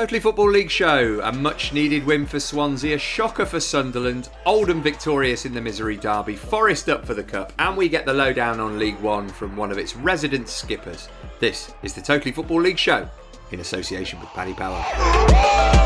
Totally 0.00 0.20
Football 0.20 0.50
League 0.52 0.70
show. 0.70 1.20
A 1.22 1.30
much 1.30 1.74
needed 1.74 2.06
win 2.06 2.24
for 2.24 2.40
Swansea, 2.40 2.96
a 2.96 2.98
shocker 2.98 3.44
for 3.44 3.60
Sunderland, 3.60 4.30
Oldham 4.46 4.80
victorious 4.80 5.44
in 5.44 5.52
the 5.52 5.60
Misery 5.60 5.98
Derby, 5.98 6.36
Forest 6.36 6.88
up 6.88 7.04
for 7.04 7.12
the 7.12 7.22
Cup, 7.22 7.52
and 7.58 7.76
we 7.76 7.86
get 7.86 8.06
the 8.06 8.14
lowdown 8.14 8.60
on 8.60 8.78
League 8.78 8.98
One 9.00 9.28
from 9.28 9.58
one 9.58 9.70
of 9.70 9.76
its 9.76 9.94
resident 9.94 10.48
skippers. 10.48 11.10
This 11.38 11.74
is 11.82 11.92
the 11.92 12.00
Totally 12.00 12.32
Football 12.32 12.62
League 12.62 12.78
show 12.78 13.06
in 13.52 13.60
association 13.60 14.18
with 14.20 14.30
Paddy 14.30 14.54
Power. 14.54 14.82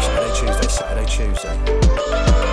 Saturday, 0.01 0.47
Tuesday, 0.47 0.69
Saturday, 0.69 1.07
Tuesday. 1.11 2.44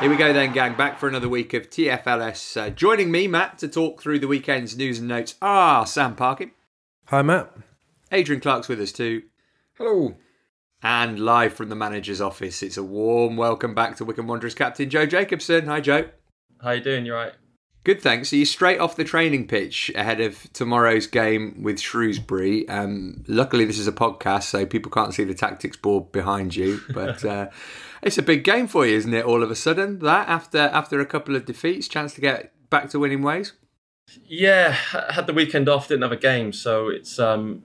Here 0.00 0.08
we 0.08 0.16
go 0.16 0.32
then, 0.32 0.54
gang. 0.54 0.76
Back 0.76 0.98
for 0.98 1.08
another 1.08 1.28
week 1.28 1.52
of 1.52 1.68
TFLS. 1.68 2.56
Uh, 2.58 2.70
joining 2.70 3.10
me, 3.10 3.28
Matt, 3.28 3.58
to 3.58 3.68
talk 3.68 4.00
through 4.00 4.18
the 4.18 4.26
weekend's 4.26 4.74
news 4.74 4.98
and 4.98 5.08
notes 5.08 5.34
are 5.42 5.86
Sam 5.86 6.16
Parkin. 6.16 6.52
Hi, 7.08 7.20
Matt. 7.20 7.52
Adrian 8.10 8.40
Clark's 8.40 8.66
with 8.66 8.80
us 8.80 8.92
too. 8.92 9.24
Hello. 9.76 10.16
And 10.82 11.20
live 11.20 11.52
from 11.52 11.68
the 11.68 11.74
manager's 11.74 12.22
office, 12.22 12.62
it's 12.62 12.78
a 12.78 12.82
warm 12.82 13.36
welcome 13.36 13.74
back 13.74 13.96
to 13.96 14.06
Wycombe 14.06 14.26
Wanderers 14.26 14.54
captain 14.54 14.88
Joe 14.88 15.04
Jacobson. 15.04 15.66
Hi, 15.66 15.82
Joe. 15.82 16.08
How 16.62 16.70
you 16.70 16.80
doing? 16.80 17.04
You 17.04 17.12
right? 17.12 17.34
Good, 17.84 18.00
thanks. 18.00 18.30
So 18.30 18.36
you're 18.36 18.46
straight 18.46 18.80
off 18.80 18.96
the 18.96 19.04
training 19.04 19.48
pitch 19.48 19.92
ahead 19.94 20.22
of 20.22 20.50
tomorrow's 20.54 21.06
game 21.06 21.62
with 21.62 21.78
Shrewsbury. 21.78 22.66
Um, 22.70 23.22
luckily, 23.28 23.66
this 23.66 23.78
is 23.78 23.86
a 23.86 23.92
podcast, 23.92 24.44
so 24.44 24.64
people 24.64 24.90
can't 24.90 25.12
see 25.12 25.24
the 25.24 25.34
tactics 25.34 25.76
board 25.76 26.10
behind 26.10 26.56
you. 26.56 26.80
But 26.94 27.22
uh, 27.26 27.50
it's 28.02 28.18
a 28.18 28.22
big 28.22 28.44
game 28.44 28.66
for 28.66 28.86
you, 28.86 28.96
isn't 28.96 29.14
it? 29.14 29.24
All 29.24 29.42
of 29.42 29.50
a 29.50 29.56
sudden, 29.56 29.98
that 30.00 30.28
after 30.28 30.58
after 30.58 31.00
a 31.00 31.06
couple 31.06 31.36
of 31.36 31.44
defeats, 31.44 31.88
chance 31.88 32.14
to 32.14 32.20
get 32.20 32.52
back 32.70 32.90
to 32.90 32.98
winning 32.98 33.22
ways. 33.22 33.52
Yeah, 34.24 34.72
had 34.72 35.26
the 35.26 35.32
weekend 35.32 35.68
off, 35.68 35.88
didn't 35.88 36.02
have 36.02 36.12
a 36.12 36.16
game, 36.16 36.52
so 36.52 36.88
it's 36.88 37.18
um 37.18 37.62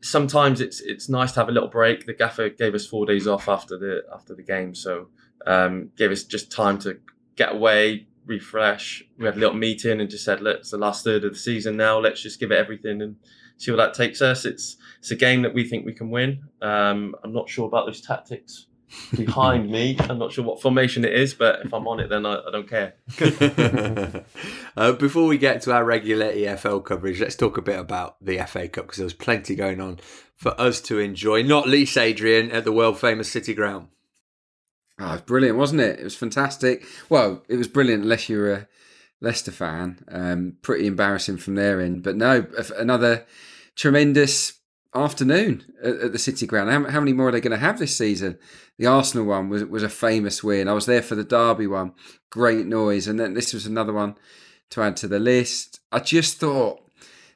sometimes 0.00 0.60
it's 0.60 0.80
it's 0.80 1.08
nice 1.08 1.32
to 1.32 1.40
have 1.40 1.48
a 1.48 1.52
little 1.52 1.68
break. 1.68 2.06
The 2.06 2.14
gaffer 2.14 2.48
gave 2.48 2.74
us 2.74 2.86
four 2.86 3.06
days 3.06 3.26
off 3.26 3.48
after 3.48 3.78
the 3.78 4.02
after 4.12 4.34
the 4.34 4.42
game, 4.42 4.74
so 4.74 5.08
um 5.46 5.90
gave 5.96 6.10
us 6.10 6.24
just 6.24 6.50
time 6.50 6.78
to 6.80 6.98
get 7.36 7.52
away, 7.52 8.06
refresh. 8.26 9.04
We 9.18 9.26
had 9.26 9.36
a 9.36 9.40
little 9.40 9.54
meeting 9.54 10.00
and 10.00 10.10
just 10.10 10.24
said, 10.24 10.40
"Look, 10.40 10.60
it's 10.60 10.70
the 10.70 10.78
last 10.78 11.04
third 11.04 11.24
of 11.24 11.32
the 11.32 11.38
season 11.38 11.76
now. 11.76 11.98
Let's 11.98 12.22
just 12.22 12.40
give 12.40 12.50
it 12.50 12.58
everything 12.58 13.02
and 13.02 13.16
see 13.58 13.70
where 13.70 13.78
that 13.78 13.94
takes 13.94 14.20
us." 14.22 14.44
It's 14.44 14.76
it's 14.98 15.10
a 15.10 15.16
game 15.16 15.42
that 15.42 15.54
we 15.54 15.68
think 15.68 15.84
we 15.84 15.94
can 15.94 16.10
win. 16.10 16.42
Um, 16.62 17.14
I'm 17.22 17.32
not 17.32 17.48
sure 17.48 17.66
about 17.66 17.86
those 17.86 18.00
tactics 18.00 18.66
behind 19.16 19.70
me. 19.70 19.96
I'm 20.00 20.18
not 20.18 20.32
sure 20.32 20.44
what 20.44 20.60
formation 20.60 21.04
it 21.04 21.12
is, 21.12 21.34
but 21.34 21.64
if 21.64 21.72
I'm 21.72 21.86
on 21.86 22.00
it, 22.00 22.08
then 22.08 22.26
I, 22.26 22.40
I 22.46 22.50
don't 22.50 22.68
care. 22.68 22.94
uh, 24.76 24.92
before 24.92 25.26
we 25.26 25.38
get 25.38 25.62
to 25.62 25.72
our 25.72 25.84
regular 25.84 26.32
EFL 26.32 26.84
coverage, 26.84 27.20
let's 27.20 27.36
talk 27.36 27.56
a 27.56 27.62
bit 27.62 27.78
about 27.78 28.16
the 28.24 28.38
FA 28.46 28.68
Cup 28.68 28.86
because 28.86 28.98
there 28.98 29.04
was 29.04 29.14
plenty 29.14 29.54
going 29.54 29.80
on 29.80 30.00
for 30.34 30.58
us 30.60 30.80
to 30.82 30.98
enjoy. 30.98 31.42
Not 31.42 31.68
least, 31.68 31.96
Adrian, 31.96 32.50
at 32.50 32.64
the 32.64 32.72
world 32.72 32.98
famous 32.98 33.30
City 33.30 33.54
Ground. 33.54 33.88
Oh, 34.98 35.08
it 35.08 35.12
was 35.12 35.20
brilliant, 35.22 35.58
wasn't 35.58 35.80
it? 35.80 35.98
It 35.98 36.04
was 36.04 36.16
fantastic. 36.16 36.84
Well, 37.08 37.42
it 37.48 37.56
was 37.56 37.68
brilliant 37.68 38.04
unless 38.04 38.28
you're 38.28 38.52
a 38.52 38.68
Leicester 39.20 39.50
fan. 39.50 40.04
Um, 40.08 40.56
pretty 40.62 40.86
embarrassing 40.86 41.38
from 41.38 41.56
their 41.56 41.80
end. 41.80 42.02
But 42.02 42.16
no, 42.16 42.46
another 42.78 43.26
tremendous 43.74 44.60
afternoon 44.94 45.64
at, 45.82 45.96
at 45.96 46.12
the 46.12 46.18
City 46.18 46.46
Ground. 46.46 46.70
How, 46.70 46.90
how, 46.90 47.00
many 47.00 47.12
more 47.12 47.28
are 47.28 47.32
they 47.32 47.40
going 47.40 47.58
to 47.58 47.64
have 47.64 47.78
this 47.78 47.96
season? 47.96 48.38
The 48.78 48.86
Arsenal 48.86 49.26
one 49.26 49.48
was 49.48 49.64
was 49.64 49.82
a 49.82 49.88
famous 49.88 50.42
win. 50.42 50.68
I 50.68 50.72
was 50.72 50.86
there 50.86 51.02
for 51.02 51.14
the 51.14 51.24
Derby 51.24 51.66
one. 51.66 51.92
Great 52.30 52.66
noise. 52.66 53.06
And 53.06 53.18
then 53.18 53.34
this 53.34 53.52
was 53.52 53.66
another 53.66 53.92
one 53.92 54.16
to 54.70 54.82
add 54.82 54.96
to 54.98 55.08
the 55.08 55.18
list. 55.18 55.80
I 55.92 56.00
just 56.00 56.38
thought 56.38 56.80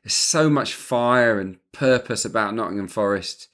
there's 0.02 0.14
so 0.14 0.48
much 0.48 0.74
fire 0.74 1.38
and 1.38 1.58
purpose 1.72 2.24
about 2.24 2.54
Nottingham 2.54 2.88
Forest 2.88 3.48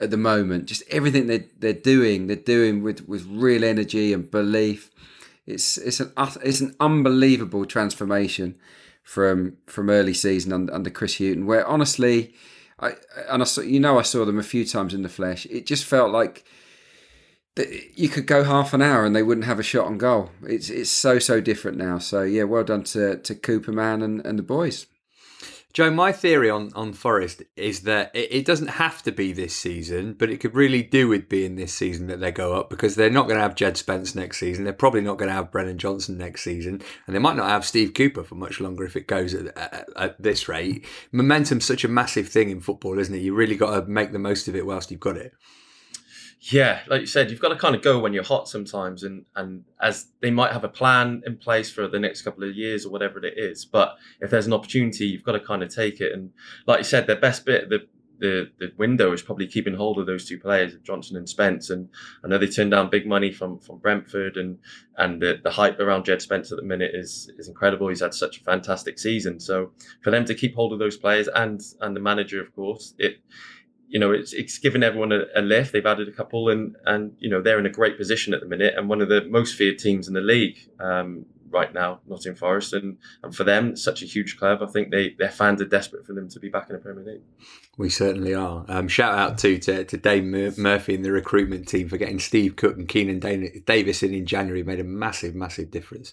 at 0.00 0.10
the 0.10 0.16
moment. 0.16 0.66
Just 0.66 0.82
everything 0.90 1.26
they 1.26 1.46
they're 1.58 1.72
doing, 1.72 2.26
they're 2.26 2.36
doing 2.36 2.82
with, 2.82 3.08
with 3.08 3.26
real 3.26 3.64
energy 3.64 4.12
and 4.12 4.30
belief. 4.30 4.90
It's 5.46 5.78
it's 5.78 6.00
an 6.00 6.12
it's 6.42 6.60
an 6.60 6.74
unbelievable 6.80 7.66
transformation 7.66 8.56
from 9.02 9.56
from 9.66 9.90
early 9.90 10.14
season 10.14 10.52
under, 10.52 10.74
under 10.74 10.90
Chris 10.90 11.18
Hughton, 11.18 11.46
where 11.46 11.66
honestly, 11.66 12.34
I 12.80 12.94
and 13.28 13.42
I 13.42 13.44
saw 13.44 13.60
you 13.60 13.80
know 13.80 13.98
I 13.98 14.02
saw 14.02 14.24
them 14.24 14.38
a 14.38 14.42
few 14.42 14.64
times 14.64 14.94
in 14.94 15.02
the 15.02 15.08
flesh. 15.08 15.46
It 15.46 15.66
just 15.66 15.84
felt 15.84 16.10
like 16.10 16.44
you 17.94 18.08
could 18.08 18.26
go 18.26 18.44
half 18.44 18.72
an 18.72 18.82
hour 18.82 19.04
and 19.04 19.16
they 19.16 19.22
wouldn't 19.22 19.46
have 19.46 19.58
a 19.58 19.64
shot 19.64 19.86
on 19.86 19.98
goal. 19.98 20.30
It's 20.42 20.70
it's 20.70 20.90
so 20.90 21.18
so 21.18 21.40
different 21.40 21.76
now. 21.76 21.98
So 21.98 22.22
yeah, 22.22 22.44
well 22.44 22.64
done 22.64 22.84
to 22.84 23.18
to 23.18 23.34
Cooper 23.34 23.72
Man 23.72 24.02
and, 24.02 24.24
and 24.24 24.38
the 24.38 24.42
boys. 24.42 24.86
Joe, 25.74 25.90
my 25.90 26.12
theory 26.12 26.48
on, 26.48 26.72
on 26.74 26.94
Forest 26.94 27.42
is 27.54 27.82
that 27.82 28.10
it, 28.14 28.32
it, 28.32 28.44
doesn't 28.46 28.68
have 28.68 29.02
to 29.02 29.12
be 29.12 29.32
this 29.32 29.54
season, 29.54 30.14
but 30.14 30.30
it 30.30 30.38
could 30.38 30.54
really 30.54 30.82
do 30.82 31.08
with 31.08 31.28
being 31.28 31.56
this 31.56 31.74
season 31.74 32.06
that 32.06 32.20
they 32.20 32.32
go 32.32 32.54
up 32.54 32.70
because 32.70 32.94
they're 32.94 33.10
not 33.10 33.26
going 33.26 33.36
to 33.36 33.42
have 33.42 33.54
Jed 33.54 33.76
Spence 33.76 34.14
next 34.14 34.38
season. 34.38 34.64
They're 34.64 34.72
probably 34.72 35.02
not 35.02 35.18
going 35.18 35.28
to 35.28 35.34
have 35.34 35.50
Brennan 35.52 35.78
Johnson 35.78 36.16
next 36.16 36.42
season, 36.42 36.80
and 37.06 37.14
they 37.14 37.20
might 37.20 37.36
not 37.36 37.50
have 37.50 37.66
Steve 37.66 37.92
Cooper 37.92 38.24
for 38.24 38.34
much 38.34 38.60
longer 38.60 38.84
if 38.84 38.96
it 38.96 39.06
goes 39.06 39.34
at, 39.34 39.56
at, 39.58 39.88
at 39.94 40.22
this 40.22 40.48
rate. 40.48 40.86
Momentum's 41.12 41.66
such 41.66 41.84
a 41.84 41.88
massive 41.88 42.28
thing 42.28 42.48
in 42.48 42.60
football, 42.60 42.98
isn't 42.98 43.14
it? 43.14 43.18
You 43.18 43.34
really 43.34 43.56
got 43.56 43.78
to 43.78 43.86
make 43.86 44.12
the 44.12 44.18
most 44.18 44.48
of 44.48 44.56
it 44.56 44.66
whilst 44.66 44.90
you've 44.90 45.00
got 45.00 45.18
it 45.18 45.34
yeah, 46.40 46.80
like 46.86 47.00
you 47.00 47.06
said, 47.06 47.30
you've 47.30 47.40
got 47.40 47.48
to 47.48 47.56
kind 47.56 47.74
of 47.74 47.82
go 47.82 47.98
when 47.98 48.12
you're 48.12 48.22
hot 48.22 48.48
sometimes, 48.48 49.02
and 49.02 49.24
and 49.34 49.64
as 49.80 50.06
they 50.20 50.30
might 50.30 50.52
have 50.52 50.64
a 50.64 50.68
plan 50.68 51.22
in 51.26 51.36
place 51.36 51.70
for 51.70 51.88
the 51.88 51.98
next 51.98 52.22
couple 52.22 52.44
of 52.44 52.54
years 52.54 52.86
or 52.86 52.90
whatever 52.90 53.24
it 53.24 53.34
is, 53.36 53.64
but 53.64 53.96
if 54.20 54.30
there's 54.30 54.46
an 54.46 54.52
opportunity, 54.52 55.06
you've 55.06 55.24
got 55.24 55.32
to 55.32 55.40
kind 55.40 55.62
of 55.62 55.74
take 55.74 56.00
it. 56.00 56.12
And 56.12 56.30
like 56.66 56.78
you 56.78 56.84
said, 56.84 57.06
their 57.06 57.18
best 57.18 57.44
bit, 57.44 57.68
the 57.68 57.86
the 58.20 58.50
the 58.58 58.72
window 58.76 59.12
is 59.12 59.22
probably 59.22 59.46
keeping 59.46 59.74
hold 59.74 59.98
of 59.98 60.06
those 60.06 60.28
two 60.28 60.38
players, 60.38 60.74
Johnson 60.82 61.16
and 61.16 61.28
Spence. 61.28 61.70
And 61.70 61.88
I 62.24 62.28
know 62.28 62.38
they 62.38 62.46
turned 62.46 62.70
down 62.70 62.90
big 62.90 63.06
money 63.06 63.32
from 63.32 63.58
from 63.58 63.78
Brentford, 63.78 64.36
and 64.36 64.58
and 64.96 65.20
the, 65.20 65.40
the 65.42 65.50
hype 65.50 65.80
around 65.80 66.04
Jed 66.04 66.22
Spence 66.22 66.52
at 66.52 66.56
the 66.56 66.64
minute 66.64 66.92
is 66.94 67.30
is 67.38 67.48
incredible. 67.48 67.88
He's 67.88 68.00
had 68.00 68.14
such 68.14 68.38
a 68.38 68.44
fantastic 68.44 68.98
season. 68.98 69.40
So 69.40 69.72
for 70.02 70.10
them 70.10 70.24
to 70.26 70.34
keep 70.34 70.54
hold 70.54 70.72
of 70.72 70.78
those 70.78 70.96
players 70.96 71.28
and 71.28 71.60
and 71.80 71.96
the 71.96 72.00
manager, 72.00 72.40
of 72.40 72.54
course, 72.54 72.94
it 72.98 73.20
you 73.88 73.98
know, 73.98 74.12
it's 74.12 74.32
it's 74.32 74.58
given 74.58 74.82
everyone 74.82 75.12
a, 75.12 75.24
a, 75.34 75.40
lift. 75.40 75.72
They've 75.72 75.84
added 75.84 76.08
a 76.08 76.12
couple, 76.12 76.50
and 76.50 76.76
and 76.84 77.16
you 77.18 77.30
know 77.30 77.40
they're 77.40 77.58
in 77.58 77.66
a 77.66 77.70
great 77.70 77.96
position 77.96 78.34
at 78.34 78.40
the 78.40 78.46
minute, 78.46 78.74
and 78.76 78.88
one 78.88 79.00
of 79.00 79.08
the 79.08 79.24
most 79.24 79.54
feared 79.54 79.78
teams 79.78 80.06
in 80.08 80.14
the 80.14 80.20
league 80.20 80.58
um, 80.78 81.24
right 81.50 81.72
now, 81.72 82.00
Nottingham 82.06 82.36
Forest, 82.36 82.72
and 82.72 82.98
and 83.22 83.34
for 83.34 83.44
them, 83.44 83.76
such 83.76 84.02
a 84.02 84.06
huge 84.06 84.38
club. 84.38 84.62
I 84.62 84.66
think 84.66 84.90
they 84.90 85.14
their 85.18 85.30
fans 85.30 85.60
are 85.60 85.66
desperate 85.66 86.06
for 86.06 86.12
them 86.12 86.28
to 86.28 86.40
be 86.40 86.48
back 86.48 86.68
in 86.68 86.76
the 86.76 86.82
Premier 86.82 87.04
League. 87.04 87.22
We 87.76 87.90
certainly 87.90 88.34
are. 88.34 88.64
Um, 88.68 88.88
shout 88.88 89.16
out 89.16 89.38
to, 89.38 89.58
to 89.58 89.84
to 89.84 89.96
Dave 89.96 90.24
Mur- 90.24 90.54
Murphy 90.56 90.94
and 90.94 91.04
the 91.04 91.12
recruitment 91.12 91.68
team 91.68 91.88
for 91.88 91.96
getting 91.96 92.18
Steve 92.18 92.56
Cook 92.56 92.76
and 92.76 92.88
Keinan 92.88 93.64
Davis 93.64 94.02
in 94.02 94.14
in 94.14 94.26
January. 94.26 94.62
Made 94.62 94.80
a 94.80 94.84
massive, 94.84 95.34
massive 95.34 95.70
difference 95.70 96.12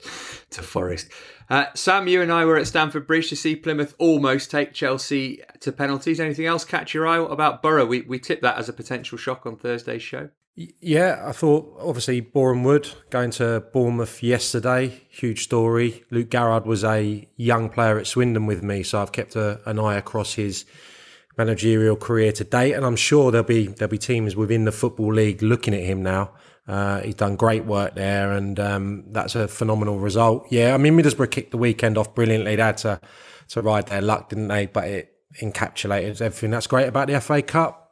to 0.51 0.61
Forest. 0.61 1.09
Uh, 1.49 1.65
Sam, 1.75 2.07
you 2.07 2.21
and 2.21 2.31
I 2.31 2.45
were 2.45 2.57
at 2.57 2.67
Stamford 2.67 3.07
Bridge 3.07 3.29
to 3.29 3.35
see 3.35 3.55
Plymouth 3.55 3.95
almost 3.99 4.49
take 4.49 4.73
Chelsea 4.73 5.41
to 5.59 5.71
penalties. 5.71 6.19
Anything 6.19 6.45
else 6.45 6.65
catch 6.65 6.93
your 6.93 7.07
eye 7.07 7.17
about 7.17 7.61
Boro? 7.61 7.85
We 7.85 8.01
we 8.01 8.19
tipped 8.19 8.41
that 8.41 8.57
as 8.57 8.69
a 8.69 8.73
potential 8.73 9.17
shock 9.17 9.45
on 9.45 9.57
Thursday's 9.57 10.03
show. 10.03 10.29
Yeah, 10.55 11.21
I 11.25 11.33
thought 11.33 11.75
obviously 11.81 12.21
Boreham 12.21 12.63
Wood 12.63 12.89
going 13.09 13.31
to 13.31 13.65
Bournemouth 13.73 14.23
yesterday, 14.23 15.01
huge 15.09 15.43
story. 15.43 16.05
Luke 16.11 16.29
Garrard 16.29 16.65
was 16.65 16.81
a 16.85 17.27
young 17.35 17.69
player 17.69 17.99
at 17.99 18.07
Swindon 18.07 18.45
with 18.45 18.63
me, 18.63 18.81
so 18.81 19.01
I've 19.01 19.11
kept 19.11 19.35
a, 19.35 19.59
an 19.69 19.79
eye 19.79 19.95
across 19.95 20.35
his 20.35 20.63
managerial 21.37 21.97
career 21.97 22.31
to 22.31 22.45
date, 22.45 22.71
and 22.71 22.85
I'm 22.85 22.95
sure 22.95 23.31
there'll 23.31 23.45
be 23.45 23.67
there'll 23.67 23.91
be 23.91 23.97
teams 23.97 24.37
within 24.37 24.63
the 24.63 24.71
football 24.71 25.13
league 25.13 25.41
looking 25.41 25.73
at 25.73 25.83
him 25.83 26.01
now. 26.01 26.31
Uh, 26.67 27.01
he's 27.01 27.15
done 27.15 27.35
great 27.35 27.65
work 27.65 27.95
there, 27.95 28.31
and 28.31 28.57
um, 28.57 29.03
that's 29.11 29.35
a 29.35 29.49
phenomenal 29.49 29.99
result. 29.99 30.47
Yeah, 30.51 30.73
I 30.73 30.77
mean 30.77 30.97
Middlesbrough 30.97 31.31
kicked 31.31 31.51
the 31.51 31.57
weekend 31.57 31.97
off 31.97 32.15
brilliantly. 32.15 32.55
They 32.55 32.63
had 32.63 32.77
to 32.77 33.01
to 33.49 33.61
ride 33.61 33.87
their 33.87 34.01
luck, 34.01 34.29
didn't 34.29 34.47
they? 34.47 34.67
But 34.67 34.87
it 34.87 35.11
encapsulated 35.41 36.21
everything 36.21 36.51
that's 36.51 36.67
great 36.67 36.87
about 36.87 37.09
the 37.09 37.19
FA 37.19 37.41
Cup. 37.41 37.84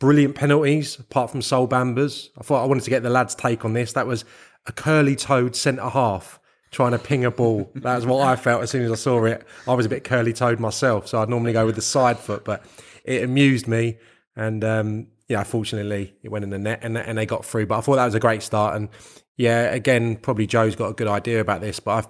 Brilliant 0.00 0.34
penalties, 0.34 0.98
apart 0.98 1.30
from 1.30 1.42
Sol 1.42 1.68
Bamba's. 1.68 2.30
I 2.38 2.42
thought 2.42 2.62
I 2.62 2.66
wanted 2.66 2.84
to 2.84 2.90
get 2.90 3.02
the 3.02 3.10
lads' 3.10 3.34
take 3.34 3.64
on 3.64 3.74
this. 3.74 3.92
That 3.92 4.06
was 4.06 4.24
a 4.66 4.72
curly-toed 4.72 5.54
centre 5.54 5.88
half 5.88 6.40
trying 6.70 6.92
to 6.92 6.98
ping 6.98 7.24
a 7.24 7.30
ball. 7.30 7.70
That 7.74 7.96
was 7.96 8.06
what 8.06 8.26
I 8.26 8.36
felt 8.36 8.62
as 8.62 8.70
soon 8.70 8.82
as 8.82 8.90
I 8.90 8.96
saw 8.96 9.24
it. 9.24 9.46
I 9.68 9.74
was 9.74 9.86
a 9.86 9.88
bit 9.88 10.04
curly 10.04 10.32
toed 10.32 10.58
myself, 10.58 11.06
so 11.06 11.20
I'd 11.20 11.28
normally 11.28 11.52
go 11.52 11.66
with 11.66 11.76
the 11.76 11.82
side 11.82 12.18
foot, 12.18 12.44
but 12.44 12.64
it 13.04 13.22
amused 13.22 13.68
me. 13.68 13.98
And 14.36 14.64
um, 14.64 15.06
yeah, 15.28 15.42
fortunately, 15.42 16.14
it 16.22 16.28
went 16.30 16.44
in 16.44 16.50
the 16.50 16.58
net 16.58 16.80
and, 16.82 16.96
and 16.96 17.18
they 17.18 17.26
got 17.26 17.44
through. 17.44 17.66
But 17.66 17.78
I 17.78 17.80
thought 17.82 17.96
that 17.96 18.04
was 18.04 18.14
a 18.14 18.20
great 18.20 18.42
start. 18.42 18.76
And 18.76 18.88
yeah, 19.36 19.72
again, 19.72 20.16
probably 20.16 20.46
Joe's 20.46 20.76
got 20.76 20.88
a 20.88 20.94
good 20.94 21.08
idea 21.08 21.40
about 21.40 21.60
this, 21.60 21.80
but 21.80 21.92
I've, 21.92 22.08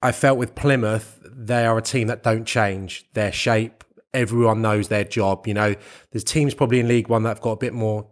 I 0.00 0.12
felt 0.12 0.38
with 0.38 0.54
Plymouth, 0.54 1.18
they 1.24 1.66
are 1.66 1.76
a 1.76 1.82
team 1.82 2.08
that 2.08 2.22
don't 2.22 2.44
change 2.44 3.06
their 3.14 3.32
shape. 3.32 3.84
Everyone 4.14 4.62
knows 4.62 4.88
their 4.88 5.04
job. 5.04 5.46
You 5.46 5.54
know, 5.54 5.74
there's 6.10 6.24
teams 6.24 6.54
probably 6.54 6.80
in 6.80 6.88
League 6.88 7.08
One 7.08 7.22
that 7.24 7.30
have 7.30 7.40
got 7.40 7.52
a 7.52 7.56
bit 7.56 7.74
more 7.74 8.06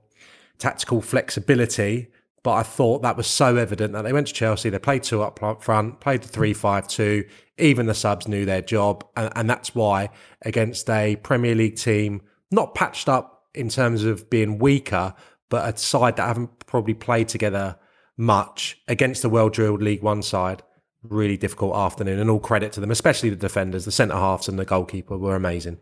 tactical 0.58 1.00
flexibility 1.00 2.08
but 2.46 2.52
I 2.52 2.62
thought 2.62 3.02
that 3.02 3.16
was 3.16 3.26
so 3.26 3.56
evident 3.56 3.92
that 3.94 4.02
they 4.02 4.12
went 4.12 4.28
to 4.28 4.32
Chelsea, 4.32 4.70
they 4.70 4.78
played 4.78 5.02
two 5.02 5.20
up 5.20 5.40
front, 5.60 5.98
played 5.98 6.22
the 6.22 6.28
3 6.28 6.54
5 6.54 6.86
2. 6.86 7.24
Even 7.58 7.86
the 7.86 7.92
subs 7.92 8.28
knew 8.28 8.44
their 8.44 8.62
job. 8.62 9.04
And, 9.16 9.32
and 9.34 9.50
that's 9.50 9.74
why, 9.74 10.10
against 10.42 10.88
a 10.88 11.16
Premier 11.16 11.56
League 11.56 11.74
team, 11.74 12.22
not 12.52 12.76
patched 12.76 13.08
up 13.08 13.48
in 13.52 13.68
terms 13.68 14.04
of 14.04 14.30
being 14.30 14.58
weaker, 14.58 15.12
but 15.48 15.74
a 15.74 15.76
side 15.76 16.14
that 16.18 16.28
haven't 16.28 16.64
probably 16.66 16.94
played 16.94 17.26
together 17.26 17.80
much 18.16 18.80
against 18.86 19.24
a 19.24 19.28
well 19.28 19.48
drilled 19.48 19.82
League 19.82 20.04
One 20.04 20.22
side, 20.22 20.62
really 21.10 21.36
difficult 21.36 21.76
afternoon. 21.76 22.18
And 22.18 22.30
all 22.30 22.40
credit 22.40 22.72
to 22.72 22.80
them, 22.80 22.90
especially 22.90 23.30
the 23.30 23.36
defenders, 23.36 23.84
the 23.84 23.92
centre 23.92 24.16
halves 24.16 24.48
and 24.48 24.58
the 24.58 24.64
goalkeeper 24.64 25.16
were 25.16 25.36
amazing. 25.36 25.78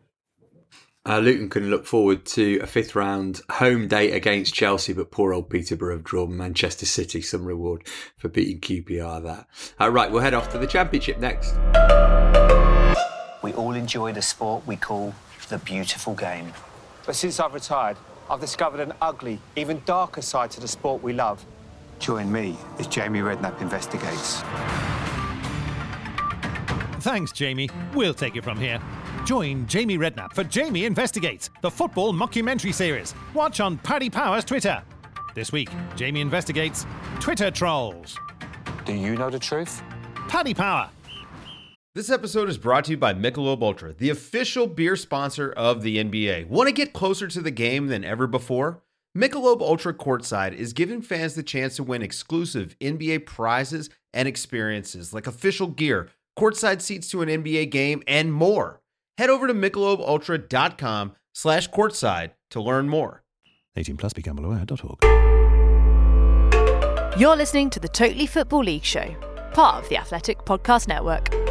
Uh, 1.07 1.19
Luton 1.19 1.51
can 1.51 1.69
look 1.69 1.85
forward 1.85 2.25
to 2.25 2.59
a 2.61 2.67
fifth 2.67 2.95
round 2.95 3.43
home 3.51 3.89
date 3.89 4.13
against 4.13 4.55
Chelsea, 4.55 4.95
but 4.95 5.11
poor 5.11 5.35
old 5.35 5.51
Peterborough 5.51 5.97
have 5.97 6.05
drawn 6.05 6.35
Manchester 6.35 6.87
City. 6.87 7.21
Some 7.21 7.45
reward 7.45 7.87
for 8.17 8.29
beating 8.29 8.59
QPR. 8.59 9.23
That. 9.23 9.47
Uh, 9.79 9.91
right, 9.91 10.11
we'll 10.11 10.23
head 10.23 10.33
off 10.33 10.51
to 10.53 10.59
the 10.59 10.67
Championship 10.67 11.19
next. 11.19 11.55
We 13.43 13.53
all 13.53 13.75
enjoy 13.75 14.13
the 14.13 14.23
sport 14.23 14.67
we 14.67 14.77
call 14.77 15.15
the 15.51 15.59
beautiful 15.59 16.15
game. 16.15 16.55
But 17.05 17.17
since 17.17 17.39
I've 17.39 17.53
retired, 17.53 17.99
I've 18.31 18.41
discovered 18.41 18.81
an 18.81 18.95
ugly, 19.03 19.39
even 19.57 19.83
darker 19.85 20.23
side 20.23 20.51
to 20.53 20.61
the 20.61 20.69
sport 20.69 21.03
we 21.03 21.13
love. 21.13 21.45
Join 21.99 22.33
me 22.33 22.57
as 22.79 22.87
Jamie 22.87 23.21
Redknapp 23.21 23.61
investigates. 23.61 24.43
Thanks, 27.05 27.33
Jamie. 27.33 27.69
We'll 27.93 28.15
take 28.15 28.35
it 28.35 28.45
from 28.45 28.59
here. 28.59 28.81
Join 29.27 29.67
Jamie 29.67 29.99
Redknapp 29.99 30.33
for 30.33 30.43
Jamie 30.43 30.87
Investigates, 30.87 31.51
the 31.61 31.71
football 31.71 32.15
mockumentary 32.15 32.73
series. 32.73 33.15
Watch 33.35 33.61
on 33.61 33.77
Paddy 33.77 34.09
Power's 34.09 34.43
Twitter. 34.43 34.83
This 35.35 35.53
week, 35.53 35.69
Jamie 35.97 36.23
investigates 36.23 36.87
Twitter 37.21 37.51
trolls. 37.51 38.19
Do 38.87 38.95
you 38.95 39.17
know 39.17 39.29
the 39.29 39.39
truth? 39.39 39.83
Paddy 40.29 40.55
Power. 40.55 40.89
This 41.95 42.09
episode 42.09 42.49
is 42.49 42.57
brought 42.57 42.87
to 42.87 42.93
you 42.93 42.97
by 42.97 43.13
Michelob 43.13 43.61
Ultra, 43.61 43.93
the 43.93 44.09
official 44.09 44.67
beer 44.67 44.97
sponsor 44.97 45.53
of 45.53 45.83
the 45.83 45.99
NBA. 45.99 46.49
Want 46.49 46.69
to 46.69 46.73
get 46.73 46.95
closer 46.95 47.29
to 47.29 47.43
the 47.43 47.51
game 47.51 47.89
than 47.89 48.03
ever 48.03 48.27
before? 48.27 48.81
Michelob 49.15 49.61
Ultra 49.61 49.93
Courtside 49.93 50.55
is 50.55 50.73
giving 50.73 51.03
fans 51.03 51.35
the 51.35 51.43
chance 51.43 51.77
to 51.77 51.83
win 51.83 52.01
exclusive 52.01 52.75
NBA 52.81 53.27
prizes 53.27 53.91
and 54.15 54.27
experiences 54.27 55.13
like 55.13 55.27
official 55.27 55.67
gear, 55.67 56.09
courtside 56.39 56.81
seats 56.81 57.09
to 57.11 57.23
an 57.23 57.29
NBA 57.29 57.71
game, 57.71 58.03
and 58.07 58.33
more. 58.33 58.81
Head 59.19 59.31
over 59.31 59.47
to 59.47 59.55
michelobultra.com 59.55 61.13
slash 61.33 61.71
courtside 61.71 62.33
to 62.51 62.61
learn 62.61 62.89
more. 62.89 63.23
18 63.77 63.97
plus 63.97 64.13
begambleaware.org. 64.13 65.05
You're 67.19 67.37
listening 67.37 67.71
to 67.71 67.79
the 67.79 67.89
Totally 67.89 68.27
Football 68.27 68.65
League 68.65 68.85
Show, 68.85 69.15
part 69.53 69.83
of 69.83 69.89
the 69.89 69.97
Athletic 69.97 70.39
Podcast 70.39 70.89
Network. 70.89 71.44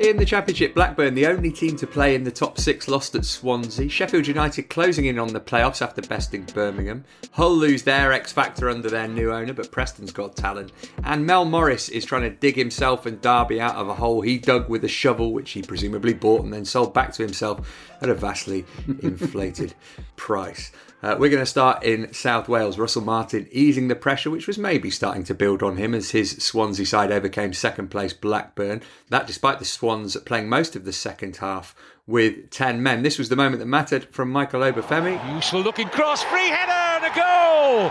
In 0.00 0.16
the 0.16 0.24
Championship, 0.24 0.74
Blackburn, 0.74 1.12
the 1.12 1.26
only 1.26 1.52
team 1.52 1.76
to 1.76 1.86
play 1.86 2.14
in 2.14 2.24
the 2.24 2.30
top 2.30 2.56
six, 2.56 2.88
lost 2.88 3.14
at 3.14 3.26
Swansea. 3.26 3.86
Sheffield 3.90 4.26
United 4.26 4.70
closing 4.70 5.04
in 5.04 5.18
on 5.18 5.34
the 5.34 5.40
playoffs 5.40 5.82
after 5.82 6.00
besting 6.00 6.44
Birmingham. 6.54 7.04
Hull 7.32 7.54
lose 7.54 7.82
their 7.82 8.10
X 8.10 8.32
Factor 8.32 8.70
under 8.70 8.88
their 8.88 9.06
new 9.06 9.30
owner, 9.30 9.52
but 9.52 9.70
Preston's 9.70 10.10
got 10.10 10.36
talent. 10.36 10.72
And 11.04 11.26
Mel 11.26 11.44
Morris 11.44 11.90
is 11.90 12.06
trying 12.06 12.22
to 12.22 12.30
dig 12.30 12.56
himself 12.56 13.04
and 13.04 13.20
Derby 13.20 13.60
out 13.60 13.76
of 13.76 13.90
a 13.90 13.94
hole 13.94 14.22
he 14.22 14.38
dug 14.38 14.70
with 14.70 14.84
a 14.84 14.88
shovel, 14.88 15.34
which 15.34 15.50
he 15.50 15.60
presumably 15.60 16.14
bought 16.14 16.44
and 16.44 16.52
then 16.54 16.64
sold 16.64 16.94
back 16.94 17.12
to 17.12 17.22
himself 17.22 17.94
at 18.00 18.08
a 18.08 18.14
vastly 18.14 18.64
inflated 19.02 19.74
price. 20.16 20.72
Uh, 21.02 21.16
we're 21.18 21.30
going 21.30 21.42
to 21.42 21.46
start 21.46 21.82
in 21.82 22.12
South 22.12 22.46
Wales. 22.46 22.78
Russell 22.78 23.02
Martin 23.02 23.48
easing 23.50 23.88
the 23.88 23.96
pressure, 23.96 24.30
which 24.30 24.46
was 24.46 24.58
maybe 24.58 24.90
starting 24.90 25.24
to 25.24 25.34
build 25.34 25.62
on 25.62 25.78
him 25.78 25.94
as 25.94 26.10
his 26.10 26.32
Swansea 26.32 26.84
side 26.84 27.10
overcame 27.10 27.54
second 27.54 27.90
place 27.90 28.12
Blackburn. 28.12 28.82
That 29.08 29.26
despite 29.26 29.58
the 29.58 29.64
Swans 29.64 30.14
playing 30.18 30.50
most 30.50 30.76
of 30.76 30.84
the 30.84 30.92
second 30.92 31.36
half 31.36 31.74
with 32.06 32.50
10 32.50 32.82
men. 32.82 33.02
This 33.02 33.18
was 33.18 33.30
the 33.30 33.36
moment 33.36 33.60
that 33.60 33.66
mattered 33.66 34.04
from 34.10 34.30
Michael 34.30 34.60
Obafemi. 34.60 35.34
Useful 35.34 35.60
looking 35.60 35.88
cross, 35.88 36.22
free 36.24 36.48
header 36.48 36.70
and 36.70 37.04
a 37.04 37.16
goal! 37.16 37.90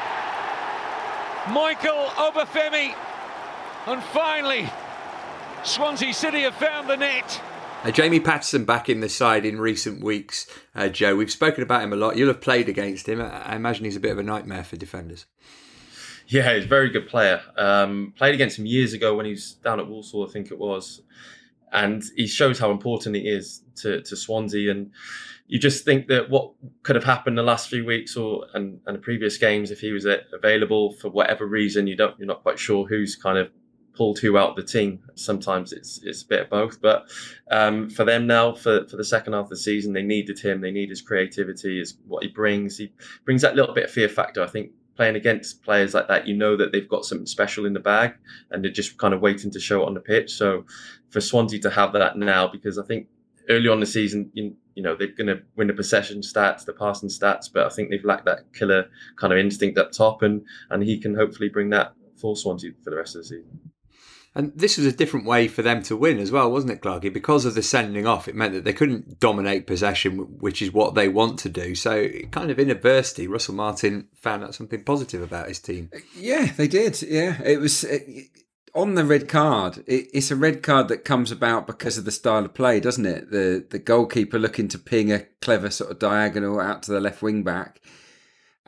Michael 1.53 2.09
Obafemi. 2.15 2.93
And 3.87 4.03
finally, 4.03 4.69
Swansea 5.63 6.13
City 6.13 6.41
have 6.41 6.55
found 6.55 6.87
the 6.87 6.97
net. 6.97 7.41
Uh, 7.81 7.91
Jamie 7.91 8.19
Paterson 8.19 8.65
back 8.65 8.89
in 8.89 8.99
the 8.99 9.07
side 9.07 9.45
in 9.45 9.57
recent 9.57 10.03
weeks, 10.03 10.45
uh, 10.75 10.89
Joe. 10.89 11.15
We've 11.15 11.31
spoken 11.31 11.63
about 11.63 11.81
him 11.81 11.93
a 11.93 11.95
lot. 11.95 12.17
You'll 12.17 12.27
have 12.27 12.41
played 12.41 12.67
against 12.67 13.07
him. 13.07 13.21
I 13.21 13.55
imagine 13.55 13.85
he's 13.85 13.95
a 13.95 14.01
bit 14.01 14.11
of 14.11 14.17
a 14.17 14.23
nightmare 14.23 14.65
for 14.65 14.75
defenders. 14.75 15.25
Yeah, 16.27 16.53
he's 16.53 16.65
a 16.65 16.67
very 16.67 16.89
good 16.89 17.07
player. 17.07 17.41
Um, 17.57 18.13
played 18.17 18.35
against 18.35 18.59
him 18.59 18.65
years 18.65 18.91
ago 18.91 19.15
when 19.15 19.25
he 19.25 19.31
was 19.31 19.53
down 19.63 19.79
at 19.79 19.87
Walsall, 19.87 20.27
I 20.27 20.31
think 20.31 20.51
it 20.51 20.59
was. 20.59 21.01
And 21.71 22.03
he 22.17 22.27
shows 22.27 22.59
how 22.59 22.69
important 22.69 23.15
he 23.15 23.21
is 23.21 23.63
to, 23.77 24.01
to 24.01 24.15
Swansea. 24.15 24.69
And 24.71 24.91
you 25.47 25.57
just 25.57 25.85
think 25.85 26.07
that 26.07 26.29
what 26.29 26.51
could 26.83 26.97
have 26.97 27.05
happened 27.05 27.37
the 27.37 27.43
last 27.43 27.69
few 27.69 27.85
weeks 27.85 28.17
or 28.17 28.45
and, 28.55 28.81
and 28.87 28.97
the 28.97 29.01
previous 29.01 29.37
games 29.37 29.71
if 29.71 29.79
he 29.79 29.93
was 29.93 30.05
available 30.33 30.91
for 30.93 31.09
whatever 31.09 31.45
reason, 31.47 31.87
you 31.87 31.95
don't 31.95 32.19
you're 32.19 32.27
not 32.27 32.43
quite 32.43 32.59
sure 32.59 32.85
who's 32.85 33.15
kind 33.15 33.37
of 33.37 33.49
pulled 33.93 34.19
who 34.19 34.37
out 34.37 34.55
the 34.55 34.63
team. 34.63 34.99
Sometimes 35.15 35.73
it's 35.73 36.01
it's 36.03 36.23
a 36.23 36.27
bit 36.27 36.41
of 36.41 36.49
both. 36.49 36.81
But 36.81 37.09
um, 37.51 37.89
for 37.89 38.05
them 38.05 38.27
now, 38.27 38.53
for, 38.53 38.87
for 38.87 38.97
the 38.97 39.03
second 39.03 39.33
half 39.33 39.45
of 39.45 39.49
the 39.49 39.57
season, 39.57 39.93
they 39.93 40.03
needed 40.03 40.39
him. 40.39 40.61
They 40.61 40.71
need 40.71 40.89
his 40.89 41.01
creativity, 41.01 41.81
is 41.81 41.97
what 42.07 42.23
he 42.23 42.29
brings. 42.29 42.77
He 42.77 42.91
brings 43.25 43.41
that 43.41 43.55
little 43.55 43.73
bit 43.73 43.85
of 43.85 43.91
fear 43.91 44.09
factor. 44.09 44.43
I 44.43 44.47
think 44.47 44.71
playing 44.95 45.15
against 45.15 45.63
players 45.63 45.93
like 45.93 46.07
that, 46.09 46.27
you 46.27 46.35
know 46.35 46.57
that 46.57 46.71
they've 46.71 46.89
got 46.89 47.05
something 47.05 47.25
special 47.25 47.65
in 47.65 47.73
the 47.73 47.79
bag, 47.79 48.13
and 48.51 48.63
they're 48.63 48.71
just 48.71 48.97
kind 48.97 49.13
of 49.13 49.21
waiting 49.21 49.51
to 49.51 49.59
show 49.59 49.81
it 49.83 49.87
on 49.87 49.93
the 49.93 50.01
pitch. 50.01 50.31
So 50.31 50.65
for 51.09 51.21
Swansea 51.21 51.59
to 51.61 51.69
have 51.69 51.93
that 51.93 52.17
now, 52.17 52.47
because 52.47 52.77
I 52.77 52.83
think 52.83 53.07
early 53.49 53.67
on 53.67 53.79
the 53.79 53.85
season, 53.85 54.29
you, 54.33 54.55
you 54.75 54.83
know, 54.83 54.95
they're 54.95 55.07
going 55.07 55.27
to 55.27 55.41
win 55.55 55.67
the 55.67 55.73
possession 55.73 56.21
stats, 56.21 56.65
the 56.65 56.73
passing 56.73 57.09
stats, 57.09 57.51
but 57.51 57.65
I 57.65 57.69
think 57.69 57.89
they've 57.89 58.03
lacked 58.03 58.25
that 58.25 58.53
killer 58.53 58.89
kind 59.15 59.33
of 59.33 59.39
instinct 59.39 59.77
up 59.77 59.91
top, 59.91 60.21
and 60.21 60.45
and 60.69 60.83
he 60.83 60.99
can 60.99 61.15
hopefully 61.15 61.49
bring 61.49 61.69
that 61.69 61.93
for 62.19 62.35
Swansea 62.35 62.71
for 62.83 62.89
the 62.89 62.97
rest 62.97 63.15
of 63.15 63.21
the 63.21 63.27
season. 63.27 63.68
And 64.35 64.51
this 64.55 64.77
was 64.77 64.85
a 64.85 64.91
different 64.91 65.25
way 65.25 65.47
for 65.47 65.63
them 65.63 65.81
to 65.83 65.95
win 65.95 66.19
as 66.19 66.31
well, 66.31 66.51
wasn't 66.51 66.73
it, 66.73 66.81
Clarky? 66.81 67.11
Because 67.11 67.45
of 67.45 67.55
the 67.55 67.63
sending 67.63 68.05
off, 68.05 68.27
it 68.27 68.35
meant 68.35 68.53
that 68.53 68.63
they 68.63 68.73
couldn't 68.73 69.19
dominate 69.19 69.65
possession, 69.65 70.39
which 70.39 70.61
is 70.61 70.71
what 70.71 70.93
they 70.93 71.07
want 71.07 71.39
to 71.39 71.49
do. 71.49 71.73
So, 71.73 72.07
kind 72.31 72.51
of 72.51 72.59
in 72.59 72.69
adversity, 72.69 73.27
Russell 73.27 73.55
Martin 73.55 74.07
found 74.15 74.43
out 74.43 74.55
something 74.55 74.83
positive 74.83 75.21
about 75.21 75.47
his 75.47 75.59
team. 75.59 75.89
Yeah, 76.15 76.51
they 76.55 76.67
did. 76.67 77.01
Yeah, 77.01 77.41
it 77.43 77.59
was. 77.59 77.83
It, 77.83 78.29
on 78.75 78.93
the 78.93 79.05
red 79.05 79.27
card, 79.27 79.83
it, 79.87 80.07
it's 80.13 80.31
a 80.31 80.35
red 80.35 80.61
card 80.61 80.87
that 80.89 81.05
comes 81.05 81.31
about 81.31 81.67
because 81.67 81.97
of 81.97 82.05
the 82.05 82.11
style 82.11 82.45
of 82.45 82.53
play, 82.53 82.79
doesn't 82.79 83.05
it? 83.05 83.31
The 83.31 83.65
the 83.69 83.79
goalkeeper 83.79 84.39
looking 84.39 84.67
to 84.69 84.79
ping 84.79 85.11
a 85.11 85.25
clever 85.41 85.69
sort 85.69 85.91
of 85.91 85.99
diagonal 85.99 86.59
out 86.59 86.83
to 86.83 86.91
the 86.91 87.01
left 87.01 87.21
wing 87.21 87.43
back, 87.43 87.81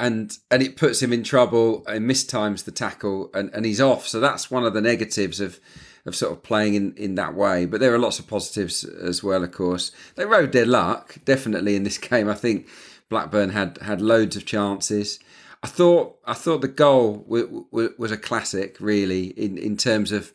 and 0.02 0.36
and 0.50 0.64
it 0.64 0.78
puts 0.78 1.02
him 1.02 1.14
in 1.14 1.24
trouble 1.24 1.86
and 1.88 2.10
mistimes 2.10 2.66
the 2.66 2.72
tackle, 2.72 3.30
and, 3.36 3.52
and 3.54 3.66
he's 3.66 3.80
off. 3.80 4.08
So 4.08 4.20
that's 4.20 4.50
one 4.50 4.66
of 4.66 4.74
the 4.74 4.82
negatives 4.82 5.40
of 5.40 5.60
of 6.08 6.16
sort 6.16 6.32
of 6.32 6.42
playing 6.42 6.74
in, 6.74 6.94
in 6.98 7.16
that 7.16 7.36
way. 7.36 7.68
But 7.68 7.80
there 7.80 7.94
are 7.94 8.00
lots 8.00 8.18
of 8.18 8.28
positives 8.28 8.84
as 8.84 9.24
well, 9.24 9.44
of 9.44 9.52
course. 9.52 9.92
They 10.16 10.26
rode 10.26 10.54
their 10.54 10.66
luck 10.66 11.18
definitely 11.24 11.76
in 11.76 11.84
this 11.84 11.98
game. 12.10 12.28
I 12.28 12.34
think 12.34 12.68
Blackburn 13.10 13.52
had 13.52 13.78
had 13.84 14.02
loads 14.02 14.36
of 14.36 14.46
chances. 14.46 15.20
I 15.62 15.68
thought 15.68 16.18
I 16.26 16.34
thought 16.34 16.62
the 16.62 16.68
goal 16.68 17.18
w- 17.20 17.68
w- 17.72 17.94
was 18.00 18.12
a 18.12 18.18
classic, 18.18 18.78
really, 18.80 19.28
in 19.28 19.58
in 19.58 19.78
terms 19.78 20.12
of. 20.12 20.34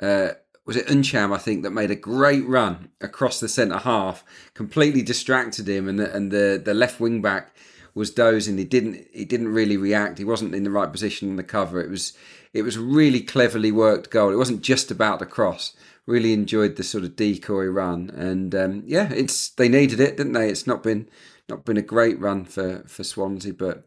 Uh, 0.00 0.30
was 0.64 0.76
it 0.76 0.86
Ntcham? 0.86 1.34
I 1.34 1.38
think, 1.38 1.64
that 1.64 1.72
made 1.72 1.90
a 1.90 1.96
great 1.96 2.46
run 2.46 2.90
across 3.00 3.40
the 3.40 3.48
centre 3.48 3.78
half, 3.78 4.24
completely 4.54 5.02
distracted 5.02 5.68
him, 5.68 5.88
and 5.88 5.98
the, 5.98 6.14
and 6.14 6.30
the, 6.30 6.62
the 6.64 6.72
left 6.72 7.00
wing 7.00 7.20
back 7.20 7.52
was 7.94 8.10
dozing. 8.10 8.58
He 8.58 8.64
didn't 8.64 9.06
he 9.12 9.24
didn't 9.24 9.48
really 9.48 9.76
react. 9.76 10.18
He 10.18 10.24
wasn't 10.24 10.54
in 10.54 10.64
the 10.64 10.70
right 10.70 10.90
position 10.90 11.30
on 11.30 11.36
the 11.36 11.42
cover. 11.42 11.80
It 11.80 11.90
was 11.90 12.12
it 12.52 12.62
was 12.62 12.78
really 12.78 13.20
cleverly 13.20 13.72
worked 13.72 14.10
goal. 14.10 14.32
It 14.32 14.36
wasn't 14.36 14.62
just 14.62 14.90
about 14.90 15.18
the 15.18 15.26
cross. 15.26 15.74
Really 16.06 16.32
enjoyed 16.32 16.76
the 16.76 16.82
sort 16.82 17.04
of 17.04 17.14
decoy 17.14 17.66
run, 17.66 18.10
and 18.10 18.54
um, 18.54 18.82
yeah, 18.86 19.12
it's 19.12 19.50
they 19.50 19.68
needed 19.68 20.00
it, 20.00 20.16
didn't 20.16 20.32
they? 20.32 20.48
It's 20.48 20.66
not 20.66 20.82
been 20.82 21.08
not 21.48 21.64
been 21.64 21.76
a 21.76 21.82
great 21.82 22.18
run 22.18 22.44
for 22.44 22.82
for 22.88 23.04
Swansea, 23.04 23.54
but 23.54 23.86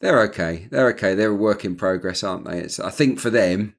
they're 0.00 0.20
okay. 0.22 0.68
They're 0.70 0.88
okay. 0.90 1.14
They're 1.14 1.32
a 1.32 1.34
work 1.34 1.64
in 1.64 1.76
progress, 1.76 2.22
aren't 2.22 2.44
they? 2.44 2.58
It's 2.60 2.78
I 2.78 2.90
think 2.90 3.18
for 3.18 3.30
them, 3.30 3.74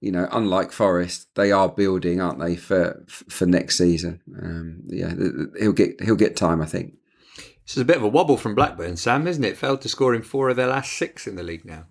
you 0.00 0.12
know, 0.12 0.28
unlike 0.32 0.72
Forest, 0.72 1.28
they 1.34 1.52
are 1.52 1.68
building, 1.68 2.20
aren't 2.20 2.38
they, 2.38 2.56
for 2.56 3.04
for 3.08 3.44
next 3.44 3.76
season? 3.76 4.20
Um, 4.40 4.82
yeah, 4.86 5.12
he'll 5.58 5.72
get 5.72 6.00
he'll 6.00 6.16
get 6.16 6.36
time, 6.36 6.62
I 6.62 6.66
think. 6.66 6.94
This 7.70 7.76
is 7.76 7.82
a 7.82 7.84
bit 7.84 7.98
of 7.98 8.02
a 8.02 8.08
wobble 8.08 8.36
from 8.36 8.56
Blackburn, 8.56 8.96
Sam, 8.96 9.28
isn't 9.28 9.44
it? 9.44 9.56
Failed 9.56 9.80
to 9.82 9.88
score 9.88 10.12
in 10.12 10.22
four 10.22 10.48
of 10.48 10.56
their 10.56 10.66
last 10.66 10.92
six 10.92 11.28
in 11.28 11.36
the 11.36 11.44
league 11.44 11.64
now. 11.64 11.86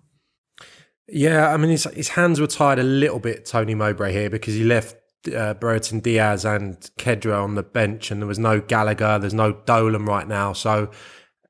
Yeah, 1.08 1.54
I 1.54 1.56
mean, 1.56 1.70
his, 1.70 1.84
his 1.84 2.10
hands 2.10 2.38
were 2.38 2.46
tied 2.46 2.78
a 2.78 2.82
little 2.82 3.18
bit, 3.18 3.46
Tony 3.46 3.74
Mowbray 3.74 4.12
here, 4.12 4.28
because 4.28 4.52
he 4.52 4.62
left 4.62 4.96
uh, 5.34 5.54
Brereton 5.54 6.00
Diaz 6.00 6.44
and 6.44 6.76
Khadra 6.98 7.42
on 7.42 7.54
the 7.54 7.62
bench, 7.62 8.10
and 8.10 8.20
there 8.20 8.26
was 8.26 8.38
no 8.38 8.60
Gallagher, 8.60 9.18
there's 9.18 9.32
no 9.32 9.52
Dolan 9.52 10.04
right 10.04 10.28
now. 10.28 10.52
So 10.52 10.90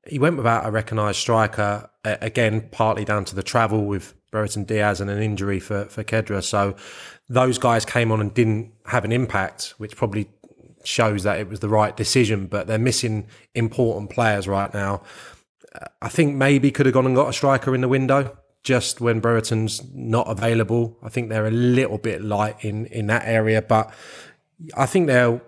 he 0.07 0.17
went 0.17 0.37
without 0.37 0.65
a 0.65 0.71
recognised 0.71 1.19
striker, 1.19 1.89
again, 2.05 2.69
partly 2.71 3.03
down 3.03 3.25
to 3.25 3.35
the 3.35 3.43
travel 3.43 3.83
with 3.83 4.13
Brereton 4.31 4.63
Diaz 4.63 5.01
and 5.01 5.09
an 5.09 5.21
injury 5.21 5.59
for, 5.59 5.87
for 5.87 6.05
Khadra. 6.05 6.41
So 6.41 6.77
those 7.27 7.57
guys 7.57 7.83
came 7.83 8.13
on 8.13 8.21
and 8.21 8.33
didn't 8.33 8.71
have 8.85 9.03
an 9.03 9.11
impact, 9.11 9.73
which 9.77 9.97
probably 9.97 10.29
shows 10.85 11.23
that 11.23 11.39
it 11.39 11.49
was 11.49 11.59
the 11.59 11.69
right 11.69 11.95
decision, 11.95 12.47
but 12.47 12.67
they're 12.67 12.79
missing 12.79 13.27
important 13.55 14.09
players 14.09 14.47
right 14.47 14.73
now. 14.73 15.01
I 16.01 16.09
think 16.09 16.35
maybe 16.35 16.71
could 16.71 16.85
have 16.85 16.93
gone 16.93 17.05
and 17.05 17.15
got 17.15 17.29
a 17.29 17.33
striker 17.33 17.73
in 17.73 17.81
the 17.81 17.87
window 17.87 18.37
just 18.63 19.01
when 19.01 19.19
Brereton's 19.19 19.81
not 19.93 20.27
available. 20.29 20.97
I 21.01 21.09
think 21.09 21.29
they're 21.29 21.47
a 21.47 21.51
little 21.51 21.97
bit 21.97 22.21
light 22.21 22.63
in 22.63 22.85
in 22.87 23.07
that 23.07 23.23
area, 23.25 23.61
but 23.61 23.93
I 24.75 24.85
think 24.85 25.07
they're 25.07 25.41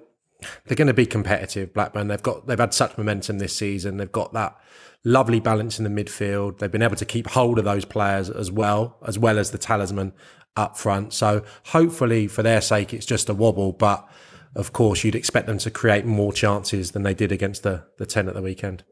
they're 0.65 0.75
going 0.75 0.87
to 0.87 0.93
be 0.93 1.05
competitive. 1.05 1.73
Blackburn. 1.73 2.07
They've 2.07 2.23
got 2.23 2.47
they've 2.47 2.59
had 2.59 2.73
such 2.73 2.97
momentum 2.97 3.39
this 3.39 3.55
season. 3.55 3.97
They've 3.97 4.11
got 4.11 4.33
that 4.33 4.59
lovely 5.03 5.39
balance 5.39 5.79
in 5.79 5.83
the 5.83 6.03
midfield. 6.03 6.59
They've 6.59 6.71
been 6.71 6.81
able 6.81 6.95
to 6.95 7.05
keep 7.05 7.27
hold 7.27 7.59
of 7.59 7.65
those 7.65 7.85
players 7.85 8.29
as 8.29 8.51
well, 8.51 8.97
as 9.05 9.19
well 9.19 9.37
as 9.37 9.51
the 9.51 9.57
talisman 9.57 10.13
up 10.55 10.77
front. 10.77 11.13
So 11.13 11.43
hopefully, 11.65 12.27
for 12.27 12.43
their 12.43 12.61
sake, 12.61 12.93
it's 12.93 13.05
just 13.05 13.29
a 13.29 13.33
wobble. 13.33 13.73
But 13.73 14.07
of 14.55 14.73
course, 14.73 15.03
you'd 15.03 15.15
expect 15.15 15.47
them 15.47 15.57
to 15.59 15.71
create 15.71 16.05
more 16.05 16.33
chances 16.33 16.91
than 16.91 17.03
they 17.03 17.13
did 17.13 17.31
against 17.31 17.63
the 17.63 17.85
the 17.97 18.05
ten 18.05 18.27
at 18.27 18.33
the 18.33 18.41
weekend. 18.41 18.83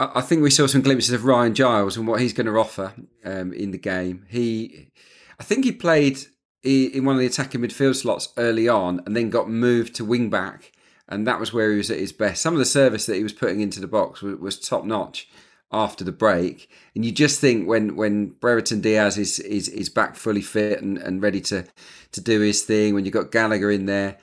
I 0.00 0.22
think 0.22 0.42
we 0.42 0.50
saw 0.50 0.66
some 0.66 0.80
glimpses 0.80 1.12
of 1.12 1.26
Ryan 1.26 1.54
Giles 1.54 1.98
and 1.98 2.08
what 2.08 2.22
he's 2.22 2.32
going 2.32 2.46
to 2.46 2.58
offer 2.58 2.94
um, 3.22 3.52
in 3.52 3.70
the 3.70 3.78
game. 3.78 4.24
He, 4.30 4.92
I 5.38 5.42
think 5.42 5.64
he 5.66 5.72
played 5.72 6.20
in 6.62 7.04
one 7.04 7.16
of 7.16 7.20
the 7.20 7.26
attacking 7.26 7.60
midfield 7.60 7.96
slots 7.96 8.32
early 8.38 8.66
on, 8.66 9.02
and 9.04 9.14
then 9.14 9.28
got 9.28 9.50
moved 9.50 9.94
to 9.96 10.04
wing 10.04 10.30
back, 10.30 10.72
and 11.08 11.26
that 11.26 11.38
was 11.38 11.52
where 11.52 11.70
he 11.70 11.76
was 11.76 11.90
at 11.90 11.98
his 11.98 12.12
best. 12.12 12.40
Some 12.40 12.54
of 12.54 12.58
the 12.58 12.64
service 12.64 13.04
that 13.06 13.16
he 13.16 13.22
was 13.22 13.34
putting 13.34 13.60
into 13.60 13.80
the 13.80 13.86
box 13.86 14.22
was, 14.22 14.36
was 14.36 14.58
top 14.58 14.84
notch 14.84 15.28
after 15.72 16.02
the 16.02 16.12
break, 16.12 16.70
and 16.94 17.04
you 17.04 17.12
just 17.12 17.40
think 17.40 17.68
when 17.68 17.94
when 17.94 18.28
Brereton 18.28 18.80
Diaz 18.80 19.18
is 19.18 19.38
is, 19.38 19.68
is 19.68 19.90
back 19.90 20.16
fully 20.16 20.42
fit 20.42 20.80
and, 20.80 20.96
and 20.96 21.22
ready 21.22 21.40
to 21.42 21.66
to 22.12 22.20
do 22.22 22.40
his 22.40 22.62
thing, 22.62 22.94
when 22.94 23.04
you've 23.04 23.14
got 23.14 23.32
Gallagher 23.32 23.70
in 23.70 23.84
there 23.86 24.18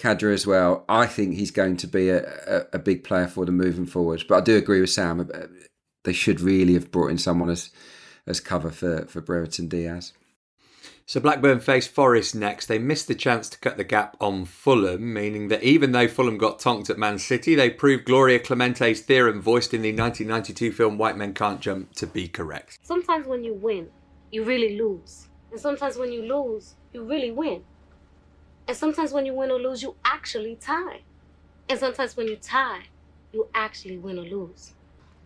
Khadra 0.00 0.32
as 0.32 0.46
well. 0.46 0.84
I 0.88 1.06
think 1.06 1.34
he's 1.34 1.50
going 1.50 1.76
to 1.78 1.86
be 1.86 2.08
a, 2.08 2.24
a, 2.46 2.66
a, 2.74 2.78
big 2.78 3.04
player 3.04 3.28
for 3.28 3.44
them 3.44 3.56
moving 3.56 3.86
forward. 3.86 4.24
But 4.28 4.38
I 4.38 4.40
do 4.40 4.56
agree 4.56 4.80
with 4.80 4.90
Sam. 4.90 5.20
Uh, 5.20 5.46
they 6.04 6.12
should 6.12 6.40
really 6.40 6.74
have 6.74 6.90
brought 6.90 7.10
in 7.10 7.18
someone 7.18 7.50
as 7.50 7.70
as 8.26 8.40
cover 8.40 8.70
for 8.70 9.06
for 9.06 9.20
Brereton 9.20 9.68
Diaz. 9.68 10.12
So 11.10 11.18
Blackburn 11.18 11.58
face 11.58 11.88
Forest 11.88 12.36
next. 12.36 12.66
They 12.66 12.78
missed 12.78 13.08
the 13.08 13.16
chance 13.16 13.48
to 13.48 13.58
cut 13.58 13.76
the 13.76 13.82
gap 13.82 14.16
on 14.20 14.44
Fulham, 14.44 15.12
meaning 15.12 15.48
that 15.48 15.64
even 15.64 15.90
though 15.90 16.06
Fulham 16.06 16.38
got 16.38 16.60
tonked 16.60 16.88
at 16.88 16.98
Man 16.98 17.18
City, 17.18 17.56
they 17.56 17.68
proved 17.68 18.04
Gloria 18.04 18.38
Clemente's 18.38 19.00
theorem 19.00 19.42
voiced 19.42 19.74
in 19.74 19.82
the 19.82 19.88
1992 19.88 20.70
film 20.70 20.98
White 20.98 21.16
Men 21.16 21.34
Can't 21.34 21.60
Jump 21.60 21.94
to 21.94 22.06
be 22.06 22.28
correct. 22.28 22.78
Sometimes 22.82 23.26
when 23.26 23.42
you 23.42 23.54
win, 23.54 23.88
you 24.30 24.44
really 24.44 24.78
lose. 24.78 25.26
And 25.50 25.58
sometimes 25.58 25.96
when 25.96 26.12
you 26.12 26.22
lose, 26.22 26.76
you 26.92 27.02
really 27.02 27.32
win. 27.32 27.64
And 28.68 28.76
sometimes 28.76 29.12
when 29.12 29.26
you 29.26 29.34
win 29.34 29.50
or 29.50 29.58
lose, 29.58 29.82
you 29.82 29.96
actually 30.04 30.56
tie. 30.56 31.00
And 31.68 31.78
sometimes 31.78 32.16
when 32.16 32.28
you 32.28 32.36
tie, 32.36 32.84
you 33.32 33.48
actually 33.54 33.98
win 33.98 34.18
or 34.18 34.22
lose. 34.22 34.72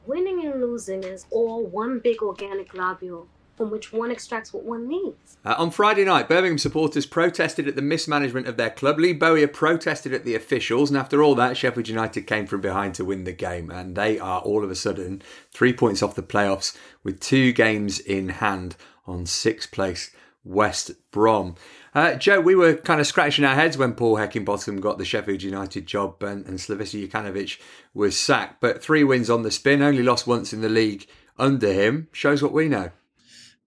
Winning 0.07 0.45
and 0.45 0.61
losing 0.61 1.03
is 1.05 1.27
all 1.31 1.65
one 1.65 1.99
big 1.99 2.23
organic 2.23 2.71
globule 2.71 3.27
from 3.57 3.71
which 3.71 3.93
one 3.93 4.11
extracts 4.11 4.53
what 4.53 4.65
one 4.65 4.89
needs. 4.89 5.39
Uh, 5.45 5.55
on 5.57 5.71
Friday 5.71 6.05
night, 6.05 6.29
Birmingham 6.29 6.59
supporters 6.59 7.07
protested 7.07 7.69
at 7.69 7.77
the 7.77 7.83
mismanagement 7.83 8.49
of 8.49 8.57
their 8.57 8.71
club. 8.71 8.99
Lee 8.99 9.13
Bowyer 9.13 9.47
protested 9.47 10.13
at 10.13 10.25
the 10.25 10.35
officials, 10.35 10.91
and 10.91 10.99
after 10.99 11.23
all 11.23 11.35
that, 11.37 11.57
Sheffield 11.57 11.89
United 11.89 12.23
came 12.23 12.47
from 12.47 12.61
behind 12.61 12.95
to 12.97 13.05
win 13.05 13.25
the 13.25 13.33
game, 13.33 13.71
and 13.71 13.97
they 13.97 14.19
are 14.19 14.41
all 14.41 14.65
of 14.65 14.71
a 14.71 14.75
sudden 14.75 15.23
three 15.53 15.73
points 15.73 16.03
off 16.03 16.17
the 16.17 16.23
playoffs 16.23 16.77
with 17.03 17.21
two 17.21 17.53
games 17.53 18.01
in 18.01 18.29
hand 18.31 18.77
on 19.07 19.27
sixth 19.27 19.71
place 19.71 20.11
West 20.45 20.91
Brom. 21.11 21.55
Uh, 21.95 22.15
Joe, 22.15 22.41
we 22.41 22.57
were 22.57 22.75
kind 22.75 23.01
of 23.01 23.07
scratching 23.07 23.45
our 23.45 23.55
heads 23.55 23.79
when 23.79 23.95
Paul 23.95 24.17
Heckingbottom 24.17 24.81
got 24.81 24.99
the 24.99 25.05
Sheffield 25.05 25.43
United 25.43 25.87
job 25.87 26.21
and, 26.25 26.45
and 26.45 26.59
Slavisa 26.59 27.09
Jokanovic 27.09 27.61
was 27.95 28.19
sacked. 28.19 28.61
But 28.61 28.83
three 28.83 29.05
wins 29.05 29.31
on 29.31 29.43
the 29.43 29.53
spin, 29.53 29.81
only 29.81 30.03
lost 30.03 30.27
once 30.27 30.53
in 30.53 30.61
the 30.61 30.69
league 30.69 31.07
under 31.39 31.73
him, 31.73 32.09
shows 32.11 32.43
what 32.43 32.53
we 32.53 32.69
know. 32.69 32.91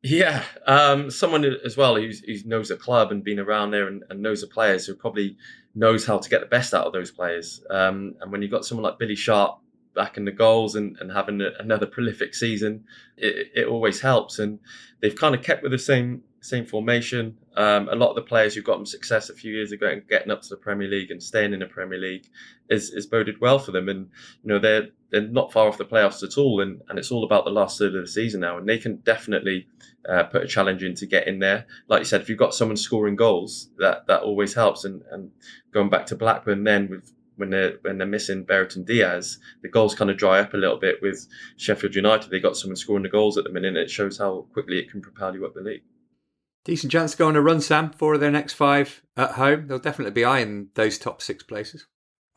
Yeah, 0.03 0.43
um, 0.65 1.09
someone 1.09 1.45
as 1.65 1.77
well 1.77 1.95
who 1.95 2.11
knows 2.45 2.67
the 2.69 2.75
club 2.75 3.11
and 3.11 3.23
been 3.23 3.39
around 3.39 3.71
there 3.71 3.87
and, 3.87 4.03
and, 4.09 4.21
knows 4.21 4.41
the 4.41 4.47
players 4.47 4.85
who 4.85 4.93
probably 4.93 5.37
knows 5.73 6.05
how 6.05 6.19
to 6.19 6.29
get 6.29 6.39
the 6.39 6.47
best 6.47 6.73
out 6.73 6.85
of 6.85 6.93
those 6.93 7.11
players. 7.11 7.63
Um, 7.69 8.15
and 8.21 8.31
when 8.31 8.41
you've 8.41 8.51
got 8.51 8.63
someone 8.63 8.83
like 8.83 8.99
Billy 8.99 9.15
Sharp 9.15 9.59
back 9.95 10.17
in 10.17 10.25
the 10.25 10.31
goals 10.31 10.75
and, 10.75 10.97
and 10.99 11.11
having 11.11 11.41
a, 11.41 11.49
another 11.59 11.87
prolific 11.87 12.35
season, 12.35 12.83
it, 13.17 13.47
it 13.55 13.67
always 13.67 14.01
helps. 14.01 14.37
And 14.37 14.59
they've 15.01 15.15
kind 15.15 15.33
of 15.33 15.41
kept 15.41 15.63
with 15.63 15.71
the 15.71 15.79
same 15.79 16.23
same 16.41 16.65
formation. 16.65 17.37
Um, 17.57 17.89
a 17.89 17.95
lot 17.95 18.11
of 18.11 18.15
the 18.15 18.21
players 18.21 18.53
who 18.53 18.61
got 18.61 18.75
them 18.75 18.85
success 18.85 19.31
a 19.31 19.33
few 19.33 19.51
years 19.51 19.71
ago 19.71 19.87
and 19.87 20.07
getting 20.07 20.29
up 20.29 20.43
to 20.43 20.49
the 20.49 20.57
Premier 20.57 20.87
League 20.87 21.09
and 21.09 21.21
staying 21.21 21.53
in 21.53 21.59
the 21.59 21.65
Premier 21.65 21.97
League 21.97 22.27
is, 22.69 22.91
is 22.91 23.07
boded 23.07 23.41
well 23.41 23.57
for 23.57 23.71
them. 23.71 23.89
And 23.89 24.11
you 24.43 24.49
know 24.49 24.59
they're 24.59 24.89
they're 25.09 25.21
not 25.21 25.51
far 25.51 25.67
off 25.67 25.79
the 25.79 25.85
playoffs 25.85 26.21
at 26.21 26.37
all. 26.37 26.61
And, 26.61 26.83
and 26.87 26.99
it's 26.99 27.11
all 27.11 27.23
about 27.23 27.45
the 27.45 27.51
last 27.51 27.79
third 27.79 27.95
of 27.95 28.01
the 28.03 28.07
season 28.07 28.41
now. 28.41 28.59
And 28.59 28.69
they 28.69 28.77
can 28.77 28.97
definitely 28.97 29.67
uh, 30.07 30.25
put 30.25 30.43
a 30.43 30.47
challenge 30.47 30.83
in 30.83 30.93
to 30.95 31.07
get 31.07 31.27
in 31.27 31.39
there. 31.39 31.65
Like 31.87 31.99
you 31.99 32.05
said, 32.05 32.21
if 32.21 32.29
you've 32.29 32.37
got 32.37 32.53
someone 32.53 32.77
scoring 32.77 33.15
goals, 33.15 33.69
that 33.79 34.05
that 34.05 34.21
always 34.21 34.53
helps. 34.53 34.85
And 34.85 35.01
and 35.09 35.31
going 35.73 35.89
back 35.89 36.05
to 36.07 36.15
Blackburn 36.15 36.63
then 36.63 36.89
with 36.89 37.11
when 37.37 37.49
they're 37.49 37.77
when 37.81 37.97
they're 37.97 38.05
missing 38.05 38.43
Brereton 38.43 38.83
Diaz, 38.83 39.39
the 39.63 39.69
goals 39.69 39.95
kind 39.95 40.11
of 40.11 40.17
dry 40.17 40.41
up 40.41 40.53
a 40.53 40.57
little 40.57 40.77
bit 40.77 41.01
with 41.01 41.27
Sheffield 41.55 41.95
United. 41.95 42.29
They 42.29 42.39
got 42.39 42.55
someone 42.55 42.75
scoring 42.75 43.01
the 43.01 43.09
goals 43.09 43.35
at 43.39 43.45
the 43.45 43.51
minute. 43.51 43.69
And 43.69 43.77
it 43.77 43.89
shows 43.89 44.19
how 44.19 44.45
quickly 44.53 44.77
it 44.77 44.91
can 44.91 45.01
propel 45.01 45.33
you 45.33 45.43
up 45.43 45.55
the 45.55 45.61
league. 45.61 45.81
Decent 46.67 46.91
chance 46.91 47.13
to 47.13 47.17
go 47.17 47.29
on 47.29 47.37
a 47.37 47.41
run, 47.41 47.61
Sam, 47.61 47.91
for 47.91 48.17
their 48.17 48.29
next 48.29 48.51
five 48.51 49.01
at 49.15 49.31
home. 49.31 49.67
They'll 49.67 49.79
definitely 49.79 50.11
be 50.11 50.25
eyeing 50.25 50.67
those 50.73 50.97
top 50.97 51.21
six 51.21 51.41
places. 51.41 51.87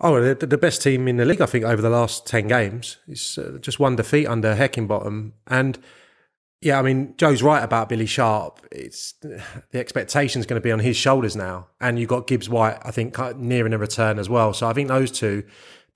Oh, 0.00 0.22
they're 0.22 0.36
the 0.36 0.56
best 0.56 0.82
team 0.82 1.08
in 1.08 1.16
the 1.16 1.24
league, 1.24 1.40
I 1.40 1.46
think, 1.46 1.64
over 1.64 1.82
the 1.82 1.90
last 1.90 2.28
10 2.28 2.46
games. 2.46 2.98
It's 3.08 3.36
uh, 3.36 3.58
just 3.60 3.80
one 3.80 3.96
defeat 3.96 4.28
under 4.28 4.54
Heckingbottom. 4.54 5.32
And 5.48 5.80
yeah, 6.60 6.78
I 6.78 6.82
mean, 6.82 7.14
Joe's 7.16 7.42
right 7.42 7.60
about 7.60 7.88
Billy 7.88 8.06
Sharp. 8.06 8.64
It's 8.70 9.14
the 9.14 9.42
expectation 9.74 10.38
is 10.38 10.46
going 10.46 10.60
to 10.60 10.64
be 10.64 10.70
on 10.70 10.78
his 10.78 10.96
shoulders 10.96 11.34
now. 11.34 11.66
And 11.80 11.98
you've 11.98 12.08
got 12.08 12.28
Gibbs 12.28 12.48
White, 12.48 12.78
I 12.84 12.92
think, 12.92 13.18
nearing 13.36 13.72
a 13.72 13.78
return 13.78 14.20
as 14.20 14.28
well. 14.28 14.52
So 14.52 14.68
I 14.68 14.72
think 14.72 14.86
those 14.86 15.10
two 15.10 15.42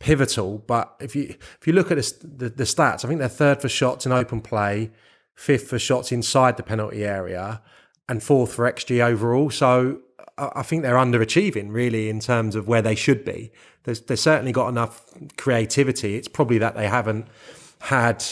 pivotal. 0.01 0.59
But 0.59 0.93
if 0.99 1.15
you 1.15 1.37
if 1.61 1.69
you 1.69 1.73
look 1.73 1.93
at 1.93 1.99
the, 1.99 2.27
the, 2.27 2.49
the 2.49 2.65
stats, 2.65 3.05
I 3.05 3.09
think 3.09 3.21
they're 3.21 3.29
third 3.29 3.63
for 3.63 3.69
shots 3.69 4.07
in 4.07 4.11
open 4.11 4.41
play, 4.41 4.91
fifth 5.37 5.69
for 5.69 5.79
shots 5.79 6.11
inside 6.11 6.57
the 6.57 6.65
penalty 6.65 7.05
area 7.05 7.63
and 8.09 8.23
fourth 8.23 8.53
for 8.53 8.71
XG 8.71 9.05
overall. 9.05 9.51
So 9.51 10.01
I 10.37 10.63
think 10.63 10.83
they're 10.83 10.97
underachieving 10.97 11.73
really 11.73 12.09
in 12.09 12.21
terms 12.21 12.57
of 12.57 12.67
where 12.67 12.83
they 12.83 12.95
should 12.95 13.25
be. 13.25 13.53
There's, 13.85 14.01
they've 14.01 14.19
certainly 14.19 14.53
got 14.53 14.69
enough 14.69 15.05
creativity. 15.37 16.17
It's 16.17 16.29
probably 16.29 16.59
that 16.59 16.75
they 16.75 16.89
haven't 16.89 17.29
had 17.81 18.25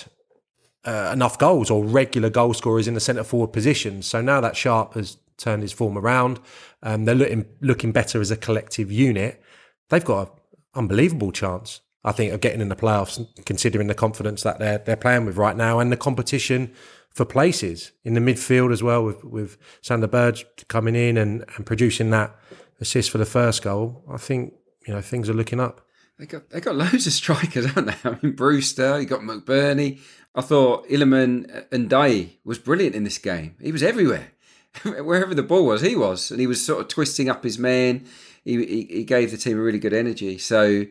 uh, 0.85 1.11
enough 1.12 1.38
goals 1.38 1.71
or 1.71 1.85
regular 1.85 2.29
goal 2.29 2.55
scorers 2.55 2.88
in 2.88 2.95
the 2.95 3.00
centre 3.00 3.25
forward 3.25 3.52
position. 3.52 4.02
So 4.02 4.21
now 4.21 4.41
that 4.41 4.57
Sharp 4.57 4.95
has 4.95 5.17
turned 5.37 5.62
his 5.62 5.73
form 5.73 5.97
around, 5.97 6.41
um, 6.83 7.05
they're 7.05 7.14
looking 7.14 7.47
looking 7.61 7.93
better 7.93 8.21
as 8.21 8.31
a 8.31 8.37
collective 8.37 8.91
unit. 8.91 9.43
They've 9.91 10.05
got 10.05 10.29
an 10.29 10.35
unbelievable 10.75 11.31
chance, 11.31 11.81
I 12.05 12.12
think, 12.12 12.33
of 12.33 12.41
getting 12.41 12.61
in 12.61 12.69
the 12.69 12.76
playoffs, 12.76 13.25
considering 13.45 13.87
the 13.87 13.95
confidence 13.95 14.43
that 14.43 14.59
they're 14.59 14.79
they're 14.79 14.97
playing 14.97 15.26
with 15.26 15.37
right 15.37 15.57
now 15.57 15.79
and 15.79 15.93
the 15.93 15.97
competition 15.97 16.73
for 17.14 17.25
places 17.25 17.92
in 18.04 18.14
the 18.14 18.21
midfield 18.21 18.73
as 18.73 18.83
well, 18.83 19.04
with 19.04 19.25
with 19.25 19.59
Sander 19.81 20.07
Berge 20.07 20.45
coming 20.69 20.95
in 20.95 21.16
and, 21.16 21.45
and 21.57 21.66
producing 21.66 22.11
that 22.11 22.37
assist 22.81 23.11
for 23.11 23.19
the 23.19 23.26
first 23.26 23.62
goal. 23.62 24.04
I 24.11 24.16
think 24.16 24.54
you 24.87 24.95
know 24.95 25.00
things 25.00 25.28
are 25.28 25.35
looking 25.35 25.61
up. 25.61 25.87
They 26.19 26.26
got 26.26 26.50
they 26.50 26.61
got 26.61 26.76
loads 26.76 27.07
of 27.07 27.12
strikers, 27.12 27.66
haven't 27.75 27.87
they? 27.87 28.09
I 28.09 28.19
mean, 28.23 28.33
Brewster, 28.35 29.00
you 29.00 29.07
got 29.07 29.21
McBurnie. 29.21 30.00
I 30.35 30.40
thought 30.40 30.88
Iliman 30.88 31.69
Ndiaye 31.71 32.37
was 32.45 32.59
brilliant 32.59 32.95
in 32.95 33.04
this 33.04 33.19
game. 33.19 33.54
He 33.61 33.71
was 33.71 33.83
everywhere, 33.83 34.33
wherever 34.83 35.35
the 35.35 35.42
ball 35.42 35.66
was, 35.66 35.83
he 35.83 35.95
was, 35.95 36.31
and 36.31 36.40
he 36.40 36.47
was 36.47 36.64
sort 36.64 36.81
of 36.81 36.88
twisting 36.88 37.28
up 37.28 37.45
his 37.45 37.59
man. 37.59 38.07
He, 38.45 38.57
he, 38.64 38.85
he 38.90 39.04
gave 39.04 39.31
the 39.31 39.37
team 39.37 39.59
a 39.59 39.62
really 39.62 39.78
good 39.78 39.92
energy. 39.92 40.38
So 40.38 40.87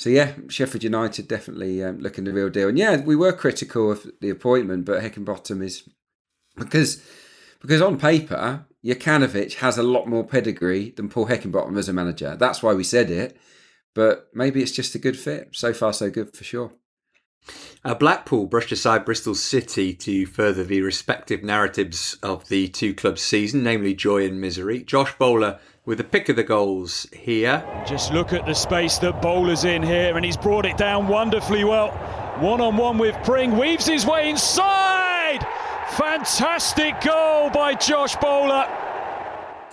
so 0.00 0.08
yeah, 0.08 0.32
Sheffield 0.48 0.82
United 0.82 1.28
definitely 1.28 1.84
um, 1.84 1.98
looking 1.98 2.24
the 2.24 2.32
real 2.32 2.48
deal. 2.48 2.70
And 2.70 2.78
yeah, 2.78 3.02
we 3.02 3.14
were 3.14 3.34
critical 3.34 3.92
of 3.92 4.10
the 4.22 4.30
appointment, 4.30 4.86
but 4.86 5.02
Heckingbottom 5.02 5.62
is 5.62 5.86
because 6.56 7.04
because 7.60 7.82
on 7.82 7.98
paper, 7.98 8.64
Jokanovic 8.82 9.56
has 9.56 9.76
a 9.76 9.82
lot 9.82 10.08
more 10.08 10.24
pedigree 10.24 10.92
than 10.96 11.10
Paul 11.10 11.26
Heckingbottom 11.26 11.76
as 11.76 11.90
a 11.90 11.92
manager. 11.92 12.34
That's 12.34 12.62
why 12.62 12.72
we 12.72 12.82
said 12.82 13.10
it. 13.10 13.36
But 13.94 14.28
maybe 14.32 14.62
it's 14.62 14.72
just 14.72 14.94
a 14.94 14.98
good 14.98 15.18
fit. 15.18 15.50
So 15.52 15.74
far, 15.74 15.92
so 15.92 16.08
good 16.08 16.34
for 16.34 16.44
sure. 16.44 16.72
Uh, 17.84 17.94
Blackpool 17.94 18.46
brushed 18.46 18.72
aside 18.72 19.04
Bristol 19.04 19.34
City 19.34 19.92
to 19.92 20.24
further 20.24 20.64
the 20.64 20.80
respective 20.80 21.42
narratives 21.44 22.16
of 22.22 22.48
the 22.48 22.68
two 22.68 22.94
clubs' 22.94 23.20
season, 23.20 23.62
namely 23.62 23.92
joy 23.92 24.24
and 24.24 24.40
misery. 24.40 24.82
Josh 24.82 25.12
Bowler 25.18 25.60
with 25.90 25.98
the 25.98 26.04
pick 26.04 26.28
of 26.28 26.36
the 26.36 26.44
goals 26.44 27.04
here. 27.12 27.64
Just 27.84 28.12
look 28.12 28.32
at 28.32 28.46
the 28.46 28.54
space 28.54 28.98
that 28.98 29.20
Bowler's 29.20 29.64
in 29.64 29.82
here, 29.82 30.16
and 30.16 30.24
he's 30.24 30.36
brought 30.36 30.64
it 30.64 30.76
down 30.76 31.08
wonderfully 31.08 31.64
well. 31.64 31.90
One 32.38 32.60
on 32.60 32.76
one 32.76 32.96
with 32.96 33.16
Pring, 33.24 33.58
weaves 33.58 33.88
his 33.88 34.06
way 34.06 34.30
inside. 34.30 35.44
Fantastic 35.96 37.00
goal 37.00 37.50
by 37.50 37.74
Josh 37.74 38.14
Bowler. 38.16 38.68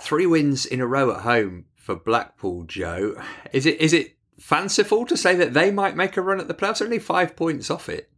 Three 0.00 0.26
wins 0.26 0.66
in 0.66 0.80
a 0.80 0.88
row 0.88 1.12
at 1.14 1.20
home 1.20 1.66
for 1.76 1.94
Blackpool, 1.94 2.64
Joe. 2.64 3.14
Is 3.52 3.64
it 3.64 3.80
is 3.80 3.92
it 3.92 4.16
fanciful 4.40 5.06
to 5.06 5.16
say 5.16 5.36
that 5.36 5.54
they 5.54 5.70
might 5.70 5.94
make 5.94 6.16
a 6.16 6.20
run 6.20 6.40
at 6.40 6.48
the 6.48 6.54
playoffs? 6.54 6.82
Only 6.82 6.98
five 6.98 7.36
points 7.36 7.70
off 7.70 7.88
it. 7.88 8.10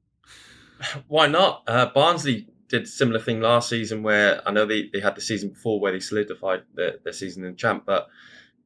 Why 1.07 1.27
not? 1.27 1.65
Uh, 1.67 1.91
Barnsley 1.95 2.49
did 2.71 2.89
similar 2.89 3.19
thing 3.19 3.41
last 3.41 3.69
season 3.69 4.03
where 4.03 4.41
I 4.49 4.53
know 4.53 4.65
they, 4.65 4.89
they 4.93 5.01
had 5.01 5.17
the 5.17 5.21
season 5.21 5.51
before 5.51 5.81
where 5.81 5.93
they 5.93 6.01
solidified 6.01 6.63
their, 6.75 6.95
their 7.03 7.13
season 7.13 7.45
in 7.45 7.57
champ, 7.57 7.83
but 7.85 8.09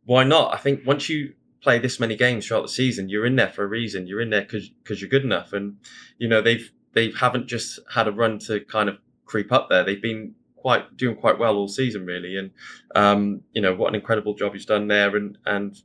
why 0.04 0.22
not? 0.24 0.54
I 0.54 0.58
think 0.58 0.86
once 0.86 1.08
you 1.08 1.32
play 1.62 1.78
this 1.78 1.98
many 1.98 2.14
games 2.14 2.46
throughout 2.46 2.62
the 2.62 2.68
season, 2.68 3.08
you're 3.08 3.24
in 3.24 3.36
there 3.36 3.48
for 3.48 3.64
a 3.64 3.66
reason. 3.66 4.06
You're 4.06 4.20
in 4.20 4.30
there 4.30 4.42
because 4.42 4.68
because 4.68 5.00
you're 5.00 5.10
good 5.10 5.24
enough, 5.24 5.54
and 5.54 5.78
you 6.18 6.28
know 6.28 6.42
they've 6.42 6.70
they 6.92 7.10
haven't 7.18 7.48
just 7.48 7.80
had 7.92 8.06
a 8.06 8.12
run 8.12 8.38
to 8.40 8.60
kind 8.60 8.88
of 8.88 8.98
creep 9.24 9.50
up 9.50 9.68
there. 9.70 9.82
They've 9.82 10.00
been 10.00 10.34
quite 10.56 10.96
doing 10.96 11.16
quite 11.16 11.38
well 11.38 11.56
all 11.56 11.68
season 11.68 12.04
really, 12.04 12.36
and 12.36 12.50
um, 12.94 13.40
you 13.52 13.62
know 13.62 13.74
what 13.74 13.88
an 13.88 13.94
incredible 13.94 14.34
job 14.34 14.52
he's 14.52 14.66
done 14.66 14.88
there, 14.88 15.16
and 15.16 15.38
and 15.46 15.76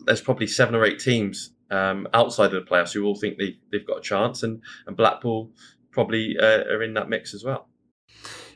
there's 0.00 0.20
probably 0.20 0.46
seven 0.46 0.74
or 0.74 0.84
eight 0.84 1.00
teams 1.00 1.52
um, 1.70 2.06
outside 2.12 2.52
of 2.52 2.64
the 2.64 2.70
playoffs 2.70 2.92
who 2.92 3.04
all 3.04 3.14
think 3.14 3.38
they 3.38 3.56
they've 3.70 3.86
got 3.86 3.98
a 3.98 4.02
chance, 4.02 4.42
and 4.42 4.60
and 4.86 4.96
Blackpool 4.96 5.50
probably 5.92 6.36
uh, 6.38 6.64
are 6.64 6.82
in 6.82 6.94
that 6.94 7.08
mix 7.08 7.34
as 7.34 7.44
well. 7.44 7.68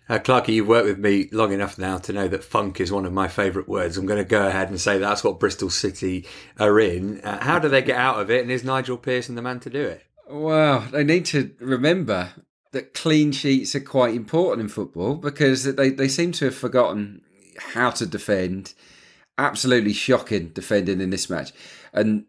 Uh, 0.09 0.19
Clarky, 0.19 0.49
you've 0.49 0.69
worked 0.69 0.87
with 0.87 0.99
me 0.99 1.29
long 1.33 1.53
enough 1.53 1.79
now 1.79 1.99
to 1.99 2.13
know 2.13 2.29
that 2.29 2.45
funk 2.45 2.81
is 2.81 2.93
one 2.93 3.05
of 3.05 3.13
my 3.13 3.27
favourite 3.27 3.69
words. 3.69 3.97
I'm 3.97 4.07
going 4.07 4.23
to 4.23 4.29
go 4.29 4.47
ahead 4.47 4.69
and 4.69 4.81
say 4.81 4.99
that's 4.99 5.25
what 5.25 5.41
Bristol 5.41 5.69
City 5.69 6.25
are 6.61 6.79
in. 6.79 7.21
Uh, 7.23 7.43
how 7.43 7.59
do 7.59 7.69
they 7.69 7.83
get 7.83 7.97
out 7.97 8.21
of 8.21 8.31
it? 8.31 8.43
And 8.43 8.51
is 8.51 8.63
Nigel 8.63 8.99
Pearson 8.99 9.35
the 9.35 9.43
man 9.43 9.59
to 9.61 9.71
do 9.71 9.83
it? 9.83 10.05
Well, 10.29 10.81
they 10.93 11.03
need 11.03 11.25
to 11.27 11.55
remember 11.59 12.31
that 12.71 12.95
clean 12.95 13.33
sheets 13.33 13.75
are 13.75 13.81
quite 13.81 14.15
important 14.15 14.63
in 14.63 14.69
football 14.69 15.17
because 15.17 15.65
they, 15.65 15.91
they 15.91 16.09
seem 16.09 16.31
to 16.33 16.47
have 16.47 16.55
forgotten 16.55 17.23
how 17.59 17.91
to 17.91 18.07
defend. 18.07 18.75
Absolutely 19.39 19.93
shocking 19.93 20.49
defending 20.49 21.01
in 21.01 21.11
this 21.11 21.29
match. 21.29 21.53
And 21.97 22.27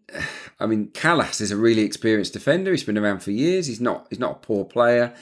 I 0.59 0.65
mean, 0.65 0.87
Kalas 0.87 1.41
is 1.41 1.51
a 1.51 1.57
really 1.57 1.81
experienced 1.81 2.33
defender. 2.33 2.71
He's 2.71 2.85
been 2.85 2.97
around 2.97 3.19
for 3.19 3.31
years. 3.31 3.67
He's 3.67 3.81
not 3.81 4.07
he's 4.09 4.19
not 4.19 4.31
a 4.31 4.45
poor 4.45 4.63
player. 4.63 5.13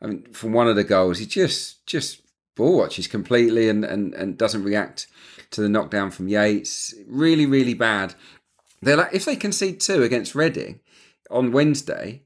I 0.00 0.06
mean, 0.06 0.32
from 0.32 0.52
one 0.52 0.68
of 0.68 0.76
the 0.76 0.84
goals, 0.84 1.18
he 1.18 1.26
just 1.26 1.84
just 1.86 2.22
ball 2.54 2.78
watches 2.78 3.06
completely 3.06 3.68
and, 3.68 3.84
and, 3.84 4.14
and 4.14 4.38
doesn't 4.38 4.64
react 4.64 5.08
to 5.50 5.60
the 5.60 5.68
knockdown 5.68 6.10
from 6.10 6.28
Yates. 6.28 6.94
Really, 7.06 7.46
really 7.46 7.74
bad. 7.74 8.14
They're 8.80 8.96
like 8.96 9.12
if 9.12 9.24
they 9.24 9.36
concede 9.36 9.80
two 9.80 10.02
against 10.04 10.34
Reading 10.34 10.80
on 11.28 11.52
Wednesday, 11.52 12.22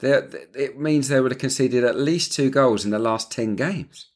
it 0.00 0.78
means 0.78 1.08
they 1.08 1.20
would 1.20 1.32
have 1.32 1.40
conceded 1.40 1.82
at 1.84 1.98
least 1.98 2.32
two 2.32 2.50
goals 2.50 2.84
in 2.84 2.92
the 2.92 2.98
last 2.98 3.32
ten 3.32 3.56
games, 3.56 4.06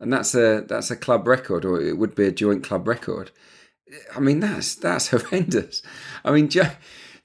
and 0.00 0.12
that's 0.12 0.34
a 0.34 0.64
that's 0.66 0.90
a 0.90 0.96
club 0.96 1.28
record, 1.28 1.64
or 1.64 1.80
it 1.80 1.98
would 1.98 2.14
be 2.14 2.26
a 2.26 2.32
joint 2.32 2.64
club 2.64 2.88
record. 2.88 3.30
I 4.14 4.20
mean, 4.20 4.40
that's 4.40 4.74
that's 4.74 5.08
horrendous. 5.10 5.82
I 6.24 6.30
mean, 6.30 6.48
Joe, 6.48 6.70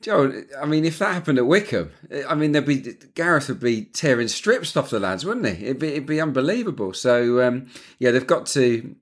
Joe, 0.01 0.43
I 0.59 0.65
mean, 0.65 0.85
if 0.85 0.99
that 0.99 1.13
happened 1.13 1.37
at 1.37 1.45
Wycombe, 1.45 1.91
I 2.27 2.35
mean, 2.35 2.51
there'd 2.51 2.65
be 2.65 2.95
Gareth 3.15 3.49
would 3.49 3.59
be 3.59 3.85
tearing 3.85 4.27
strips 4.27 4.75
off 4.77 4.89
the 4.89 4.99
lads, 4.99 5.25
wouldn't 5.25 5.57
he? 5.57 5.65
It'd 5.65 5.79
be 5.79 5.89
it'd 5.89 6.05
be 6.05 6.21
unbelievable. 6.21 6.93
So 6.93 7.45
um, 7.45 7.67
yeah, 7.99 8.11
they've 8.11 8.25
got 8.25 8.45
to 8.47 8.95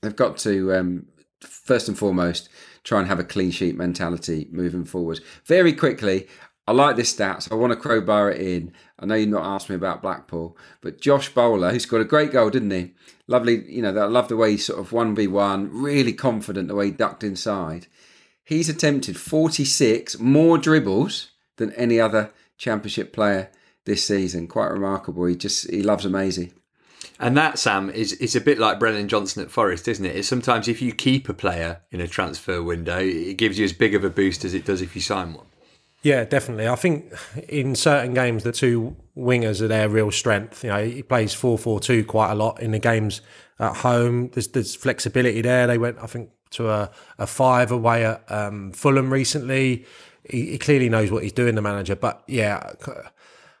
they've 0.00 0.16
got 0.16 0.38
to 0.38 0.74
um, 0.74 1.06
first 1.40 1.88
and 1.88 1.98
foremost 1.98 2.48
try 2.84 2.98
and 2.98 3.08
have 3.08 3.20
a 3.20 3.24
clean 3.24 3.50
sheet 3.50 3.76
mentality 3.76 4.48
moving 4.50 4.84
forward. 4.84 5.20
Very 5.46 5.72
quickly, 5.72 6.26
I 6.72 6.74
like 6.74 6.96
this 6.96 7.10
stat, 7.10 7.42
so 7.42 7.54
I 7.54 7.58
want 7.58 7.74
to 7.74 7.78
crowbar 7.78 8.30
it 8.30 8.40
in. 8.40 8.72
I 8.98 9.04
know 9.04 9.14
you've 9.14 9.28
not 9.28 9.44
asked 9.44 9.68
me 9.68 9.74
about 9.74 10.00
Blackpool, 10.00 10.56
but 10.80 11.02
Josh 11.02 11.28
Bowler, 11.28 11.70
who 11.70 11.78
scored 11.78 12.00
a 12.00 12.06
great 12.06 12.32
goal, 12.32 12.48
didn't 12.48 12.70
he? 12.70 12.94
Lovely, 13.26 13.70
you 13.70 13.82
know, 13.82 13.94
I 13.94 14.06
love 14.06 14.28
the 14.28 14.38
way 14.38 14.52
he 14.52 14.56
sort 14.56 14.80
of 14.80 14.88
1v1, 14.88 15.68
really 15.70 16.14
confident 16.14 16.68
the 16.68 16.74
way 16.74 16.86
he 16.86 16.90
ducked 16.92 17.22
inside. 17.22 17.88
He's 18.42 18.70
attempted 18.70 19.18
46 19.18 20.18
more 20.18 20.56
dribbles 20.56 21.32
than 21.58 21.74
any 21.74 22.00
other 22.00 22.32
championship 22.56 23.12
player 23.12 23.50
this 23.84 24.06
season. 24.06 24.48
Quite 24.48 24.70
remarkable. 24.70 25.26
He 25.26 25.36
just 25.36 25.70
he 25.70 25.82
loves 25.82 26.06
amazing. 26.06 26.54
And 27.20 27.36
that, 27.36 27.58
Sam, 27.58 27.90
is, 27.90 28.14
is 28.14 28.34
a 28.34 28.40
bit 28.40 28.58
like 28.58 28.78
Brennan 28.78 29.08
Johnson 29.08 29.42
at 29.42 29.50
Forest, 29.50 29.88
isn't 29.88 30.06
it? 30.06 30.16
It's 30.16 30.28
sometimes 30.28 30.68
if 30.68 30.80
you 30.80 30.94
keep 30.94 31.28
a 31.28 31.34
player 31.34 31.82
in 31.90 32.00
a 32.00 32.08
transfer 32.08 32.62
window, 32.62 32.98
it 32.98 33.36
gives 33.36 33.58
you 33.58 33.66
as 33.66 33.74
big 33.74 33.94
of 33.94 34.04
a 34.04 34.10
boost 34.10 34.42
as 34.46 34.54
it 34.54 34.64
does 34.64 34.80
if 34.80 34.94
you 34.94 35.02
sign 35.02 35.34
one. 35.34 35.46
Yeah, 36.02 36.24
definitely. 36.24 36.66
I 36.66 36.74
think 36.74 37.12
in 37.48 37.76
certain 37.76 38.12
games, 38.12 38.42
the 38.42 38.50
two 38.52 38.96
wingers 39.16 39.60
are 39.60 39.68
their 39.68 39.88
real 39.88 40.10
strength. 40.10 40.64
You 40.64 40.70
know, 40.70 40.84
he 40.84 41.02
plays 41.02 41.32
4 41.32 41.56
4 41.56 41.78
2 41.78 42.04
quite 42.04 42.32
a 42.32 42.34
lot 42.34 42.60
in 42.60 42.72
the 42.72 42.80
games 42.80 43.20
at 43.60 43.76
home. 43.76 44.28
There's, 44.30 44.48
there's 44.48 44.74
flexibility 44.74 45.42
there. 45.42 45.68
They 45.68 45.78
went, 45.78 45.98
I 46.02 46.06
think, 46.06 46.30
to 46.50 46.68
a, 46.70 46.90
a 47.18 47.26
five 47.26 47.70
away 47.70 48.04
at 48.04 48.24
um, 48.30 48.72
Fulham 48.72 49.12
recently. 49.12 49.86
He, 50.28 50.50
he, 50.52 50.58
clearly 50.58 50.88
knows 50.88 51.10
what 51.10 51.22
he's 51.22 51.32
doing, 51.32 51.54
the 51.54 51.62
manager. 51.62 51.94
But 51.94 52.22
yeah, 52.26 52.72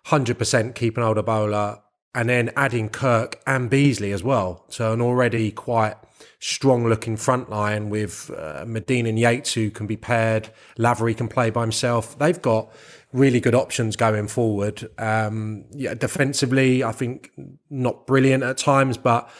100% 0.06 0.74
keeping 0.74 1.04
hold 1.04 1.18
of 1.18 1.26
Bowler 1.26 1.80
and 2.14 2.28
then 2.28 2.50
adding 2.56 2.88
Kirk 2.88 3.40
and 3.46 3.70
Beesley 3.70 4.12
as 4.12 4.22
well. 4.22 4.64
So 4.68 4.92
an 4.92 5.00
already 5.00 5.50
quite 5.50 5.96
strong 6.38 6.88
looking 6.88 7.16
front 7.16 7.50
line 7.50 7.90
with 7.90 8.30
uh, 8.30 8.64
Madine 8.66 9.08
and 9.08 9.18
Yates 9.18 9.54
who 9.54 9.70
can 9.70 9.86
be 9.86 9.96
paired. 9.96 10.50
Lavery 10.78 11.14
can 11.14 11.28
play 11.28 11.50
by 11.50 11.62
himself. 11.62 12.18
They've 12.18 12.40
got 12.40 12.72
really 13.12 13.40
good 13.40 13.54
options 13.54 13.96
going 13.96 14.28
forward. 14.28 14.88
Um, 14.98 15.64
yeah, 15.70 15.94
defensively, 15.94 16.82
I 16.82 16.92
think 16.92 17.30
not 17.70 18.06
brilliant 18.06 18.42
at 18.42 18.58
times, 18.58 18.96
but 18.96 19.30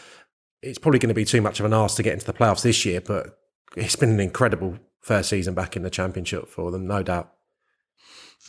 it's 0.61 0.79
probably 0.79 0.99
going 0.99 1.09
to 1.09 1.15
be 1.15 1.25
too 1.25 1.41
much 1.41 1.59
of 1.59 1.65
an 1.65 1.73
ask 1.73 1.97
to 1.97 2.03
get 2.03 2.13
into 2.13 2.25
the 2.25 2.33
playoffs 2.33 2.61
this 2.61 2.85
year. 2.85 3.01
But 3.01 3.37
it's 3.75 3.95
been 3.95 4.11
an 4.11 4.19
incredible 4.19 4.79
first 5.01 5.29
season 5.29 5.53
back 5.53 5.75
in 5.75 5.83
the 5.83 5.89
championship 5.89 6.47
for 6.47 6.71
them, 6.71 6.87
no 6.87 7.03
doubt. 7.03 7.32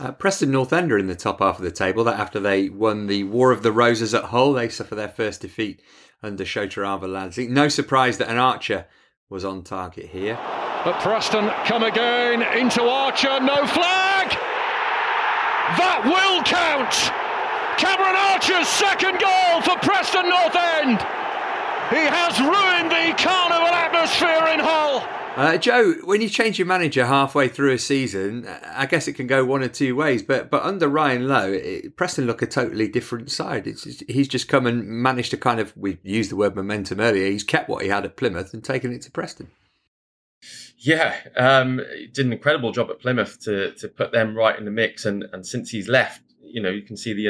Uh, 0.01 0.11
Preston 0.11 0.51
North 0.51 0.73
End 0.73 0.91
are 0.91 0.99
in 0.99 1.07
the 1.07 1.15
top 1.15 1.39
half 1.39 1.59
of 1.59 1.65
the 1.65 1.71
table. 1.71 2.03
That 2.03 2.19
after 2.19 2.41
they 2.41 2.69
won 2.69 3.07
the 3.07 3.25
War 3.25 3.53
of 3.53 3.63
the 3.63 3.71
Roses 3.71 4.13
at 4.13 4.25
Hull, 4.25 4.53
they 4.53 4.69
suffer 4.69 4.95
their 4.95 5.09
first 5.09 5.41
defeat 5.41 5.81
under 6.23 6.45
Shota 6.45 6.83
Arveladze. 6.85 7.49
No 7.49 7.69
surprise 7.69 8.19
that 8.19 8.29
an 8.29 8.39
Archer 8.39 8.87
was 9.31 9.45
on 9.45 9.63
target 9.63 10.07
here. 10.07 10.37
But 10.85 11.01
Preston 11.01 11.49
come 11.65 11.85
again 11.85 12.43
into 12.59 12.83
Archer, 12.83 13.41
no 13.41 13.67
flag! 13.67 14.31
That 15.79 16.03
will 16.05 16.43
count! 16.43 16.93
Cameron 17.79 18.17
Archer's 18.17 18.69
second 18.69 19.19
goal 19.23 19.63
for 19.63 19.79
Preston 19.81 20.29
North 20.29 20.57
End! 20.57 20.99
He 21.95 22.03
has 22.03 22.41
ruined 22.41 22.91
the 22.91 23.15
carnival 23.23 23.73
atmosphere 23.73 24.53
in 24.53 24.59
Hull. 24.59 25.07
Uh, 25.37 25.57
Joe, 25.57 25.95
when 26.05 26.21
you 26.21 26.29
change 26.29 26.61
your 26.61 26.67
manager 26.67 27.07
halfway 27.07 27.49
through 27.49 27.73
a 27.73 27.79
season, 27.79 28.47
I 28.69 28.87
guess 28.87 29.09
it 29.09 29.15
can 29.15 29.27
go 29.27 29.45
one 29.45 29.63
or 29.63 29.69
two 29.69 29.97
ways. 29.97 30.23
But 30.23 30.49
but 30.49 30.63
under 30.63 30.87
Ryan 30.87 31.27
Lowe, 31.27 31.53
it, 31.53 31.97
Preston 31.97 32.27
look 32.27 32.41
a 32.41 32.47
totally 32.47 32.87
different 32.87 33.33
side. 33.33 33.67
It's 33.67 33.85
he's 34.09 34.29
just 34.29 34.47
come 34.47 34.65
and 34.65 34.87
managed 34.87 35.33
to 35.33 35.37
kind 35.37 35.59
of 35.59 35.77
we 35.77 35.99
used 36.05 36.31
the 36.31 36.37
word 36.37 36.55
momentum 36.55 37.01
earlier. 37.01 37.27
He's 37.27 37.43
kept 37.43 37.69
what 37.69 37.83
he 37.83 37.89
had 37.89 38.05
at 38.05 38.17
Plymouth 38.17 38.55
and 38.55 38.63
taken 38.63 38.93
it 38.93 39.03
to 39.03 39.11
Preston. 39.11 39.51
Yeah, 40.79 41.17
um, 41.37 41.81
did 42.13 42.27
an 42.27 42.33
incredible 42.33 42.71
job 42.71 42.91
at 42.91 43.01
Plymouth 43.01 43.41
to 43.41 43.73
to 43.75 43.89
put 43.89 44.13
them 44.13 44.37
right 44.37 44.57
in 44.57 44.65
the 44.65 44.71
mix. 44.71 45.05
And 45.05 45.25
and 45.33 45.45
since 45.45 45.71
he's 45.71 45.89
left, 45.89 46.23
you 46.41 46.63
know, 46.63 46.71
you 46.71 46.83
can 46.83 46.97
see 46.97 47.13
the 47.13 47.27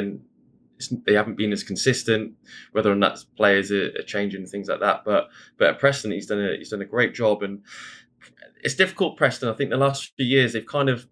they 1.06 1.14
haven't 1.14 1.36
been 1.36 1.52
as 1.52 1.62
consistent. 1.62 2.34
Whether 2.72 2.90
or 2.90 2.96
not 2.96 3.24
players 3.36 3.70
are, 3.70 3.90
are 3.98 4.02
changing 4.02 4.42
and 4.42 4.48
things 4.48 4.68
like 4.68 4.80
that, 4.80 5.04
but 5.04 5.28
but 5.56 5.68
at 5.68 5.78
Preston, 5.78 6.12
he's 6.12 6.26
done 6.26 6.44
a 6.44 6.56
he's 6.56 6.70
done 6.70 6.82
a 6.82 6.86
great 6.86 7.14
job, 7.14 7.42
and 7.42 7.62
it's 8.62 8.74
difficult. 8.74 9.16
Preston, 9.16 9.48
I 9.48 9.54
think 9.54 9.70
the 9.70 9.76
last 9.76 10.12
few 10.16 10.26
years 10.26 10.52
they've 10.52 10.66
kind 10.66 10.88
of 10.88 11.06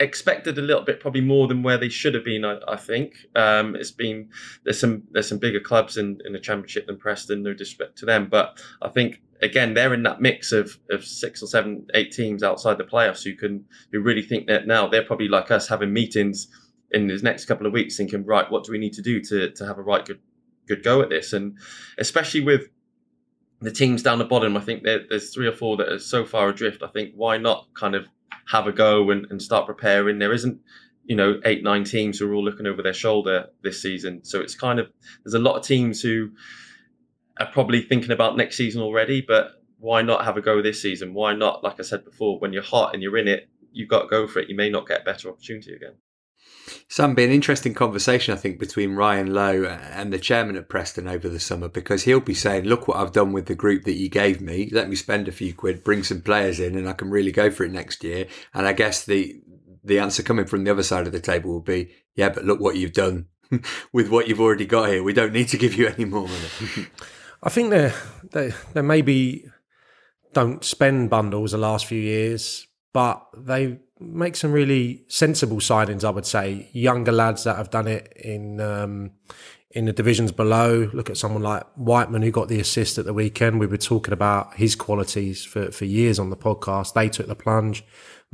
expected 0.00 0.58
a 0.58 0.62
little 0.62 0.82
bit, 0.82 1.00
probably 1.00 1.20
more 1.20 1.48
than 1.48 1.62
where 1.62 1.78
they 1.78 1.88
should 1.88 2.14
have 2.14 2.24
been. 2.24 2.44
I, 2.44 2.58
I 2.66 2.76
think 2.76 3.14
um, 3.34 3.74
it's 3.74 3.90
been 3.90 4.28
there's 4.64 4.80
some 4.80 5.02
there's 5.10 5.28
some 5.28 5.38
bigger 5.38 5.60
clubs 5.60 5.96
in, 5.96 6.20
in 6.24 6.32
the 6.32 6.40
championship 6.40 6.86
than 6.86 6.96
Preston. 6.96 7.42
No 7.42 7.52
disrespect 7.52 7.98
to 7.98 8.06
them, 8.06 8.28
but 8.28 8.62
I 8.82 8.88
think 8.88 9.20
again 9.42 9.74
they're 9.74 9.94
in 9.94 10.02
that 10.04 10.20
mix 10.20 10.52
of 10.52 10.78
of 10.90 11.04
six 11.04 11.42
or 11.42 11.46
seven, 11.46 11.86
eight 11.94 12.12
teams 12.12 12.42
outside 12.42 12.78
the 12.78 12.84
playoffs 12.84 13.24
who 13.24 13.34
can 13.34 13.64
who 13.92 14.00
really 14.00 14.22
think 14.22 14.46
that 14.46 14.66
now 14.66 14.88
they're 14.88 15.04
probably 15.04 15.28
like 15.28 15.50
us 15.50 15.68
having 15.68 15.92
meetings 15.92 16.48
in 16.92 17.06
the 17.06 17.18
next 17.22 17.46
couple 17.46 17.66
of 17.66 17.72
weeks 17.72 17.96
thinking, 17.96 18.24
right, 18.24 18.50
what 18.50 18.64
do 18.64 18.72
we 18.72 18.78
need 18.78 18.94
to 18.94 19.02
do 19.02 19.20
to 19.22 19.50
to 19.50 19.66
have 19.66 19.78
a 19.78 19.82
right 19.82 20.04
good 20.04 20.20
good 20.66 20.82
go 20.82 21.02
at 21.02 21.10
this? 21.10 21.32
And 21.32 21.58
especially 21.98 22.40
with 22.40 22.68
the 23.60 23.72
teams 23.72 24.02
down 24.02 24.18
the 24.18 24.24
bottom, 24.24 24.56
I 24.56 24.60
think 24.60 24.84
there, 24.84 25.00
there's 25.08 25.34
three 25.34 25.46
or 25.46 25.52
four 25.52 25.76
that 25.78 25.88
are 25.88 25.98
so 25.98 26.24
far 26.24 26.48
adrift. 26.48 26.82
I 26.82 26.88
think 26.88 27.12
why 27.14 27.38
not 27.38 27.66
kind 27.74 27.94
of 27.94 28.06
have 28.48 28.66
a 28.66 28.72
go 28.72 29.10
and, 29.10 29.26
and 29.30 29.42
start 29.42 29.66
preparing? 29.66 30.18
There 30.18 30.32
isn't, 30.32 30.60
you 31.04 31.16
know, 31.16 31.40
eight, 31.44 31.62
nine 31.62 31.84
teams 31.84 32.18
who 32.18 32.30
are 32.30 32.34
all 32.34 32.44
looking 32.44 32.66
over 32.66 32.82
their 32.82 32.94
shoulder 32.94 33.46
this 33.62 33.82
season. 33.82 34.24
So 34.24 34.40
it's 34.40 34.54
kind 34.54 34.78
of 34.78 34.88
there's 35.24 35.34
a 35.34 35.38
lot 35.38 35.56
of 35.56 35.64
teams 35.64 36.00
who 36.00 36.30
are 37.40 37.46
probably 37.46 37.82
thinking 37.82 38.12
about 38.12 38.36
next 38.36 38.56
season 38.56 38.80
already, 38.82 39.20
but 39.20 39.62
why 39.78 40.02
not 40.02 40.24
have 40.24 40.36
a 40.36 40.40
go 40.40 40.60
this 40.60 40.82
season? 40.82 41.14
Why 41.14 41.34
not, 41.34 41.62
like 41.62 41.78
I 41.78 41.82
said 41.82 42.04
before, 42.04 42.38
when 42.38 42.52
you're 42.52 42.62
hot 42.62 42.94
and 42.94 43.02
you're 43.02 43.16
in 43.16 43.28
it, 43.28 43.48
you've 43.72 43.88
got 43.88 44.02
to 44.02 44.08
go 44.08 44.26
for 44.26 44.40
it. 44.40 44.48
You 44.48 44.56
may 44.56 44.70
not 44.70 44.88
get 44.88 45.02
a 45.02 45.04
better 45.04 45.28
opportunity 45.28 45.72
again. 45.72 45.94
Sam, 46.88 47.14
be 47.14 47.24
an 47.24 47.30
interesting 47.30 47.74
conversation, 47.74 48.34
I 48.34 48.36
think, 48.36 48.58
between 48.58 48.94
Ryan 48.94 49.32
Lowe 49.32 49.64
and 49.64 50.12
the 50.12 50.18
chairman 50.18 50.56
at 50.56 50.68
Preston 50.68 51.08
over 51.08 51.28
the 51.28 51.40
summer 51.40 51.68
because 51.68 52.04
he'll 52.04 52.20
be 52.20 52.34
saying, 52.34 52.64
Look 52.64 52.88
what 52.88 52.96
I've 52.96 53.12
done 53.12 53.32
with 53.32 53.46
the 53.46 53.54
group 53.54 53.84
that 53.84 53.94
you 53.94 54.08
gave 54.08 54.40
me. 54.40 54.68
Let 54.72 54.88
me 54.88 54.96
spend 54.96 55.28
a 55.28 55.32
few 55.32 55.54
quid, 55.54 55.84
bring 55.84 56.02
some 56.02 56.20
players 56.20 56.60
in, 56.60 56.76
and 56.76 56.88
I 56.88 56.92
can 56.92 57.10
really 57.10 57.32
go 57.32 57.50
for 57.50 57.64
it 57.64 57.72
next 57.72 58.04
year. 58.04 58.26
And 58.54 58.66
I 58.66 58.72
guess 58.72 59.04
the 59.04 59.40
the 59.84 59.98
answer 59.98 60.22
coming 60.22 60.46
from 60.46 60.64
the 60.64 60.70
other 60.70 60.82
side 60.82 61.06
of 61.06 61.12
the 61.12 61.20
table 61.20 61.50
will 61.50 61.60
be, 61.60 61.94
Yeah, 62.14 62.30
but 62.30 62.44
look 62.44 62.60
what 62.60 62.76
you've 62.76 62.92
done 62.92 63.26
with 63.92 64.08
what 64.08 64.28
you've 64.28 64.40
already 64.40 64.66
got 64.66 64.88
here. 64.88 65.02
We 65.02 65.12
don't 65.12 65.32
need 65.32 65.48
to 65.48 65.58
give 65.58 65.74
you 65.74 65.88
any 65.88 66.04
more 66.04 66.28
money. 66.28 66.88
I 67.42 67.50
think 67.50 67.70
they 67.70 67.92
they 68.32 68.52
they 68.72 68.82
maybe 68.82 69.46
don't 70.32 70.64
spend 70.64 71.10
bundles 71.10 71.52
the 71.52 71.58
last 71.58 71.86
few 71.86 72.00
years, 72.00 72.66
but 72.92 73.26
they 73.36 73.78
make 74.00 74.36
some 74.36 74.52
really 74.52 75.04
sensible 75.08 75.58
signings. 75.58 76.04
I 76.04 76.10
would 76.10 76.26
say 76.26 76.68
younger 76.72 77.12
lads 77.12 77.44
that 77.44 77.56
have 77.56 77.70
done 77.70 77.86
it 77.88 78.12
in 78.16 78.60
um, 78.60 79.12
in 79.70 79.84
the 79.84 79.92
divisions 79.92 80.32
below. 80.32 80.90
Look 80.92 81.10
at 81.10 81.16
someone 81.16 81.42
like 81.42 81.64
Whiteman 81.74 82.22
who 82.22 82.30
got 82.30 82.48
the 82.48 82.60
assist 82.60 82.98
at 82.98 83.04
the 83.04 83.14
weekend. 83.14 83.60
We 83.60 83.66
were 83.66 83.76
talking 83.76 84.12
about 84.14 84.54
his 84.54 84.74
qualities 84.74 85.44
for 85.44 85.70
for 85.70 85.84
years 85.84 86.18
on 86.18 86.30
the 86.30 86.36
podcast. 86.36 86.94
They 86.94 87.08
took 87.08 87.26
the 87.26 87.34
plunge. 87.34 87.84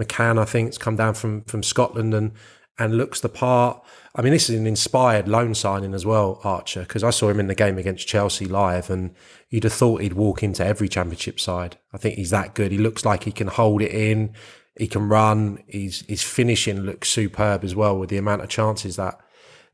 McCann, 0.00 0.40
I 0.40 0.44
think, 0.44 0.68
has 0.68 0.78
come 0.78 0.96
down 0.96 1.14
from 1.14 1.42
from 1.44 1.62
Scotland 1.62 2.14
and 2.14 2.32
and 2.78 2.96
looks 2.96 3.20
the 3.20 3.28
part. 3.28 3.82
I 4.16 4.22
mean, 4.22 4.32
this 4.32 4.50
is 4.50 4.58
an 4.58 4.66
inspired 4.66 5.28
loan 5.28 5.54
signing 5.54 5.94
as 5.94 6.06
well, 6.06 6.40
Archer, 6.44 6.80
because 6.80 7.04
I 7.04 7.10
saw 7.10 7.28
him 7.28 7.40
in 7.40 7.46
the 7.46 7.54
game 7.54 7.78
against 7.78 8.06
Chelsea 8.06 8.46
live, 8.46 8.90
and 8.90 9.14
you'd 9.48 9.64
have 9.64 9.72
thought 9.72 10.02
he'd 10.02 10.12
walk 10.12 10.42
into 10.42 10.64
every 10.64 10.88
championship 10.88 11.38
side. 11.40 11.78
I 11.92 11.98
think 11.98 12.16
he's 12.16 12.30
that 12.30 12.54
good. 12.54 12.72
He 12.72 12.78
looks 12.78 13.04
like 13.04 13.24
he 13.24 13.32
can 13.32 13.48
hold 13.48 13.82
it 13.82 13.92
in. 13.92 14.34
He 14.76 14.86
can 14.86 15.08
run. 15.08 15.62
His 15.66 16.04
his 16.08 16.22
finishing 16.22 16.80
looks 16.80 17.08
superb 17.08 17.64
as 17.64 17.74
well 17.74 17.98
with 17.98 18.10
the 18.10 18.16
amount 18.16 18.42
of 18.42 18.48
chances 18.48 18.96
that 18.96 19.20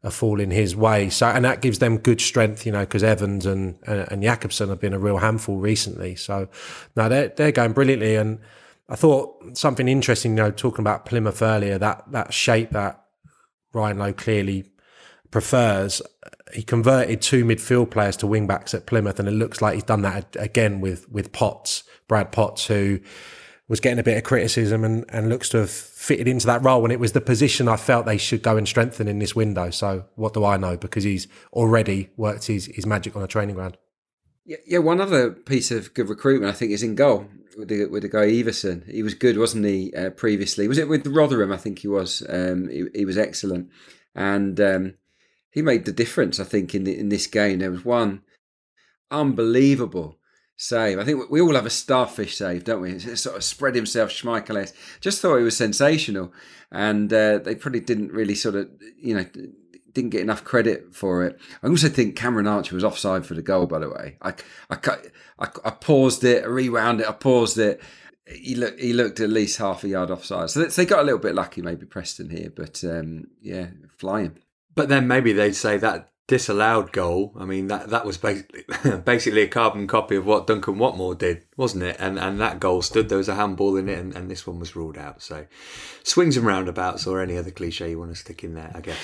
are 0.03 0.11
falling 0.11 0.51
his 0.51 0.75
way. 0.75 1.11
So 1.11 1.27
and 1.27 1.45
that 1.45 1.63
gives 1.63 1.79
them 1.79 1.99
good 1.99 2.21
strength, 2.21 2.67
you 2.67 2.73
know, 2.73 2.81
because 2.81 3.03
Evans 3.03 3.47
and, 3.47 3.79
and 3.87 4.11
and 4.11 4.23
Jakobsen 4.23 4.69
have 4.69 4.81
been 4.81 4.95
a 4.95 4.99
real 4.99 5.19
handful 5.19 5.57
recently. 5.57 6.17
So 6.17 6.49
now 6.97 7.09
they're 7.09 7.29
they're 7.29 7.53
going 7.53 7.73
brilliantly. 7.73 8.17
And 8.17 8.41
I 8.89 8.97
thought 8.97 9.57
something 9.57 9.89
interesting, 9.89 10.33
you 10.33 10.43
know, 10.43 10.51
talking 10.51 10.83
about 10.83 11.07
Plymouth 11.07 11.43
earlier, 11.43 11.79
that 11.79 12.05
that 12.13 12.35
shape 12.35 12.71
that 12.71 13.03
Ryan 13.73 13.99
Lowe 13.99 14.13
clearly 14.13 14.71
prefers. 15.31 16.03
He 16.53 16.63
converted 16.63 17.23
two 17.23 17.45
midfield 17.45 17.91
players 17.91 18.17
to 18.19 18.27
wing 18.27 18.47
backs 18.47 18.75
at 18.75 18.87
Plymouth, 18.87 19.21
and 19.21 19.29
it 19.29 19.33
looks 19.33 19.63
like 19.63 19.75
he's 19.75 19.85
done 19.85 20.03
that 20.03 20.37
again 20.39 20.81
with 20.81 21.09
with 21.11 21.33
Potts, 21.33 21.85
Brad 22.09 22.33
Potts, 22.33 22.67
who 22.67 23.01
was 23.71 23.79
getting 23.79 24.01
a 24.01 24.03
bit 24.03 24.19
of 24.19 24.25
criticism 24.25 24.83
and, 24.85 25.05
and 25.11 25.29
looks 25.29 25.49
to 25.49 25.59
have 25.59 25.71
fitted 25.71 26.27
into 26.27 26.45
that 26.45 26.63
role. 26.65 26.83
And 26.83 26.93
it 26.93 26.99
was 26.99 27.13
the 27.13 27.21
position 27.21 27.69
I 27.69 27.77
felt 27.77 28.05
they 28.05 28.19
should 28.19 28.43
go 28.43 28.57
and 28.57 28.67
strengthen 28.67 29.07
in 29.07 29.21
this 29.21 29.37
window. 29.37 29.71
So 29.71 30.07
what 30.17 30.35
do 30.35 30.45
I 30.45 30.57
know? 30.57 30.77
Because 30.77 31.05
he's 31.05 31.29
already 31.53 32.11
worked 32.17 32.49
his, 32.49 32.67
his 32.67 32.85
magic 32.85 33.15
on 33.15 33.23
a 33.23 33.29
training 33.29 33.55
ground. 33.55 33.79
Yeah, 34.45 34.57
yeah. 34.67 34.79
One 34.79 35.01
other 35.01 35.31
piece 35.31 35.71
of 35.71 35.95
good 35.95 36.09
recruitment, 36.09 36.53
I 36.53 36.57
think, 36.57 36.73
is 36.73 36.83
in 36.83 36.97
goal 36.97 37.29
with 37.57 37.69
the 37.69 37.87
with 37.87 38.03
the 38.03 38.09
guy 38.09 38.27
Iversen. 38.27 38.91
He 38.91 39.05
was 39.05 39.15
good, 39.15 39.39
wasn't 39.39 39.67
he? 39.67 39.95
Uh, 39.95 40.11
previously, 40.11 40.67
was 40.67 40.79
it 40.79 40.89
with 40.89 41.07
Rotherham? 41.07 41.53
I 41.53 41.57
think 41.57 41.79
he 41.79 41.89
was. 41.89 42.27
Um, 42.29 42.69
he, 42.69 42.87
he 42.93 43.05
was 43.05 43.19
excellent, 43.19 43.69
and 44.17 44.61
um, 44.61 44.95
he 45.53 45.63
made 45.63 45.85
the 45.85 45.93
difference. 45.93 46.41
I 46.41 46.45
think 46.45 46.75
in 46.75 46.83
the, 46.83 46.99
in 46.99 47.11
this 47.11 47.29
game, 47.29 47.61
there 47.61 47.71
was 47.71 47.85
one 47.85 48.23
unbelievable 49.11 50.19
save. 50.61 50.99
I 50.99 51.05
think 51.05 51.31
we 51.31 51.41
all 51.41 51.55
have 51.55 51.65
a 51.65 51.71
starfish 51.71 52.37
save, 52.37 52.65
don't 52.65 52.83
we? 52.83 52.93
It 52.93 53.17
sort 53.17 53.37
of 53.37 53.43
spread 53.43 53.75
himself, 53.75 54.11
Schmeichel. 54.11 54.73
Just 55.01 55.23
thought 55.23 55.37
it 55.37 55.43
was 55.43 55.57
sensational, 55.57 56.35
and 56.71 57.11
uh, 57.13 57.39
they 57.39 57.55
probably 57.55 57.81
didn't 57.81 58.13
really 58.13 58.35
sort 58.35 58.57
of, 58.57 58.69
you 58.99 59.15
know, 59.15 59.25
didn't 59.95 60.11
get 60.11 60.21
enough 60.21 60.45
credit 60.45 60.95
for 60.95 61.25
it. 61.25 61.41
I 61.63 61.69
also 61.69 61.89
think 61.89 62.15
Cameron 62.15 62.47
Archer 62.47 62.75
was 62.75 62.85
offside 62.85 63.25
for 63.25 63.33
the 63.33 63.43
goal. 63.43 63.67
By 63.67 63.79
the 63.79 63.89
way, 63.89 64.19
I 64.21 64.35
I, 64.69 64.77
I, 65.39 65.49
I 65.65 65.71
paused 65.71 66.25
it, 66.25 66.45
I 66.45 66.49
rewound 66.49 67.01
it, 67.01 67.09
I 67.09 67.13
paused 67.13 67.57
it. 67.57 67.81
He 68.27 68.55
looked 68.55 68.81
he 68.81 68.93
looked 68.93 69.19
at 69.21 69.31
least 69.31 69.57
half 69.57 69.83
a 69.83 69.89
yard 69.89 70.11
offside, 70.11 70.51
so 70.51 70.63
they 70.63 70.85
got 70.85 71.01
a 71.01 71.05
little 71.05 71.19
bit 71.19 71.35
lucky, 71.35 71.63
maybe 71.63 71.87
Preston 71.87 72.29
here, 72.29 72.53
but 72.55 72.85
um, 72.85 73.29
yeah, 73.41 73.69
flying. 73.97 74.37
But 74.75 74.91
then 74.91 75.09
maybe 75.09 75.33
they'd 75.33 75.57
say 75.57 75.79
that 75.79 76.11
disallowed 76.31 76.93
goal. 76.93 77.33
I 77.37 77.45
mean 77.45 77.67
that 77.67 77.91
that 77.91 78.07
was 78.07 78.17
basically 78.17 78.63
basically 79.05 79.43
a 79.43 79.49
carbon 79.49 79.89
copy 79.89 80.15
of 80.15 80.25
what 80.25 80.47
Duncan 80.47 80.77
Watmore 80.77 81.19
did, 81.19 81.45
wasn't 81.57 81.83
it? 81.83 81.97
And 81.99 82.21
and 82.21 82.41
that 82.41 82.61
goal 82.61 82.83
stood. 82.83 83.09
There 83.09 83.19
was 83.19 83.29
a 83.29 83.35
handball 83.35 83.77
in 83.77 83.89
it, 83.89 83.99
and, 83.99 84.15
and 84.15 84.31
this 84.31 84.47
one 84.47 84.61
was 84.61 84.77
ruled 84.77 84.97
out. 84.97 85.23
So 85.23 85.47
swings 86.05 86.37
and 86.37 86.47
roundabouts, 86.47 87.05
or 87.05 87.21
any 87.21 87.37
other 87.37 87.51
cliche 87.51 87.91
you 87.91 87.99
want 87.99 88.13
to 88.13 88.17
stick 88.17 88.45
in 88.45 88.55
there, 88.55 88.71
I 88.73 88.81
guess. 88.81 88.99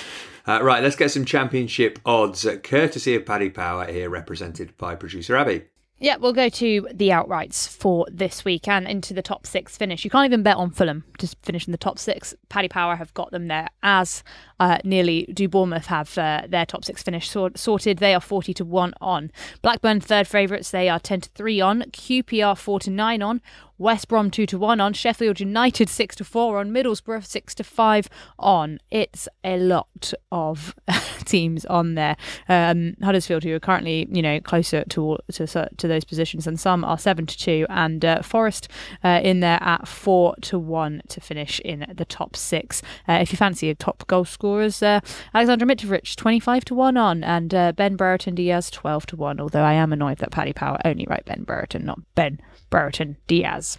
Uh, 0.47 0.63
right, 0.63 0.81
let's 0.81 0.95
get 0.95 1.11
some 1.11 1.25
championship 1.25 1.99
odds, 2.05 2.45
uh, 2.45 2.55
courtesy 2.55 3.15
of 3.15 3.25
Paddy 3.25 3.49
Power 3.49 3.91
here, 3.91 4.09
represented 4.09 4.77
by 4.77 4.95
producer 4.95 5.35
Abby. 5.35 5.63
Yeah, 5.99 6.17
we'll 6.17 6.33
go 6.33 6.47
to 6.47 6.87
the 6.93 7.09
outrights 7.09 7.67
for 7.67 8.05
this 8.11 8.45
week 8.45 8.67
and 8.67 8.87
into 8.87 9.15
the 9.15 9.23
top 9.23 9.47
six 9.47 9.75
finish. 9.75 10.05
You 10.05 10.11
can't 10.11 10.25
even 10.25 10.43
bet 10.43 10.55
on 10.55 10.69
Fulham 10.69 11.03
to 11.17 11.27
finish 11.41 11.65
in 11.65 11.71
the 11.71 11.77
top 11.77 11.97
six. 11.97 12.35
Paddy 12.49 12.67
Power 12.67 12.95
have 12.95 13.13
got 13.15 13.31
them 13.31 13.47
there, 13.47 13.67
as 13.81 14.23
uh, 14.59 14.77
nearly 14.83 15.25
do 15.33 15.47
Bournemouth 15.47 15.87
have 15.87 16.17
uh, 16.17 16.43
their 16.47 16.65
top 16.65 16.83
six 16.83 17.03
finish 17.03 17.29
sort- 17.29 17.57
sorted. 17.57 17.99
They 17.99 18.13
are 18.13 18.21
40 18.21 18.53
to 18.55 18.65
1 18.65 18.93
on. 19.01 19.31
Blackburn, 19.61 20.01
third 20.01 20.27
favourites, 20.27 20.71
they 20.71 20.89
are 20.89 20.99
10 20.99 21.21
to 21.21 21.29
3 21.29 21.61
on. 21.61 21.81
QPR, 21.91 22.57
4 22.57 22.79
to 22.81 22.89
9 22.89 23.21
on. 23.21 23.41
West 23.79 24.07
Brom 24.07 24.31
2 24.31 24.45
to 24.47 24.57
1 24.57 24.79
on. 24.79 24.93
Sheffield 24.93 25.39
United 25.39 25.89
6 25.89 26.15
to 26.15 26.23
4 26.23 26.59
on. 26.59 26.71
Middlesbrough 26.71 27.25
6 27.25 27.55
to 27.55 27.63
5 27.63 28.09
on. 28.39 28.79
It's 28.89 29.27
a 29.43 29.57
lot 29.57 30.13
of 30.31 30.73
teams 31.25 31.65
on 31.65 31.95
there. 31.95 32.17
Um, 32.49 32.95
Huddersfield, 33.03 33.43
who 33.43 33.53
are 33.53 33.59
currently, 33.59 34.07
you 34.11 34.21
know, 34.21 34.39
closer 34.39 34.83
to 34.85 35.17
to, 35.31 35.69
to 35.77 35.87
those 35.87 36.03
positions, 36.03 36.47
and 36.47 36.59
some 36.59 36.83
are 36.83 36.97
7 36.97 37.25
to 37.27 37.37
2. 37.37 37.67
And 37.69 38.03
uh, 38.03 38.21
Forest 38.21 38.67
uh, 39.03 39.21
in 39.23 39.41
there 39.41 39.61
at 39.61 39.87
4 39.87 40.35
to 40.41 40.57
1 40.57 41.03
to 41.09 41.21
finish 41.21 41.59
in 41.59 41.85
the 41.95 42.05
top 42.05 42.35
six. 42.35 42.81
Uh, 43.07 43.19
if 43.21 43.31
you 43.31 43.37
fancy 43.37 43.69
a 43.69 43.75
top 43.75 44.07
goal 44.07 44.25
scorers, 44.47 44.81
uh, 44.81 45.01
Alexander 45.33 45.65
Mitrovic 45.65 46.15
25 46.15 46.65
to 46.65 46.75
1 46.75 46.97
on. 46.97 47.23
And 47.23 47.53
uh, 47.53 47.71
Ben 47.73 47.95
Brereton 47.95 48.35
Diaz 48.35 48.71
12 48.71 49.05
to 49.07 49.15
1. 49.17 49.39
Although 49.39 49.63
I 49.63 49.73
am 49.73 49.91
annoyed 49.91 50.19
that 50.19 50.31
Paddy 50.31 50.53
Power 50.53 50.79
only 50.85 51.05
write 51.09 51.25
Ben 51.25 51.43
Brereton, 51.43 51.85
not 51.85 51.99
Ben 52.15 52.39
Brereton 52.69 53.17
Diaz. 53.27 53.77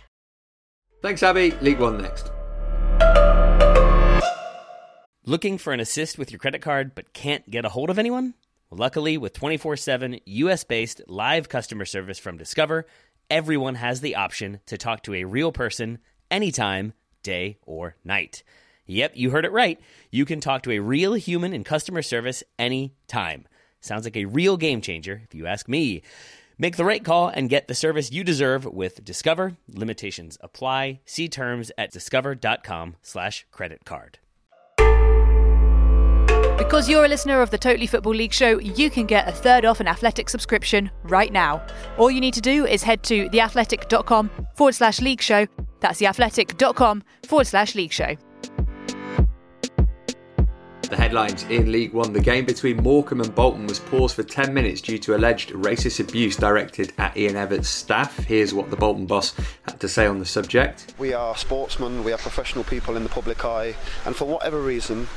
Thanks, 1.03 1.23
Abby. 1.23 1.53
League 1.63 1.79
One 1.79 2.03
next. 2.03 2.31
Looking 5.25 5.59
for 5.59 5.73
an 5.73 5.81
assist 5.81 6.19
with 6.19 6.31
your 6.31 6.39
credit 6.39 6.61
card 6.61 6.95
but 6.95 7.13
can't 7.13 7.49
get 7.51 7.65
a 7.65 7.71
hold 7.71 7.91
of 7.91 7.99
anyone? 7.99 8.35
Luckily, 8.71 9.17
with 9.17 9.33
24 9.33 9.77
7 9.77 10.21
US 10.27 10.65
based 10.65 11.01
live 11.07 11.49
customer 11.49 11.87
service 11.87 12.19
from 12.19 12.37
Discover, 12.37 12.87
everyone 13.31 13.77
has 13.77 14.03
the 14.03 14.17
option 14.17 14.61
to 14.67 14.77
talk 14.77 15.03
to 15.05 15.15
a 15.15 15.25
real 15.25 15.53
person 15.53 15.99
anytime, 16.31 16.93
day 17.23 17.59
or 17.65 17.97
night. 18.05 18.43
Yep, 18.89 19.13
you 19.15 19.31
heard 19.31 19.45
it 19.45 19.53
right. 19.53 19.79
You 20.11 20.25
can 20.25 20.41
talk 20.41 20.63
to 20.63 20.73
a 20.73 20.79
real 20.79 21.13
human 21.13 21.53
in 21.53 21.63
customer 21.63 22.03
service 22.03 22.43
anytime. 22.59 23.47
Sounds 23.81 24.05
like 24.05 24.17
a 24.17 24.25
real 24.25 24.57
game 24.57 24.81
changer, 24.81 25.21
if 25.25 25.35
you 25.35 25.47
ask 25.47 25.69
me. 25.69 26.03
Make 26.59 26.77
the 26.77 26.85
right 26.85 27.05
call 27.05 27.29
and 27.29 27.49
get 27.49 27.69
the 27.69 27.75
service 27.75 28.11
you 28.11 28.25
deserve 28.25 28.65
with 28.65 29.05
Discover. 29.05 29.57
Limitations 29.69 30.39
apply. 30.41 31.01
See 31.05 31.29
terms 31.29 31.71
at 31.79 31.93
discover.com 31.93 32.97
slash 33.03 33.47
credit 33.53 33.85
card. 33.85 34.19
Because 36.57 36.89
you're 36.89 37.05
a 37.05 37.09
listener 37.09 37.41
of 37.41 37.51
the 37.51 37.59
Totally 37.59 37.87
Football 37.87 38.15
League 38.15 38.33
show, 38.33 38.59
you 38.59 38.91
can 38.91 39.07
get 39.07 39.29
a 39.29 39.33
third 39.33 39.65
off 39.65 39.81
an 39.81 39.87
athletic 39.87 40.29
subscription 40.29 40.91
right 41.05 41.33
now. 41.33 41.65
All 41.99 42.11
you 42.11 42.21
need 42.21 42.35
to 42.35 42.41
do 42.41 42.67
is 42.67 42.83
head 42.83 43.05
to 43.05 43.29
theathletic.com 43.29 44.31
forward 44.57 44.75
slash 44.75 45.01
league 45.01 45.23
show. 45.23 45.47
That's 45.81 46.01
theathletic.com 46.01 47.05
forward 47.27 47.47
slash 47.47 47.77
league 47.77 47.93
show. 47.93 48.17
The 50.89 50.97
headlines 50.97 51.43
in 51.51 51.71
League 51.71 51.93
One 51.93 52.15
the 52.15 52.21
game 52.21 52.47
between 52.47 52.79
Morecambe 52.79 53.21
and 53.21 53.35
Bolton 53.35 53.67
was 53.67 53.79
paused 53.79 54.17
for 54.17 54.23
10 54.23 54.55
minutes 54.55 54.81
due 54.81 54.97
to 55.01 55.17
alleged 55.17 55.51
racist 55.51 56.01
abuse 56.01 56.35
directed 56.35 56.95
at 56.97 57.15
Ian 57.15 57.37
Evatt's 57.37 57.69
staff. 57.69 58.17
Here's 58.21 58.55
what 58.55 58.71
the 58.71 58.77
Bolton 58.77 59.05
boss 59.05 59.35
had 59.67 59.79
to 59.81 59.89
say 59.89 60.07
on 60.07 60.19
the 60.19 60.25
subject. 60.25 60.95
We 60.97 61.13
are 61.13 61.37
sportsmen, 61.37 62.05
we 62.05 62.13
are 62.13 62.19
professional 62.19 62.65
people 62.65 62.97
in 62.97 63.03
the 63.03 63.11
public 63.11 63.45
eye, 63.45 63.75
and 64.07 64.17
for 64.17 64.25
whatever 64.25 64.63
reason, 64.63 65.09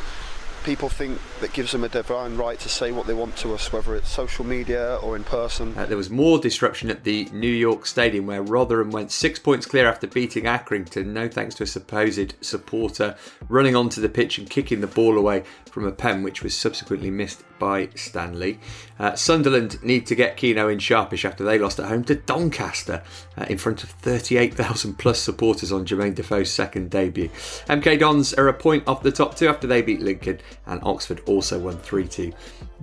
people 0.63 0.89
think 0.89 1.19
that 1.39 1.54
gives 1.54 1.71
them 1.71 1.84
a 1.84 1.89
divine 1.89 2.38
right 2.38 2.60
to 2.60 2.69
say 2.69 2.91
what 2.91 3.08
they 3.08 3.13
want 3.13 3.36
to 3.38 3.54
us, 3.54 3.71
whether 3.71 3.95
it's 3.95 4.10
social 4.10 4.45
media 4.45 4.97
or 4.97 5.15
in 5.15 5.24
person. 5.24 5.78
Uh, 5.78 5.86
there 5.86 5.97
was 5.97 6.10
more 6.10 6.39
disruption 6.39 6.89
at 6.89 7.04
the 7.04 7.28
New 7.34 7.47
York 7.47 7.86
Stadium 7.86 8.28
where 8.28 8.41
Rotherham 8.41 8.91
went 8.91 9.12
six 9.12 9.39
points 9.39 9.65
clear 9.65 9.88
after 9.88 10.08
beating 10.08 10.45
Accrington, 10.45 11.08
no 11.08 11.28
thanks 11.28 11.56
to 11.56 11.63
a 11.63 11.67
supposed 11.67 12.34
supporter 12.41 13.15
running 13.50 13.76
onto 13.76 14.02
the 14.02 14.10
pitch 14.10 14.38
and 14.38 14.50
kicking 14.50 14.82
the 14.82 14.88
ball 14.88 15.17
away 15.17 15.43
from 15.69 15.86
a 15.86 15.91
pen, 15.91 16.24
which 16.24 16.43
was 16.43 16.56
subsequently 16.56 17.10
missed 17.10 17.43
by 17.62 17.89
Stanley. 17.93 18.60
Uh, 18.97 19.13
Sunderland 19.13 19.82
need 19.84 20.08
to 20.08 20.15
get 20.15 20.36
Keano 20.36 20.74
in 20.74 20.80
sharpish 20.80 21.24
after 21.24 21.43
they 21.43 21.60
lost 21.60 21.80
at 21.80 21.86
home 21.86 22.04
to 22.06 22.15
Doncaster 22.15 23.04
uh, 23.38 23.45
in 23.47 23.60
front 23.60 23.84
of 23.84 23.91
38,000 23.91 24.97
plus 24.97 25.21
supporters 25.21 25.71
on 25.71 25.86
Jermaine 25.86 26.15
Defoe's 26.15 26.52
second 26.52 26.89
debut. 26.89 27.30
MK 27.69 28.00
Dons 28.00 28.34
are 28.34 28.47
a 28.47 28.54
point 28.54 28.88
off 28.88 29.04
the 29.04 29.12
top 29.12 29.36
two 29.36 29.47
after 29.47 29.67
they 29.67 29.84
beat 29.84 30.02
Lincoln, 30.02 30.39
and 30.65 30.82
Oxford 30.84 31.21
also 31.28 31.60
won 31.60 31.78
3 31.78 32.08
2 32.08 32.34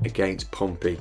against 0.05 0.49
Pompey. 0.53 0.97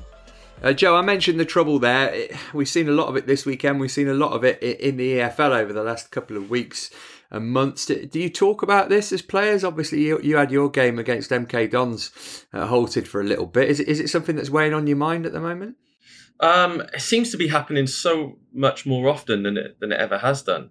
Uh, 0.63 0.73
Joe, 0.73 0.95
I 0.95 1.03
mentioned 1.03 1.39
the 1.39 1.45
trouble 1.45 1.77
there. 1.77 2.11
It, 2.11 2.35
we've 2.51 2.67
seen 2.67 2.89
a 2.89 2.93
lot 2.93 3.09
of 3.09 3.15
it 3.15 3.27
this 3.27 3.45
weekend. 3.45 3.79
We've 3.79 3.91
seen 3.91 4.07
a 4.07 4.15
lot 4.15 4.31
of 4.31 4.43
it 4.43 4.59
in 4.63 4.97
the 4.97 5.19
EFL 5.19 5.51
over 5.51 5.71
the 5.71 5.83
last 5.83 6.09
couple 6.09 6.35
of 6.35 6.49
weeks 6.49 6.89
and 7.29 7.51
months. 7.51 7.85
Do 7.85 8.19
you 8.19 8.29
talk 8.29 8.61
about 8.61 8.89
this 8.89 9.11
as 9.11 9.21
players? 9.21 9.63
Obviously, 9.63 10.01
you, 10.01 10.19
you 10.21 10.37
had 10.37 10.51
your 10.51 10.69
game 10.69 10.99
against 10.99 11.31
MK 11.31 11.69
Dons 11.71 12.45
uh, 12.53 12.67
halted 12.67 13.07
for 13.07 13.21
a 13.21 13.25
little 13.25 13.45
bit. 13.45 13.69
Is 13.69 13.79
it, 13.79 13.87
is 13.87 13.99
it 13.99 14.09
something 14.09 14.35
that's 14.35 14.49
weighing 14.49 14.73
on 14.73 14.87
your 14.87 14.97
mind 14.97 15.25
at 15.25 15.33
the 15.33 15.39
moment? 15.39 15.75
Um, 16.39 16.81
it 16.93 17.01
seems 17.01 17.31
to 17.31 17.37
be 17.37 17.47
happening 17.47 17.87
so 17.87 18.37
much 18.53 18.85
more 18.85 19.09
often 19.09 19.43
than 19.43 19.57
it, 19.57 19.79
than 19.79 19.91
it 19.91 19.99
ever 19.99 20.17
has 20.19 20.43
done. 20.43 20.69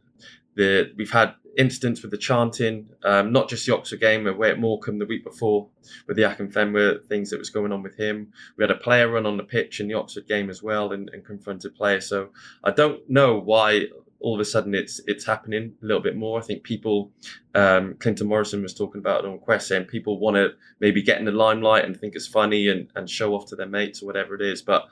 The, 0.55 0.93
we've 0.97 1.11
had 1.11 1.35
incidents 1.59 2.03
with 2.03 2.11
the 2.11 2.19
chanting, 2.19 2.89
um, 3.05 3.33
not 3.33 3.49
just 3.49 3.67
the 3.67 3.75
Oxford 3.75 4.01
game, 4.01 4.25
but 4.25 4.35
away 4.35 4.51
at 4.51 4.59
Morecambe 4.59 4.99
the 4.99 5.07
week 5.07 5.25
before 5.25 5.69
with 6.07 6.17
the 6.17 6.23
Akinfenwa, 6.23 7.05
things 7.07 7.31
that 7.31 7.39
was 7.39 7.51
going 7.51 7.73
on 7.73 7.83
with 7.83 7.97
him. 7.97 8.33
We 8.57 8.65
had 8.65 8.71
a 8.71 8.77
player 8.77 9.11
run 9.11 9.27
on 9.27 9.37
the 9.37 9.43
pitch 9.43 9.81
in 9.81 9.89
the 9.89 9.95
Oxford 9.95 10.29
game 10.29 10.51
as 10.51 10.63
well 10.63 10.93
and, 10.93 11.11
and 11.13 11.25
confronted 11.25 11.75
players. 11.75 12.09
So 12.09 12.31
I 12.63 12.71
don't 12.71 13.01
know 13.09 13.39
why 13.39 13.87
all 14.21 14.35
of 14.35 14.41
a 14.41 14.45
sudden 14.45 14.75
it's 14.75 15.01
it's 15.07 15.25
happening 15.25 15.75
a 15.83 15.87
little 15.87 16.03
bit 16.03 16.17
more. 16.17 16.39
I 16.39 16.43
think 16.43 16.63
people, 16.63 17.11
um, 17.55 17.95
Clinton 17.99 18.27
Morrison 18.27 18.63
was 18.63 18.75
talking 18.75 19.01
about 19.01 19.25
it 19.25 19.29
on 19.29 19.39
Quest, 19.39 19.69
saying 19.69 19.85
people 19.85 20.19
want 20.19 20.37
to 20.37 20.51
maybe 20.81 21.03
get 21.03 21.19
in 21.19 21.25
the 21.25 21.33
limelight 21.33 21.85
and 21.85 21.97
think 21.97 22.15
it's 22.15 22.27
funny 22.27 22.69
and, 22.69 22.89
and 22.95 23.09
show 23.09 23.35
off 23.35 23.47
to 23.47 23.57
their 23.57 23.67
mates 23.67 24.03
or 24.03 24.07
whatever 24.07 24.35
it 24.35 24.43
is. 24.43 24.63
But 24.63 24.87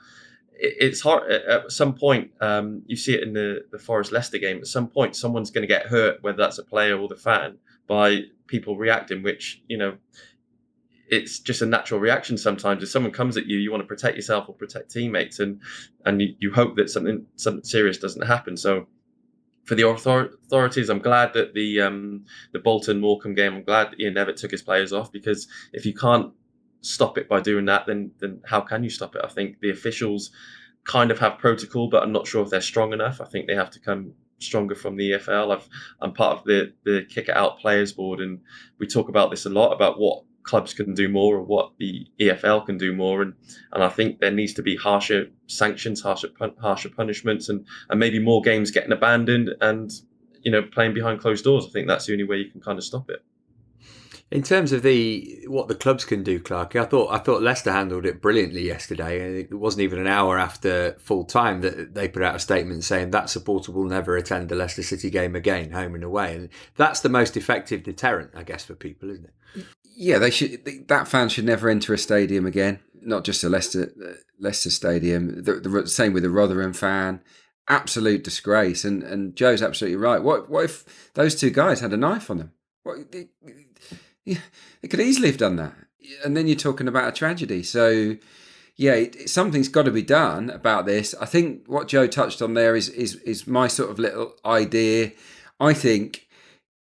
it's 0.57 1.01
hard 1.01 1.29
at 1.31 1.71
some 1.71 1.93
point 1.93 2.31
um, 2.41 2.81
you 2.85 2.95
see 2.95 3.13
it 3.13 3.23
in 3.23 3.33
the, 3.33 3.65
the 3.71 3.79
forest 3.79 4.11
leicester 4.11 4.37
game 4.37 4.57
at 4.57 4.67
some 4.67 4.87
point 4.87 5.15
someone's 5.15 5.51
going 5.51 5.63
to 5.63 5.67
get 5.67 5.85
hurt 5.87 6.21
whether 6.21 6.37
that's 6.37 6.57
a 6.57 6.63
player 6.63 6.97
or 6.97 7.07
the 7.07 7.15
fan 7.15 7.57
by 7.87 8.21
people 8.47 8.77
reacting 8.77 9.21
which 9.21 9.61
you 9.67 9.77
know 9.77 9.97
it's 11.07 11.39
just 11.39 11.61
a 11.61 11.65
natural 11.65 11.99
reaction 11.99 12.37
sometimes 12.37 12.81
if 12.81 12.89
someone 12.89 13.11
comes 13.11 13.37
at 13.37 13.45
you 13.45 13.57
you 13.57 13.71
want 13.71 13.81
to 13.81 13.87
protect 13.87 14.15
yourself 14.15 14.47
or 14.47 14.55
protect 14.55 14.89
teammates 14.89 15.39
and 15.39 15.59
and 16.05 16.21
you, 16.21 16.35
you 16.39 16.51
hope 16.51 16.75
that 16.75 16.89
something 16.89 17.25
something 17.35 17.63
serious 17.63 17.97
doesn't 17.97 18.25
happen 18.25 18.55
so 18.55 18.87
for 19.65 19.75
the 19.75 19.87
authorities 19.87 20.89
i'm 20.89 20.99
glad 20.99 21.33
that 21.33 21.53
the 21.53 21.81
um 21.81 22.23
the 22.53 22.59
bolton 22.59 23.01
morecambe 23.01 23.35
game 23.35 23.55
i'm 23.55 23.63
glad 23.63 23.95
ian 23.99 24.13
evatt 24.13 24.35
took 24.35 24.51
his 24.51 24.61
players 24.61 24.93
off 24.93 25.11
because 25.11 25.47
if 25.73 25.85
you 25.85 25.93
can't 25.93 26.31
stop 26.85 27.17
it 27.17 27.27
by 27.27 27.41
doing 27.41 27.65
that, 27.65 27.85
then 27.87 28.11
then 28.19 28.41
how 28.45 28.61
can 28.61 28.83
you 28.83 28.89
stop 28.89 29.15
it? 29.15 29.21
I 29.23 29.27
think 29.27 29.59
the 29.59 29.71
officials 29.71 30.31
kind 30.85 31.11
of 31.11 31.19
have 31.19 31.39
protocol, 31.39 31.89
but 31.89 32.03
I'm 32.03 32.11
not 32.11 32.27
sure 32.27 32.43
if 32.43 32.49
they're 32.49 32.61
strong 32.61 32.93
enough. 32.93 33.19
I 33.19 33.25
think 33.25 33.47
they 33.47 33.55
have 33.55 33.71
to 33.71 33.79
come 33.79 34.13
stronger 34.39 34.75
from 34.75 34.95
the 34.95 35.11
EFL. 35.11 35.55
I've, 35.55 35.67
I'm 36.01 36.13
part 36.13 36.37
of 36.37 36.43
the 36.45 36.73
the 36.83 37.05
kick 37.09 37.29
it 37.29 37.35
out 37.35 37.59
players 37.59 37.91
board, 37.91 38.19
and 38.21 38.39
we 38.77 38.87
talk 38.87 39.09
about 39.09 39.31
this 39.31 39.45
a 39.45 39.49
lot 39.49 39.73
about 39.73 39.99
what 39.99 40.23
clubs 40.45 40.73
can 40.73 40.93
do 40.93 41.09
more 41.09 41.35
or 41.35 41.43
what 41.43 41.71
the 41.79 42.07
EFL 42.19 42.65
can 42.65 42.77
do 42.77 42.93
more, 42.93 43.21
and 43.21 43.33
and 43.73 43.83
I 43.83 43.89
think 43.89 44.19
there 44.19 44.31
needs 44.31 44.53
to 44.53 44.61
be 44.61 44.75
harsher 44.75 45.25
sanctions, 45.47 46.01
harsher 46.01 46.29
harsher 46.61 46.89
punishments, 46.89 47.49
and 47.49 47.65
and 47.89 47.99
maybe 47.99 48.19
more 48.19 48.41
games 48.41 48.71
getting 48.71 48.91
abandoned 48.91 49.49
and 49.61 49.91
you 50.41 50.51
know 50.51 50.61
playing 50.61 50.93
behind 50.93 51.19
closed 51.19 51.43
doors. 51.43 51.65
I 51.67 51.69
think 51.71 51.87
that's 51.87 52.05
the 52.05 52.13
only 52.13 52.25
way 52.25 52.37
you 52.37 52.49
can 52.49 52.61
kind 52.61 52.77
of 52.77 52.83
stop 52.83 53.09
it. 53.09 53.23
In 54.31 54.41
terms 54.41 54.71
of 54.71 54.81
the 54.81 55.45
what 55.47 55.67
the 55.67 55.75
clubs 55.75 56.03
can 56.03 56.23
do, 56.23 56.39
Clark, 56.39 56.75
I 56.75 56.85
thought 56.85 57.11
I 57.11 57.19
thought 57.19 57.43
Leicester 57.43 57.71
handled 57.71 58.05
it 58.05 58.21
brilliantly 58.21 58.65
yesterday. 58.65 59.41
It 59.41 59.53
wasn't 59.53 59.83
even 59.83 59.99
an 59.99 60.07
hour 60.07 60.39
after 60.39 60.95
full 60.99 61.25
time 61.25 61.61
that 61.61 61.93
they 61.93 62.07
put 62.07 62.23
out 62.23 62.35
a 62.35 62.39
statement 62.39 62.83
saying 62.83 63.11
that 63.11 63.29
supporter 63.29 63.71
will 63.71 63.85
never 63.85 64.17
attend 64.17 64.49
the 64.49 64.55
Leicester 64.55 64.81
City 64.81 65.09
game 65.09 65.35
again, 65.35 65.71
home 65.71 65.93
and 65.93 66.03
away, 66.03 66.35
and 66.35 66.49
that's 66.75 67.01
the 67.01 67.09
most 67.09 67.37
effective 67.37 67.83
deterrent, 67.83 68.31
I 68.35 68.43
guess, 68.43 68.65
for 68.65 68.73
people, 68.73 69.11
isn't 69.11 69.25
it? 69.25 69.65
Yeah, 69.95 70.17
they 70.19 70.29
should. 70.31 70.87
That 70.87 71.07
fan 71.07 71.29
should 71.29 71.45
never 71.45 71.69
enter 71.69 71.93
a 71.93 71.97
stadium 71.97 72.45
again. 72.45 72.79
Not 73.01 73.23
just 73.23 73.43
a 73.43 73.49
Leicester 73.49 73.93
Leicester 74.39 74.69
stadium. 74.69 75.43
The, 75.43 75.53
the 75.53 75.87
same 75.87 76.13
with 76.13 76.23
the 76.23 76.29
Rotherham 76.29 76.73
fan 76.73 77.21
absolute 77.67 78.23
disgrace. 78.23 78.85
And 78.85 79.03
and 79.03 79.35
Joe's 79.35 79.61
absolutely 79.61 79.97
right. 79.97 80.21
What 80.21 80.49
what 80.49 80.65
if 80.65 81.11
those 81.13 81.35
two 81.35 81.49
guys 81.49 81.79
had 81.79 81.93
a 81.93 81.97
knife 81.97 82.29
on 82.29 82.37
them? 82.37 82.51
What, 82.83 82.97
yeah, 84.25 84.39
they 84.81 84.87
could 84.87 84.99
easily 84.99 85.27
have 85.27 85.37
done 85.37 85.55
that. 85.57 85.73
And 86.23 86.35
then 86.35 86.47
you're 86.47 86.55
talking 86.55 86.87
about 86.87 87.07
a 87.07 87.11
tragedy. 87.11 87.63
So, 87.63 88.17
yeah, 88.75 88.93
it, 88.93 89.29
something's 89.29 89.69
got 89.69 89.83
to 89.83 89.91
be 89.91 90.03
done 90.03 90.51
about 90.51 90.85
this. 90.85 91.15
I 91.19 91.25
think 91.25 91.63
what 91.67 91.87
Joe 91.87 92.07
touched 92.07 92.41
on 92.41 92.53
there 92.53 92.75
is 92.75 92.89
is 92.89 93.15
is 93.17 93.47
my 93.47 93.67
sort 93.67 93.89
of 93.89 93.99
little 93.99 94.35
idea. 94.45 95.11
I 95.59 95.73
think 95.73 96.24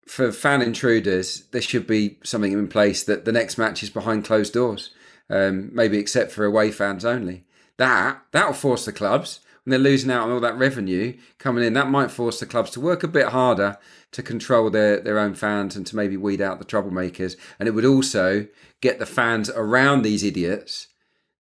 for 0.08 0.32
fan 0.32 0.62
intruders, 0.62 1.44
there 1.52 1.62
should 1.62 1.88
be 1.88 2.18
something 2.24 2.52
in 2.52 2.68
place 2.68 3.04
that 3.04 3.26
the 3.26 3.32
next 3.32 3.58
match 3.58 3.84
is 3.84 3.90
behind 3.90 4.26
closed 4.26 4.54
doors, 4.54 4.92
um, 5.30 5.70
maybe 5.74 5.98
except 5.98 6.32
for 6.32 6.46
away 6.46 6.72
fans 6.72 7.06
only. 7.06 7.46
That 7.78 8.22
that'll 8.32 8.54
force 8.54 8.86
the 8.86 8.94
clubs 8.94 9.40
when 9.64 9.72
they're 9.72 9.80
losing 9.80 10.12
out 10.12 10.24
on 10.24 10.32
all 10.32 10.40
that 10.42 10.58
revenue 10.58 11.18
coming 11.38 11.64
in. 11.64 11.74
That 11.74 11.90
might 11.90 12.12
force 12.12 12.40
the 12.40 12.46
clubs 12.46 12.72
to 12.72 12.80
work 12.80 13.04
a 13.04 13.08
bit 13.08 13.28
harder 13.28 13.78
to 14.12 14.22
control 14.22 14.70
their, 14.70 15.00
their 15.00 15.20
own 15.20 15.34
fans 15.34 15.76
and 15.76 15.88
to 15.88 15.96
maybe 15.96 16.18
weed 16.18 16.42
out 16.42 16.60
the 16.60 16.66
troublemakers. 16.66 17.36
And 17.58 17.68
it 17.68 17.72
would 17.72 17.86
also 17.86 18.48
get 18.82 19.00
the 19.00 19.06
fans 19.06 19.50
around 19.50 20.02
these 20.02 20.24
idiots 20.24 20.88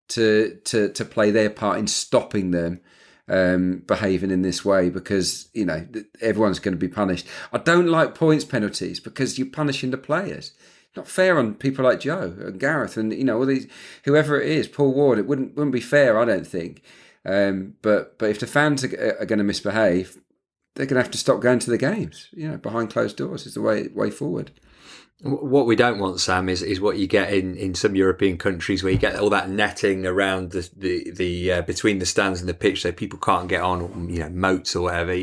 to 0.10 0.60
to 0.66 0.90
to 0.90 1.06
play 1.06 1.32
their 1.32 1.50
part 1.50 1.80
in 1.80 1.88
stopping 1.88 2.52
them 2.52 2.82
um, 3.32 3.82
behaving 3.88 4.30
in 4.30 4.42
this 4.42 4.66
way 4.66 4.90
because 4.90 5.50
you 5.54 5.66
know 5.66 5.88
everyone's 6.20 6.60
going 6.60 6.74
to 6.74 6.78
be 6.78 6.90
punished. 6.90 7.26
I 7.54 7.58
don't 7.60 7.88
like 7.88 8.14
points 8.14 8.44
penalties 8.44 9.00
because 9.00 9.40
you're 9.40 9.48
punishing 9.48 9.92
the 9.92 9.98
players. 9.98 10.52
Not 10.98 11.08
fair 11.08 11.40
on 11.40 11.56
people 11.56 11.86
like 11.86 12.02
Joe 12.02 12.36
and 12.38 12.60
Gareth 12.60 12.98
and 12.98 13.14
you 13.14 13.24
know 13.24 13.40
all 13.40 13.46
these 13.46 13.68
whoever 14.04 14.40
it 14.40 14.50
is, 14.50 14.68
Paul 14.68 14.94
Ward. 14.94 15.18
It 15.18 15.28
wouldn't 15.28 15.56
wouldn't 15.56 15.74
be 15.74 15.80
fair, 15.80 16.20
I 16.20 16.26
don't 16.26 16.46
think. 16.46 16.84
Um, 17.26 17.76
but 17.82 18.20
but 18.20 18.30
if 18.30 18.40
the 18.40 18.48
fans 18.48 18.84
are, 18.84 19.18
are 19.20 19.26
going 19.26 19.40
to 19.40 19.46
misbehave, 19.46 20.18
they're 20.76 20.86
going 20.86 20.98
to 20.98 21.04
have 21.04 21.12
to 21.12 21.18
stop 21.18 21.40
going 21.40 21.60
to 21.60 21.70
the 21.70 21.78
games. 21.78 22.28
You 22.34 22.50
know, 22.50 22.58
behind 22.58 22.90
closed 22.90 23.16
doors 23.16 23.46
is 23.46 23.54
the 23.54 23.62
way 23.62 23.88
way 23.94 24.12
forward. 24.12 24.52
What 25.24 25.68
we 25.68 25.76
don't 25.76 26.00
want, 26.00 26.20
Sam, 26.20 26.50
is, 26.50 26.64
is 26.64 26.82
what 26.82 26.98
you 26.98 27.06
get 27.06 27.32
in, 27.32 27.56
in 27.56 27.76
some 27.76 27.96
European 27.96 28.40
countries 28.40 28.82
where 28.82 28.92
you 28.92 28.98
get 28.98 29.18
all 29.18 29.30
that 29.30 29.50
netting 29.50 30.06
around 30.06 30.52
the 30.52 30.68
the, 30.76 31.12
the 31.12 31.52
uh, 31.52 31.62
between 31.62 32.00
the 32.00 32.08
stands 32.08 32.40
and 32.40 32.50
the 32.50 32.56
pitch, 32.56 32.82
so 32.82 32.92
people 32.92 33.20
can't 33.20 33.48
get 33.48 33.62
on, 33.62 34.10
you 34.10 34.20
know, 34.20 34.30
moats 34.30 34.76
or 34.76 34.84
whatever. 34.84 35.16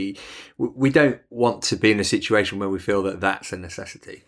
We 0.56 0.90
don't 0.90 1.20
want 1.30 1.62
to 1.64 1.76
be 1.76 1.90
in 1.90 1.98
a 1.98 2.04
situation 2.04 2.60
where 2.60 2.68
we 2.68 2.78
feel 2.78 3.02
that 3.04 3.20
that's 3.20 3.52
a 3.52 3.56
necessity. 3.56 4.22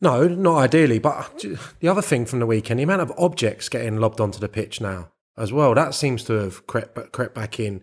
No, 0.00 0.26
not 0.26 0.58
ideally. 0.58 0.98
But 0.98 1.44
the 1.80 1.88
other 1.88 2.02
thing 2.02 2.24
from 2.24 2.40
the 2.40 2.46
weekend, 2.46 2.80
the 2.80 2.84
amount 2.84 3.02
of 3.02 3.12
objects 3.18 3.68
getting 3.68 3.98
lobbed 3.98 4.20
onto 4.20 4.40
the 4.40 4.48
pitch 4.48 4.80
now 4.80 5.10
as 5.36 5.52
well, 5.52 5.74
that 5.74 5.94
seems 5.94 6.24
to 6.24 6.34
have 6.34 6.66
crept, 6.66 7.12
crept 7.12 7.34
back 7.34 7.60
in. 7.60 7.82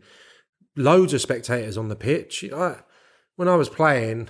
Loads 0.76 1.14
of 1.14 1.22
spectators 1.22 1.78
on 1.78 1.90
the 1.90 1.96
pitch. 1.96 2.44
I, 2.54 2.78
when 3.36 3.48
I 3.48 3.56
was 3.56 3.70
playing, 3.70 4.30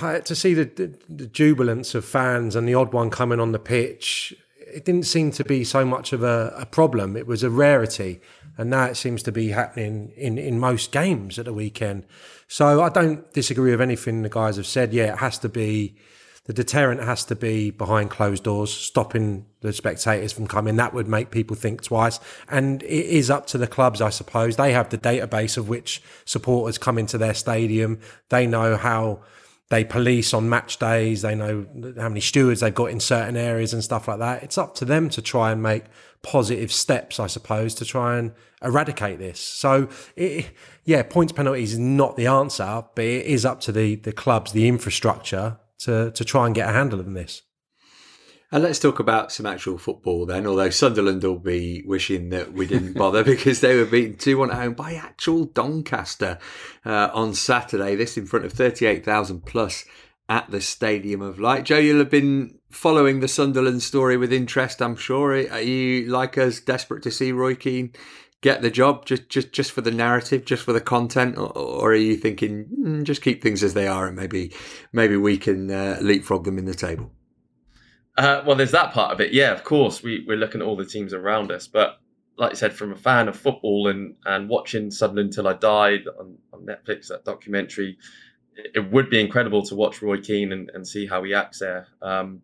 to 0.00 0.34
see 0.34 0.54
the, 0.54 0.64
the, 0.64 0.98
the 1.08 1.26
jubilance 1.26 1.94
of 1.94 2.04
fans 2.04 2.56
and 2.56 2.68
the 2.68 2.74
odd 2.74 2.92
one 2.92 3.10
coming 3.10 3.40
on 3.40 3.52
the 3.52 3.58
pitch, 3.58 4.34
it 4.58 4.84
didn't 4.84 5.04
seem 5.04 5.30
to 5.32 5.44
be 5.44 5.64
so 5.64 5.84
much 5.84 6.12
of 6.12 6.22
a, 6.22 6.54
a, 6.56 6.66
problem. 6.66 7.16
It 7.16 7.26
was 7.26 7.42
a 7.42 7.50
rarity. 7.50 8.20
And 8.56 8.70
now 8.70 8.84
it 8.84 8.96
seems 8.96 9.22
to 9.24 9.32
be 9.32 9.48
happening 9.48 10.12
in, 10.16 10.38
in 10.38 10.58
most 10.58 10.92
games 10.92 11.38
at 11.38 11.44
the 11.44 11.52
weekend. 11.52 12.04
So 12.48 12.82
I 12.82 12.88
don't 12.88 13.30
disagree 13.32 13.70
with 13.70 13.80
anything 13.80 14.22
the 14.22 14.28
guys 14.28 14.56
have 14.56 14.66
said. 14.66 14.92
Yeah, 14.92 15.12
it 15.12 15.18
has 15.18 15.38
to 15.38 15.48
be 15.48 15.96
the 16.44 16.52
deterrent 16.52 17.00
has 17.02 17.24
to 17.26 17.36
be 17.36 17.70
behind 17.70 18.10
closed 18.10 18.42
doors, 18.42 18.72
stopping 18.72 19.46
the 19.60 19.72
spectators 19.72 20.32
from 20.32 20.48
coming. 20.48 20.74
That 20.74 20.92
would 20.92 21.06
make 21.06 21.30
people 21.30 21.54
think 21.54 21.82
twice. 21.82 22.18
And 22.48 22.82
it 22.82 23.06
is 23.06 23.30
up 23.30 23.46
to 23.48 23.58
the 23.58 23.68
clubs, 23.68 24.00
I 24.00 24.10
suppose. 24.10 24.56
They 24.56 24.72
have 24.72 24.88
the 24.88 24.98
database 24.98 25.56
of 25.56 25.68
which 25.68 26.02
supporters 26.24 26.78
come 26.78 26.98
into 26.98 27.16
their 27.16 27.34
stadium. 27.34 28.00
They 28.28 28.48
know 28.48 28.76
how 28.76 29.20
they 29.72 29.84
police 29.84 30.34
on 30.34 30.50
match 30.50 30.78
days. 30.78 31.22
They 31.22 31.34
know 31.34 31.64
how 31.96 32.10
many 32.10 32.20
stewards 32.20 32.60
they've 32.60 32.74
got 32.74 32.90
in 32.90 33.00
certain 33.00 33.38
areas 33.38 33.72
and 33.72 33.82
stuff 33.82 34.06
like 34.06 34.18
that. 34.18 34.42
It's 34.42 34.58
up 34.58 34.74
to 34.76 34.84
them 34.84 35.08
to 35.08 35.22
try 35.22 35.50
and 35.50 35.62
make 35.62 35.84
positive 36.20 36.70
steps, 36.70 37.18
I 37.18 37.26
suppose, 37.26 37.74
to 37.76 37.86
try 37.86 38.18
and 38.18 38.32
eradicate 38.62 39.18
this. 39.18 39.40
So, 39.40 39.88
it, 40.14 40.50
yeah, 40.84 41.02
points 41.02 41.32
penalties 41.32 41.72
is 41.72 41.78
not 41.78 42.16
the 42.16 42.26
answer, 42.26 42.84
but 42.94 43.02
it 43.02 43.24
is 43.24 43.46
up 43.46 43.62
to 43.62 43.72
the 43.72 43.94
the 43.94 44.12
clubs, 44.12 44.52
the 44.52 44.68
infrastructure 44.68 45.56
to 45.78 46.10
to 46.10 46.22
try 46.22 46.44
and 46.44 46.54
get 46.54 46.68
a 46.68 46.72
handle 46.72 47.00
on 47.00 47.14
this. 47.14 47.40
And 48.52 48.62
let's 48.62 48.78
talk 48.78 48.98
about 48.98 49.32
some 49.32 49.46
actual 49.46 49.78
football 49.78 50.26
then. 50.26 50.46
Although 50.46 50.68
Sunderland 50.68 51.24
will 51.24 51.38
be 51.38 51.82
wishing 51.86 52.28
that 52.28 52.52
we 52.52 52.66
didn't 52.66 52.92
bother 52.92 53.24
because 53.24 53.60
they 53.60 53.74
were 53.76 53.86
beaten 53.86 54.18
2 54.18 54.36
1 54.36 54.50
at 54.50 54.56
home 54.56 54.74
by 54.74 54.92
actual 54.92 55.46
Doncaster 55.46 56.38
uh, 56.84 57.08
on 57.14 57.32
Saturday. 57.32 57.96
This 57.96 58.18
in 58.18 58.26
front 58.26 58.44
of 58.44 58.52
38,000 58.52 59.46
plus 59.46 59.86
at 60.28 60.50
the 60.50 60.60
Stadium 60.60 61.22
of 61.22 61.40
Light. 61.40 61.64
Joe, 61.64 61.78
you'll 61.78 62.00
have 62.00 62.10
been 62.10 62.58
following 62.70 63.20
the 63.20 63.28
Sunderland 63.28 63.82
story 63.82 64.18
with 64.18 64.32
interest, 64.32 64.82
I'm 64.82 64.96
sure. 64.96 65.32
Are 65.32 65.60
you, 65.60 66.06
like 66.06 66.36
us, 66.36 66.60
desperate 66.60 67.02
to 67.04 67.10
see 67.10 67.32
Roy 67.32 67.54
Keane 67.54 67.94
get 68.42 68.60
the 68.60 68.70
job 68.70 69.06
just 69.06 69.28
just 69.28 69.52
just 69.52 69.72
for 69.72 69.80
the 69.80 69.90
narrative, 69.90 70.44
just 70.44 70.64
for 70.64 70.74
the 70.74 70.80
content, 70.80 71.38
or, 71.38 71.56
or 71.56 71.92
are 71.92 71.94
you 71.94 72.16
thinking 72.16 72.66
mm, 72.66 73.04
just 73.04 73.22
keep 73.22 73.42
things 73.42 73.62
as 73.62 73.72
they 73.72 73.86
are 73.86 74.06
and 74.06 74.16
maybe 74.16 74.52
maybe 74.92 75.16
we 75.16 75.38
can 75.38 75.70
uh, 75.70 75.98
leapfrog 76.02 76.44
them 76.44 76.58
in 76.58 76.66
the 76.66 76.74
table? 76.74 77.10
Uh, 78.16 78.42
well, 78.46 78.56
there's 78.56 78.72
that 78.72 78.92
part 78.92 79.12
of 79.12 79.20
it. 79.20 79.32
Yeah, 79.32 79.52
of 79.52 79.64
course, 79.64 80.02
we, 80.02 80.24
we're 80.26 80.36
looking 80.36 80.60
at 80.60 80.66
all 80.66 80.76
the 80.76 80.84
teams 80.84 81.14
around 81.14 81.50
us, 81.50 81.66
but 81.66 81.98
like 82.36 82.52
I 82.52 82.54
said, 82.54 82.72
from 82.72 82.92
a 82.92 82.96
fan 82.96 83.28
of 83.28 83.36
football 83.36 83.88
and 83.88 84.14
and 84.24 84.48
watching 84.48 84.90
Sunderland 84.90 85.32
till 85.32 85.48
I 85.48 85.54
died 85.54 86.04
on, 86.18 86.36
on 86.52 86.66
Netflix, 86.66 87.08
that 87.08 87.24
documentary, 87.24 87.98
it, 88.54 88.72
it, 88.74 88.90
would 88.90 89.10
be 89.10 89.20
incredible 89.20 89.62
to 89.62 89.74
watch 89.74 90.02
Roy 90.02 90.20
Keane 90.20 90.52
and, 90.52 90.70
and 90.74 90.86
see 90.86 91.06
how 91.06 91.22
he 91.22 91.34
acts 91.34 91.60
there. 91.60 91.88
Um, 92.00 92.42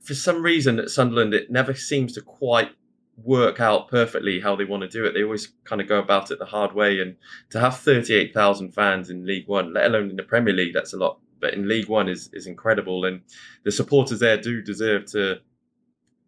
for 0.00 0.14
some 0.14 0.42
reason 0.42 0.78
at 0.78 0.90
Sunderland, 0.90 1.34
it 1.34 1.50
never 1.50 1.74
seems 1.74 2.12
to 2.14 2.20
quite 2.20 2.70
work 3.16 3.60
out 3.60 3.88
perfectly 3.88 4.40
how 4.40 4.56
they 4.56 4.64
want 4.64 4.82
to 4.82 4.88
do 4.88 5.04
it. 5.04 5.12
They 5.12 5.22
always 5.22 5.52
kind 5.64 5.80
of 5.80 5.88
go 5.88 5.98
about 5.98 6.30
it 6.30 6.38
the 6.38 6.44
hard 6.44 6.74
way. 6.74 7.00
And 7.00 7.16
to 7.50 7.60
have 7.60 7.78
38,000 7.78 8.72
fans 8.72 9.08
in 9.10 9.26
League 9.26 9.48
One, 9.48 9.72
let 9.72 9.86
alone 9.86 10.10
in 10.10 10.16
the 10.16 10.22
Premier 10.22 10.52
League, 10.52 10.74
that's 10.74 10.92
a 10.92 10.96
lot. 10.98 11.20
But 11.44 11.52
in 11.52 11.68
League 11.68 11.90
One 11.90 12.08
is 12.08 12.30
is 12.32 12.46
incredible, 12.46 13.04
and 13.04 13.20
the 13.64 13.70
supporters 13.70 14.18
there 14.18 14.38
do 14.40 14.62
deserve 14.62 15.04
to 15.12 15.40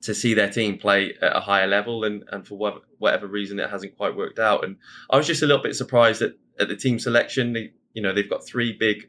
to 0.02 0.14
see 0.14 0.34
their 0.34 0.50
team 0.50 0.76
play 0.76 1.14
at 1.22 1.34
a 1.34 1.40
higher 1.40 1.66
level. 1.66 2.04
And 2.04 2.22
and 2.32 2.46
for 2.46 2.58
whatever, 2.58 2.84
whatever 2.98 3.26
reason, 3.26 3.58
it 3.58 3.70
hasn't 3.70 3.96
quite 3.96 4.14
worked 4.14 4.38
out. 4.38 4.62
And 4.62 4.76
I 5.08 5.16
was 5.16 5.26
just 5.26 5.42
a 5.42 5.46
little 5.46 5.62
bit 5.62 5.74
surprised 5.74 6.20
at, 6.20 6.34
at 6.60 6.68
the 6.68 6.76
team 6.76 6.98
selection. 6.98 7.54
They, 7.54 7.72
you 7.94 8.02
know, 8.02 8.12
they've 8.12 8.28
got 8.28 8.46
three 8.46 8.76
big 8.78 9.08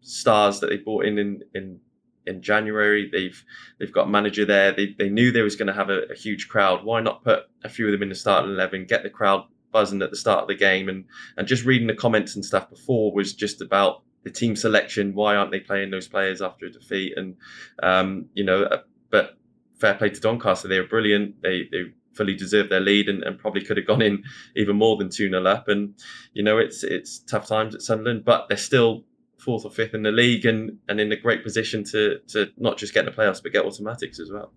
stars 0.00 0.60
that 0.60 0.70
they 0.70 0.78
brought 0.78 1.04
in 1.04 1.18
in, 1.18 1.42
in 1.54 1.78
in 2.24 2.40
January. 2.40 3.10
They've 3.12 3.44
they've 3.78 3.92
got 3.92 4.08
manager 4.08 4.46
there. 4.46 4.72
They 4.72 4.94
they 4.98 5.10
knew 5.10 5.30
they 5.30 5.42
was 5.42 5.56
going 5.56 5.66
to 5.66 5.74
have 5.74 5.90
a, 5.90 6.04
a, 6.10 6.14
huge 6.14 6.48
crowd. 6.48 6.86
Why 6.86 7.02
not 7.02 7.22
put 7.22 7.40
a 7.64 7.68
few 7.68 7.84
of 7.84 7.92
them 7.92 8.02
in 8.02 8.08
the 8.08 8.14
starting 8.14 8.50
eleven, 8.50 8.86
get 8.86 9.02
the 9.02 9.10
crowd 9.10 9.44
buzzing 9.72 10.00
at 10.00 10.08
the 10.08 10.16
start 10.16 10.40
of 10.40 10.48
the 10.48 10.54
game, 10.54 10.88
and 10.88 11.04
and 11.36 11.46
just 11.46 11.66
reading 11.66 11.86
the 11.86 11.94
comments 11.94 12.34
and 12.34 12.42
stuff 12.42 12.70
before 12.70 13.12
was 13.12 13.34
just 13.34 13.60
about 13.60 14.04
the 14.24 14.30
team 14.30 14.56
selection. 14.56 15.14
Why 15.14 15.36
aren't 15.36 15.52
they 15.52 15.60
playing 15.60 15.90
those 15.90 16.08
players 16.08 16.42
after 16.42 16.66
a 16.66 16.70
defeat? 16.70 17.14
And 17.16 17.36
um, 17.82 18.26
you 18.34 18.44
know, 18.44 18.64
uh, 18.64 18.82
but 19.10 19.36
fair 19.78 19.94
play 19.94 20.10
to 20.10 20.20
Doncaster. 20.20 20.68
They 20.68 20.80
were 20.80 20.86
brilliant. 20.86 21.42
They 21.42 21.68
they 21.70 21.92
fully 22.14 22.34
deserved 22.34 22.70
their 22.70 22.80
lead 22.80 23.08
and, 23.08 23.22
and 23.24 23.38
probably 23.38 23.62
could 23.62 23.76
have 23.76 23.86
gone 23.86 24.02
in 24.02 24.22
even 24.56 24.76
more 24.76 24.96
than 24.96 25.10
2 25.10 25.30
0 25.30 25.44
up. 25.46 25.68
And, 25.68 25.94
you 26.32 26.42
know, 26.42 26.58
it's 26.58 26.82
it's 26.82 27.18
tough 27.18 27.46
times 27.46 27.74
at 27.74 27.82
Sunderland, 27.82 28.24
but 28.24 28.48
they're 28.48 28.56
still 28.56 29.04
fourth 29.38 29.64
or 29.64 29.70
fifth 29.70 29.94
in 29.94 30.02
the 30.02 30.12
league 30.12 30.46
and, 30.46 30.78
and 30.88 31.00
in 31.00 31.12
a 31.12 31.16
great 31.16 31.42
position 31.42 31.84
to 31.84 32.18
to 32.28 32.50
not 32.56 32.78
just 32.78 32.94
get 32.94 33.00
in 33.00 33.06
the 33.06 33.12
playoffs 33.12 33.42
but 33.42 33.52
get 33.52 33.64
automatics 33.64 34.18
as 34.18 34.30
well. 34.30 34.52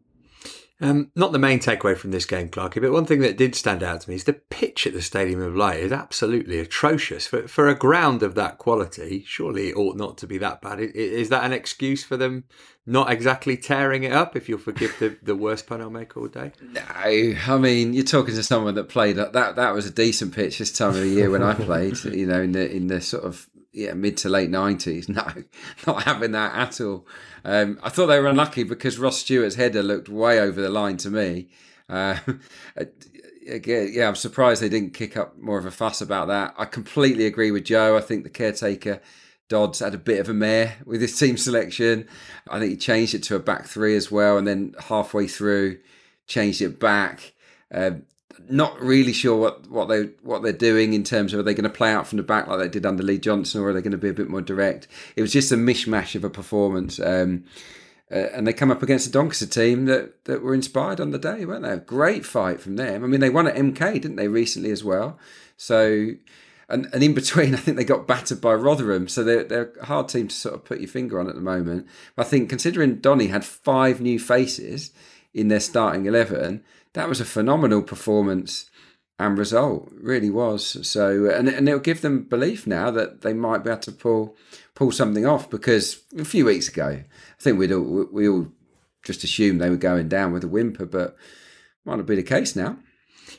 Um, 0.80 1.12
not 1.16 1.32
the 1.32 1.40
main 1.40 1.60
takeaway 1.60 1.98
from 1.98 2.12
this 2.12 2.26
game, 2.26 2.50
Clarky, 2.50 2.80
but 2.80 2.92
one 2.92 3.06
thing 3.06 3.22
that 3.22 3.36
did 3.36 3.56
stand 3.56 3.82
out 3.82 4.02
to 4.02 4.10
me 4.10 4.16
is 4.16 4.26
the 4.26 4.34
pitch 4.34 4.86
at 4.86 4.94
the 4.94 5.02
Stadium 5.02 5.42
of 5.42 5.56
Light 5.56 5.80
is 5.80 5.92
absolutely 5.92 6.60
atrocious. 6.60 7.26
For, 7.26 7.48
for 7.48 7.68
a 7.68 7.74
ground 7.74 8.22
of 8.22 8.36
that 8.36 8.60
quality, 8.60 9.24
surely 9.26 9.70
it 9.70 9.76
ought 9.76 9.98
not 9.98 10.20
to 10.20 10.28
be 10.28 10.38
that 10.38 10.62
bad. 10.62 10.80
Is, 10.80 11.30
that 11.30 11.44
an 11.44 11.52
excuse 11.52 12.04
for 12.04 12.16
them 12.16 12.44
not 12.86 13.12
exactly 13.12 13.58
tearing 13.58 14.04
it 14.04 14.12
up, 14.12 14.36
if 14.36 14.48
you'll 14.48 14.60
forgive 14.60 14.96
the, 15.00 15.18
the 15.24 15.36
worst 15.36 15.66
pun 15.66 15.82
I'll 15.82 15.90
make 15.90 16.16
all 16.16 16.28
day? 16.28 16.52
No, 16.62 16.82
I 16.94 17.58
mean, 17.60 17.94
you're 17.94 18.04
talking 18.04 18.36
to 18.36 18.44
someone 18.44 18.76
that 18.76 18.88
played, 18.88 19.16
that, 19.16 19.34
that 19.34 19.74
was 19.74 19.88
a 19.88 19.92
decent 19.92 20.36
pitch 20.36 20.60
this 20.60 20.72
time 20.72 20.90
of 20.90 21.02
the 21.02 21.08
year 21.08 21.32
when 21.32 21.42
I 21.42 21.56
played, 21.56 21.98
you 22.04 22.28
know, 22.28 22.42
in 22.42 22.52
the, 22.52 22.72
in 22.72 22.86
the 22.86 23.02
sort 23.02 23.24
of 23.24 23.50
yeah 23.78 23.94
mid 23.94 24.18
to 24.18 24.30
late 24.30 24.50
nineties. 24.50 25.08
No, 25.18 25.26
not 25.86 26.04
having 26.04 26.32
that 26.32 26.54
at 26.56 26.82
all. 26.82 27.08
Um, 27.46 27.80
I 27.82 27.90
thought 27.90 28.08
they 28.08 28.20
were 28.20 28.28
unlucky 28.28 28.64
because 28.64 29.00
Ross 29.00 29.18
Stewart's 29.18 29.56
header 29.56 29.84
looked 29.84 30.10
way 30.10 30.40
over 30.40 30.62
the 30.62 30.70
line 30.70 30.98
to 30.98 31.10
me. 31.10 31.50
Uh, 31.88 32.18
again, 33.48 33.90
yeah, 33.94 34.08
I'm 34.08 34.16
surprised 34.16 34.62
they 34.62 34.70
didn't 34.70 34.94
kick 34.94 35.16
up 35.16 35.38
more 35.38 35.58
of 35.58 35.66
a 35.66 35.72
fuss 35.72 36.02
about 36.02 36.28
that. 36.28 36.54
I 36.58 36.66
completely 36.66 37.26
agree 37.26 37.52
with 37.52 37.64
Joe. 37.64 37.96
I 37.96 38.02
think 38.02 38.24
the 38.24 38.30
caretaker 38.30 39.02
Dodds 39.50 39.80
had 39.80 39.94
a 39.94 40.00
bit 40.00 40.20
of 40.20 40.28
a 40.28 40.34
mare 40.34 40.76
with 40.86 41.02
his 41.02 41.18
team 41.20 41.38
selection. 41.38 42.08
I 42.50 42.60
think 42.60 42.72
he 42.72 42.78
changed 42.78 43.14
it 43.14 43.24
to 43.24 43.36
a 43.36 43.40
back 43.40 43.66
three 43.66 43.96
as 43.96 44.12
well, 44.12 44.38
and 44.38 44.48
then 44.48 44.76
halfway 44.88 45.28
through 45.28 45.80
changed 46.28 46.62
it 46.62 46.80
back. 46.80 47.34
Um, 47.74 48.04
not 48.50 48.80
really 48.82 49.14
sure 49.14 49.36
what, 49.36 49.70
what 49.70 49.88
they 49.88 50.04
what 50.22 50.44
they're 50.44 50.54
doing 50.54 50.94
in 50.94 51.04
terms 51.04 51.34
of 51.34 51.40
are 51.40 51.44
they 51.44 51.54
going 51.54 51.64
to 51.64 51.70
play 51.70 51.92
out 51.92 52.08
from 52.08 52.18
the 52.18 52.24
back 52.24 52.48
like 52.48 52.60
they 52.60 52.68
did 52.68 52.86
under 52.86 53.04
Lee 53.04 53.18
Johnson 53.18 53.62
or 53.62 53.70
are 53.70 53.74
they 53.74 53.82
going 53.82 53.92
to 53.92 53.98
be 53.98 54.10
a 54.10 54.14
bit 54.14 54.30
more 54.30 54.42
direct? 54.42 54.88
It 55.16 55.22
was 55.22 55.34
just 55.34 55.52
a 55.52 55.56
mishmash 55.56 56.16
of 56.16 56.24
a 56.24 56.30
performance. 56.30 57.00
Um, 57.00 57.46
uh, 58.10 58.30
and 58.34 58.48
they 58.48 58.54
come 58.54 58.72
up 58.72 58.82
against 58.82 59.08
a 59.08 59.12
Doncaster 59.12 59.46
team 59.46 59.86
that, 59.86 60.24
that 60.26 60.42
were 60.42 60.54
inspired 60.54 61.02
on 61.02 61.12
the 61.12 61.20
day, 61.20 61.44
weren't 61.44 61.64
they? 61.64 61.72
A 61.72 61.78
great 61.78 62.26
fight 62.26 62.62
from 62.62 62.78
them. 62.78 63.04
I 63.04 63.08
mean, 63.08 63.20
they 63.20 63.30
won 63.30 63.48
at 63.48 63.56
MK, 63.56 63.94
didn't 63.94 64.16
they, 64.16 64.30
recently 64.30 64.72
as 64.72 64.82
well? 64.82 65.20
So, 65.58 66.12
and, 66.70 66.88
and 66.94 67.04
in 67.04 67.14
between, 67.14 67.54
I 67.56 67.58
think 67.58 67.76
they 67.76 67.84
got 67.84 68.08
battered 68.08 68.40
by 68.40 68.54
Rotherham. 68.54 69.10
So 69.10 69.26
they're, 69.26 69.44
they're 69.44 69.74
a 69.82 69.86
hard 69.88 70.08
team 70.08 70.30
to 70.30 70.36
sort 70.36 70.56
of 70.56 70.64
put 70.64 70.80
your 70.80 70.88
finger 70.88 71.20
on 71.20 71.28
at 71.28 71.36
the 71.36 71.42
moment. 71.42 71.86
But 72.16 72.28
I 72.28 72.30
think 72.30 72.50
considering 72.50 73.00
Donny 73.00 73.28
had 73.28 73.44
five 73.44 74.00
new 74.00 74.20
faces 74.20 74.92
in 75.34 75.48
their 75.48 75.60
starting 75.60 76.06
11, 76.06 76.64
that 76.94 77.10
was 77.10 77.22
a 77.22 77.26
phenomenal 77.26 77.82
performance 77.82 78.70
and 79.20 79.38
result. 79.38 79.92
really 80.00 80.30
was. 80.30 80.88
So 80.88 81.30
and 81.30 81.50
and 81.50 81.68
it'll 81.68 81.80
give 81.80 82.02
them 82.02 82.24
belief 82.24 82.68
now 82.68 82.92
that 82.92 83.22
they 83.22 83.34
might 83.34 83.64
be 83.64 83.70
able 83.70 83.82
to 83.82 83.92
pull 83.92 84.36
pull 84.76 84.92
something 84.92 85.26
off 85.26 85.50
because 85.50 86.04
a 86.18 86.26
few 86.26 86.46
weeks 86.46 86.68
ago, 86.68 87.04
I 87.04 87.42
think 87.42 87.58
we'd 87.58 87.72
all, 87.72 88.08
we 88.12 88.28
all 88.28 88.48
just 89.04 89.24
assumed 89.24 89.60
they 89.60 89.70
were 89.70 89.76
going 89.76 90.08
down 90.08 90.34
with 90.34 90.44
a 90.44 90.48
whimper, 90.48 90.86
but 90.86 91.16
might 91.84 91.96
not 91.96 92.06
be 92.06 92.16
the 92.16 92.24
case 92.24 92.56
now. 92.56 92.78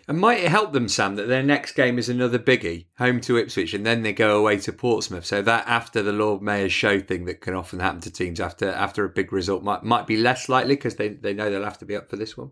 And 0.07 0.19
might 0.19 0.41
it 0.41 0.49
help 0.49 0.73
them, 0.73 0.89
Sam, 0.89 1.17
that 1.17 1.29
their 1.29 1.43
next 1.43 1.73
game 1.73 1.99
is 1.99 2.09
another 2.09 2.39
biggie, 2.39 2.87
home 2.99 3.21
to 3.23 3.37
Ipswich, 3.37 3.75
and 3.75 3.85
then 3.85 4.03
they 4.03 4.13
go 4.13 4.39
away 4.39 4.59
to 4.59 4.73
Portsmouth. 4.73 5.25
So 5.27 5.43
that 5.43 5.67
after 5.67 6.03
the 6.03 6.13
Lord 6.13 6.43
Mayor's 6.43 6.73
show 6.73 7.01
thing 7.01 7.25
that 7.27 7.41
can 7.41 7.55
often 7.55 7.81
happen 7.81 8.01
to 8.03 8.11
teams 8.11 8.41
after 8.41 8.69
after 8.69 9.05
a 9.05 9.09
big 9.09 9.33
result 9.33 9.63
might 9.63 9.83
might 9.83 10.07
be 10.07 10.17
less 10.17 10.49
likely 10.49 10.77
because 10.77 10.97
they, 10.97 11.09
they 11.09 11.35
know 11.35 11.51
they'll 11.51 11.65
have 11.65 11.79
to 11.79 11.85
be 11.85 11.97
up 11.97 12.09
for 12.09 12.17
this 12.17 12.37
one. 12.37 12.51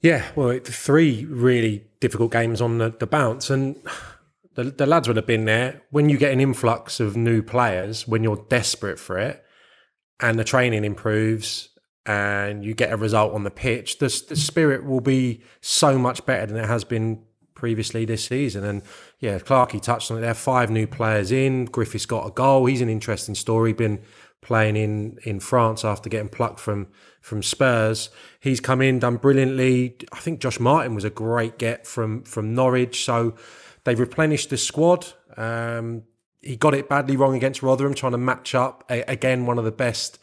Yeah, 0.00 0.24
well, 0.36 0.58
three 0.62 1.24
really 1.24 1.86
difficult 2.00 2.30
games 2.30 2.60
on 2.60 2.78
the, 2.78 2.94
the 2.98 3.06
bounce, 3.06 3.50
and 3.50 3.76
the, 4.54 4.64
the 4.64 4.86
lads 4.86 5.08
would 5.08 5.16
have 5.16 5.26
been 5.26 5.44
there. 5.44 5.82
When 5.90 6.08
you 6.08 6.18
get 6.18 6.32
an 6.32 6.40
influx 6.40 7.00
of 7.00 7.16
new 7.16 7.42
players, 7.42 8.06
when 8.06 8.22
you're 8.22 8.44
desperate 8.48 9.00
for 9.00 9.18
it, 9.18 9.44
and 10.20 10.38
the 10.38 10.44
training 10.44 10.84
improves, 10.84 11.70
and 12.08 12.64
you 12.64 12.74
get 12.74 12.90
a 12.90 12.96
result 12.96 13.34
on 13.34 13.44
the 13.44 13.50
pitch, 13.50 13.98
the, 13.98 14.06
the 14.30 14.34
spirit 14.34 14.86
will 14.86 15.02
be 15.02 15.42
so 15.60 15.98
much 15.98 16.24
better 16.24 16.46
than 16.46 16.56
it 16.56 16.66
has 16.66 16.82
been 16.82 17.22
previously 17.54 18.06
this 18.06 18.24
season. 18.24 18.64
And 18.64 18.82
yeah, 19.20 19.38
Clarkey 19.38 19.82
touched 19.82 20.10
on 20.10 20.16
it. 20.16 20.22
There 20.22 20.32
five 20.32 20.70
new 20.70 20.86
players 20.86 21.30
in. 21.30 21.66
Griffiths 21.66 22.06
got 22.06 22.26
a 22.26 22.30
goal. 22.30 22.64
He's 22.64 22.80
an 22.80 22.88
interesting 22.88 23.34
story. 23.34 23.74
Been 23.74 24.00
playing 24.40 24.76
in 24.76 25.18
in 25.24 25.38
France 25.38 25.84
after 25.84 26.08
getting 26.08 26.30
plucked 26.30 26.60
from 26.60 26.86
from 27.20 27.42
Spurs. 27.42 28.08
He's 28.40 28.58
come 28.58 28.80
in, 28.80 29.00
done 29.00 29.16
brilliantly. 29.16 29.96
I 30.10 30.18
think 30.20 30.40
Josh 30.40 30.58
Martin 30.58 30.94
was 30.94 31.04
a 31.04 31.10
great 31.10 31.58
get 31.58 31.86
from 31.86 32.22
from 32.22 32.54
Norwich. 32.54 33.04
So 33.04 33.34
they've 33.84 34.00
replenished 34.00 34.48
the 34.48 34.56
squad. 34.56 35.08
Um, 35.36 36.04
he 36.40 36.56
got 36.56 36.72
it 36.72 36.88
badly 36.88 37.18
wrong 37.18 37.36
against 37.36 37.62
Rotherham, 37.62 37.92
trying 37.92 38.12
to 38.12 38.18
match 38.18 38.54
up 38.54 38.84
a, 38.88 39.02
again 39.02 39.44
one 39.44 39.58
of 39.58 39.66
the 39.66 39.72
best 39.72 40.18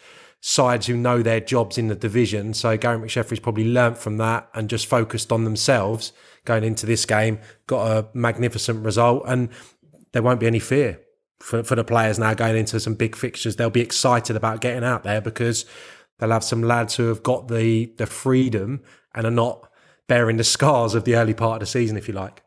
sides 0.48 0.86
who 0.86 0.96
know 0.96 1.24
their 1.24 1.40
jobs 1.40 1.76
in 1.76 1.88
the 1.88 1.96
division. 1.96 2.54
So 2.54 2.78
Gary 2.78 3.00
McSheffrey's 3.00 3.40
probably 3.40 3.68
learnt 3.68 3.98
from 3.98 4.18
that 4.18 4.48
and 4.54 4.70
just 4.70 4.86
focused 4.86 5.32
on 5.32 5.44
themselves 5.44 6.14
going 6.46 6.64
into 6.64 6.86
this 6.86 7.04
game. 7.08 7.40
Got 7.66 7.88
a 7.88 8.08
magnificent 8.14 8.86
result, 8.86 9.24
and 9.26 9.50
there 10.12 10.22
won't 10.22 10.40
be 10.40 10.46
any 10.46 10.60
fear 10.60 11.02
for, 11.40 11.64
for 11.64 11.74
the 11.74 11.84
players 11.84 12.20
now 12.20 12.36
going 12.36 12.56
into 12.56 12.80
some 12.80 12.94
big 12.94 13.16
fixtures. 13.16 13.56
They'll 13.56 13.72
be 13.72 13.82
excited 13.82 14.36
about 14.36 14.62
getting 14.62 14.84
out 14.84 15.02
there 15.02 15.20
because 15.20 15.66
they'll 16.20 16.30
have 16.30 16.44
some 16.44 16.62
lads 16.62 16.96
who 16.96 17.08
have 17.08 17.24
got 17.24 17.48
the 17.48 17.92
the 17.98 18.06
freedom 18.06 18.84
and 19.16 19.26
are 19.26 19.32
not 19.32 19.68
bearing 20.08 20.38
the 20.38 20.44
scars 20.44 20.94
of 20.94 21.06
the 21.06 21.16
early 21.16 21.34
part 21.34 21.56
of 21.56 21.62
the 21.62 21.66
season, 21.66 21.98
if 21.98 22.08
you 22.08 22.14
like. 22.14 22.44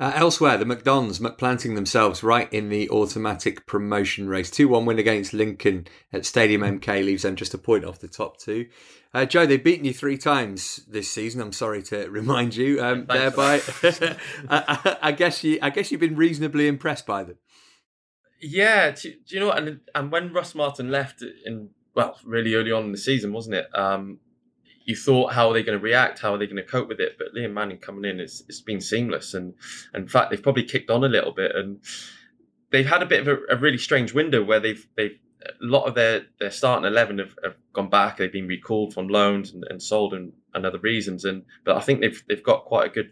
Uh, 0.00 0.12
elsewhere, 0.16 0.58
the 0.58 0.64
MK 0.64 0.82
Dons 0.82 1.20
planting 1.38 1.76
themselves 1.76 2.24
right 2.24 2.52
in 2.52 2.68
the 2.68 2.90
automatic 2.90 3.64
promotion 3.64 4.28
race. 4.28 4.50
2 4.50 4.66
1 4.66 4.84
win 4.86 4.98
against 4.98 5.32
Lincoln 5.32 5.86
at 6.12 6.26
Stadium 6.26 6.62
MK 6.62 7.04
leaves 7.04 7.22
them 7.22 7.36
just 7.36 7.54
a 7.54 7.58
point 7.58 7.84
off 7.84 8.00
the 8.00 8.08
top 8.08 8.38
two. 8.38 8.66
Uh, 9.12 9.24
Joe, 9.24 9.46
they've 9.46 9.62
beaten 9.62 9.84
you 9.84 9.92
three 9.92 10.18
times 10.18 10.84
this 10.88 11.08
season. 11.08 11.40
I'm 11.40 11.52
sorry 11.52 11.80
to 11.84 12.08
remind 12.10 12.56
you. 12.56 12.82
Um, 12.82 13.06
thereby, 13.06 13.60
I, 14.50 14.96
I, 15.00 15.12
guess 15.12 15.44
you, 15.44 15.60
I 15.62 15.70
guess 15.70 15.92
you've 15.92 16.00
been 16.00 16.16
reasonably 16.16 16.66
impressed 16.66 17.06
by 17.06 17.22
them. 17.22 17.38
Yeah, 18.40 18.90
do, 18.90 19.12
do 19.12 19.34
you 19.34 19.40
know 19.40 19.46
what? 19.46 19.58
And, 19.58 19.80
and 19.94 20.10
when 20.10 20.32
Russ 20.32 20.56
Martin 20.56 20.90
left 20.90 21.22
in 21.46 21.70
well, 21.94 22.18
really 22.24 22.54
early 22.54 22.72
on 22.72 22.86
in 22.86 22.92
the 22.92 22.98
season, 22.98 23.32
wasn't 23.32 23.54
it? 23.54 23.66
Um, 23.74 24.18
you 24.84 24.94
thought 24.94 25.32
how 25.32 25.48
are 25.48 25.54
they 25.54 25.62
going 25.62 25.78
to 25.78 25.82
react 25.82 26.20
how 26.20 26.34
are 26.34 26.38
they 26.38 26.46
going 26.46 26.56
to 26.56 26.62
cope 26.62 26.88
with 26.88 27.00
it 27.00 27.16
but 27.18 27.34
liam 27.34 27.52
manning 27.52 27.78
coming 27.78 28.04
in 28.04 28.20
it's, 28.20 28.42
it's 28.48 28.60
been 28.60 28.80
seamless. 28.80 29.34
And, 29.34 29.54
and 29.92 30.04
in 30.04 30.08
fact 30.08 30.30
they've 30.30 30.42
probably 30.42 30.64
kicked 30.64 30.90
on 30.90 31.04
a 31.04 31.08
little 31.08 31.32
bit. 31.32 31.54
And 31.54 31.80
they've 32.70 32.86
had 32.86 33.02
a 33.02 33.06
bit 33.06 33.26
of 33.26 33.28
a, 33.28 33.54
a 33.54 33.56
really 33.56 33.78
strange 33.78 34.12
window 34.12 34.42
where 34.42 34.60
they've 34.60 34.86
they've 34.96 35.18
a 35.42 35.52
lot 35.60 35.84
of 35.84 35.94
their 35.94 36.26
their 36.40 36.50
starting 36.50 36.86
11 36.86 37.18
have, 37.18 37.34
have 37.42 37.56
gone 37.72 37.90
back. 37.90 38.16
They've 38.16 38.32
been 38.32 38.48
recalled 38.48 38.94
from 38.94 39.08
loans 39.08 39.52
and, 39.52 39.64
and 39.68 39.82
sold 39.82 40.14
and, 40.14 40.32
and 40.54 40.64
other 40.64 40.78
reasons. 40.78 41.24
And 41.24 41.44
but 41.64 41.76
i 41.76 41.80
think 41.80 42.00
they've 42.00 42.22
they've 42.28 42.42
got 42.42 42.64
quite 42.64 42.86
a 42.86 42.94
good 42.94 43.10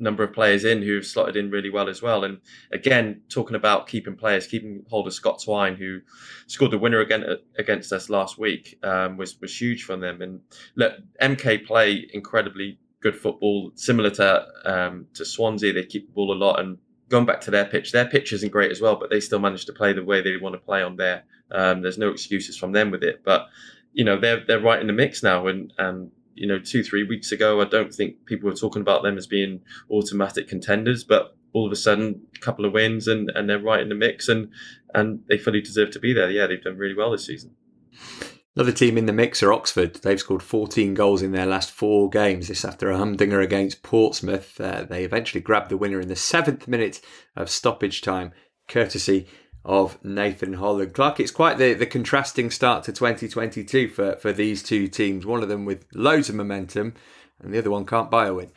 number 0.00 0.22
of 0.22 0.32
players 0.32 0.64
in 0.64 0.82
who've 0.82 1.06
slotted 1.06 1.36
in 1.36 1.50
really 1.50 1.70
well 1.70 1.88
as 1.88 2.02
well. 2.02 2.24
And 2.24 2.38
again, 2.72 3.22
talking 3.28 3.56
about 3.56 3.86
keeping 3.86 4.16
players, 4.16 4.46
keeping 4.46 4.84
hold 4.88 5.06
of 5.06 5.14
Scott 5.14 5.42
Twine, 5.44 5.76
who 5.76 6.00
scored 6.46 6.72
the 6.72 6.78
winner 6.78 7.00
again 7.00 7.24
against 7.58 7.92
us 7.92 8.10
last 8.10 8.38
week, 8.38 8.78
um, 8.82 9.16
was 9.16 9.40
was 9.40 9.58
huge 9.58 9.84
for 9.84 9.96
them. 9.96 10.22
And 10.22 10.40
look, 10.76 10.94
MK 11.20 11.66
play 11.66 12.08
incredibly 12.12 12.78
good 13.00 13.16
football, 13.16 13.72
similar 13.74 14.10
to 14.10 14.46
um, 14.64 15.06
to 15.14 15.24
Swansea. 15.24 15.72
They 15.72 15.84
keep 15.84 16.06
the 16.06 16.12
ball 16.12 16.32
a 16.32 16.38
lot 16.38 16.60
and. 16.60 16.78
Going 17.08 17.26
back 17.26 17.40
to 17.40 17.50
their 17.50 17.64
pitch, 17.64 17.90
their 17.90 18.06
pitch 18.06 18.32
isn't 18.32 18.52
great 18.52 18.70
as 18.70 18.80
well, 18.80 18.94
but 18.94 19.10
they 19.10 19.18
still 19.18 19.40
manage 19.40 19.64
to 19.66 19.72
play 19.72 19.92
the 19.92 20.04
way 20.04 20.22
they 20.22 20.36
want 20.36 20.52
to 20.52 20.60
play 20.60 20.80
on 20.80 20.94
there. 20.94 21.24
Um, 21.50 21.82
there's 21.82 21.98
no 21.98 22.10
excuses 22.10 22.56
from 22.56 22.70
them 22.70 22.92
with 22.92 23.02
it, 23.02 23.22
but 23.24 23.48
you 23.92 24.04
know 24.04 24.16
they're 24.16 24.44
they're 24.46 24.60
right 24.60 24.80
in 24.80 24.86
the 24.86 24.92
mix 24.92 25.20
now, 25.20 25.48
and 25.48 25.72
and 25.78 26.12
you 26.34 26.46
know, 26.46 26.58
two, 26.58 26.82
three 26.82 27.04
weeks 27.04 27.32
ago, 27.32 27.60
I 27.60 27.64
don't 27.64 27.94
think 27.94 28.24
people 28.26 28.48
were 28.48 28.56
talking 28.56 28.82
about 28.82 29.02
them 29.02 29.18
as 29.18 29.26
being 29.26 29.60
automatic 29.90 30.48
contenders, 30.48 31.04
but 31.04 31.36
all 31.52 31.66
of 31.66 31.72
a 31.72 31.76
sudden, 31.76 32.22
a 32.36 32.38
couple 32.38 32.64
of 32.64 32.72
wins 32.72 33.08
and, 33.08 33.30
and 33.34 33.48
they're 33.48 33.58
right 33.58 33.80
in 33.80 33.88
the 33.88 33.94
mix 33.94 34.28
and, 34.28 34.50
and 34.94 35.20
they 35.28 35.38
fully 35.38 35.60
deserve 35.60 35.90
to 35.90 35.98
be 35.98 36.12
there. 36.12 36.30
Yeah, 36.30 36.46
they've 36.46 36.62
done 36.62 36.78
really 36.78 36.94
well 36.94 37.10
this 37.10 37.26
season. 37.26 37.54
Another 38.56 38.72
team 38.72 38.98
in 38.98 39.06
the 39.06 39.12
mix 39.12 39.42
are 39.42 39.52
Oxford. 39.52 39.94
They've 39.94 40.18
scored 40.18 40.42
14 40.42 40.94
goals 40.94 41.22
in 41.22 41.32
their 41.32 41.46
last 41.46 41.70
four 41.70 42.10
games. 42.10 42.48
This 42.48 42.64
after 42.64 42.90
a 42.90 42.98
humdinger 42.98 43.40
against 43.40 43.82
Portsmouth. 43.82 44.60
Uh, 44.60 44.84
they 44.84 45.04
eventually 45.04 45.40
grabbed 45.40 45.70
the 45.70 45.76
winner 45.76 46.00
in 46.00 46.08
the 46.08 46.16
seventh 46.16 46.66
minute 46.66 47.00
of 47.36 47.48
stoppage 47.48 48.02
time, 48.02 48.32
courtesy 48.68 49.28
of 49.64 50.02
Nathan 50.04 50.54
Holland. 50.54 50.94
Clark, 50.94 51.20
it's 51.20 51.30
quite 51.30 51.58
the, 51.58 51.74
the 51.74 51.86
contrasting 51.86 52.50
start 52.50 52.84
to 52.84 52.92
2022 52.92 53.88
for, 53.88 54.16
for 54.16 54.32
these 54.32 54.62
two 54.62 54.88
teams. 54.88 55.26
One 55.26 55.42
of 55.42 55.48
them 55.48 55.64
with 55.64 55.86
loads 55.94 56.28
of 56.28 56.34
momentum, 56.34 56.94
and 57.42 57.52
the 57.52 57.58
other 57.58 57.70
one 57.70 57.86
can't 57.86 58.10
buy 58.10 58.26
a 58.26 58.34
win. 58.34 58.50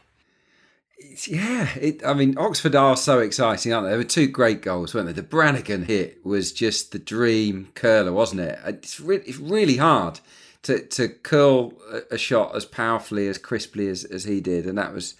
Yeah, 1.27 1.69
it, 1.75 2.05
I 2.05 2.13
mean, 2.13 2.37
Oxford 2.37 2.75
are 2.75 2.95
so 2.95 3.19
exciting, 3.19 3.73
aren't 3.73 3.85
they? 3.85 3.89
There 3.89 3.97
were 3.97 4.05
two 4.05 4.27
great 4.27 4.61
goals, 4.61 4.93
weren't 4.93 5.07
they? 5.07 5.13
The 5.13 5.21
Brannigan 5.21 5.83
hit 5.83 6.25
was 6.25 6.53
just 6.53 6.91
the 6.91 6.99
dream 6.99 7.69
curler, 7.75 8.13
wasn't 8.13 8.41
it? 8.41 8.59
Uh, 8.63 8.69
it's, 8.69 8.99
re- 8.99 9.23
it's 9.25 9.37
really 9.37 9.77
hard 9.77 10.21
to, 10.63 10.79
to 10.79 11.09
curl 11.09 11.73
a, 11.91 12.15
a 12.15 12.17
shot 12.17 12.55
as 12.55 12.63
powerfully, 12.63 13.27
as 13.27 13.37
crisply 13.37 13.89
as, 13.89 14.05
as 14.05 14.23
he 14.23 14.39
did, 14.39 14.65
and 14.65 14.77
that 14.77 14.93
was 14.93 15.15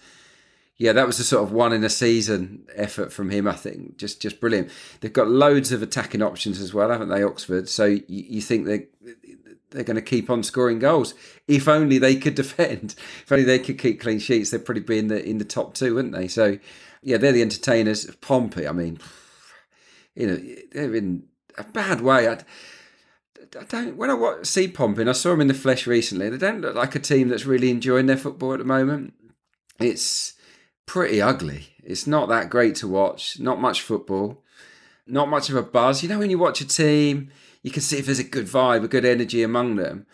yeah, 0.76 0.92
that 0.92 1.06
was 1.06 1.20
a 1.20 1.24
sort 1.24 1.44
of 1.44 1.52
one 1.52 1.72
in 1.72 1.84
a 1.84 1.88
season 1.88 2.66
effort 2.74 3.12
from 3.12 3.30
him. 3.30 3.46
I 3.46 3.52
think 3.52 3.96
just 3.96 4.20
just 4.20 4.40
brilliant. 4.40 4.70
They've 5.00 5.12
got 5.12 5.28
loads 5.28 5.70
of 5.70 5.82
attacking 5.82 6.22
options 6.22 6.60
as 6.60 6.74
well, 6.74 6.90
haven't 6.90 7.10
they, 7.10 7.22
Oxford? 7.22 7.68
So 7.68 7.84
you, 7.84 8.02
you 8.08 8.40
think 8.40 8.66
they 8.66 8.86
they're 9.70 9.84
going 9.84 9.96
to 9.96 10.02
keep 10.02 10.30
on 10.30 10.42
scoring 10.42 10.78
goals. 10.78 11.14
If 11.46 11.68
only 11.68 11.98
they 11.98 12.16
could 12.16 12.34
defend. 12.36 12.96
If 13.22 13.30
only 13.30 13.44
they 13.44 13.58
could 13.58 13.78
keep 13.78 14.00
clean 14.00 14.18
sheets, 14.18 14.50
they'd 14.50 14.64
probably 14.64 14.82
be 14.82 14.98
in 14.98 15.08
the 15.08 15.22
in 15.22 15.38
the 15.38 15.44
top 15.44 15.74
two, 15.74 15.94
wouldn't 15.94 16.14
they? 16.14 16.26
So 16.26 16.58
yeah, 17.02 17.18
they're 17.18 17.32
the 17.32 17.42
entertainers. 17.42 18.08
Of 18.08 18.20
Pompey, 18.20 18.66
I 18.66 18.72
mean, 18.72 18.98
you 20.16 20.26
know, 20.26 20.40
they're 20.72 20.94
in 20.94 21.24
a 21.56 21.64
bad 21.64 22.00
way. 22.00 22.28
I, 22.28 22.38
I 23.60 23.64
don't. 23.68 23.96
When 23.96 24.10
I 24.10 24.38
see 24.42 24.66
Pompey, 24.66 25.08
I 25.08 25.12
saw 25.12 25.30
them 25.30 25.42
in 25.42 25.46
the 25.46 25.54
flesh 25.54 25.86
recently, 25.86 26.30
they 26.30 26.36
don't 26.36 26.62
look 26.62 26.74
like 26.74 26.96
a 26.96 27.00
team 27.00 27.28
that's 27.28 27.46
really 27.46 27.70
enjoying 27.70 28.06
their 28.06 28.16
football 28.16 28.54
at 28.54 28.58
the 28.58 28.64
moment. 28.64 29.14
It's 29.78 30.33
pretty 30.86 31.20
ugly. 31.20 31.68
It's 31.82 32.06
not 32.06 32.28
that 32.28 32.50
great 32.50 32.74
to 32.76 32.88
watch. 32.88 33.38
Not 33.38 33.60
much 33.60 33.82
football. 33.82 34.42
Not 35.06 35.28
much 35.28 35.50
of 35.50 35.56
a 35.56 35.62
buzz. 35.62 36.02
You 36.02 36.08
know, 36.08 36.18
when 36.18 36.30
you 36.30 36.38
watch 36.38 36.60
a 36.60 36.66
team, 36.66 37.30
you 37.62 37.70
can 37.70 37.82
see 37.82 37.98
if 37.98 38.06
there's 38.06 38.18
a 38.18 38.24
good 38.24 38.46
vibe, 38.46 38.84
a 38.84 38.88
good 38.88 39.04
energy 39.04 39.42
among 39.42 39.76
them. 39.76 40.06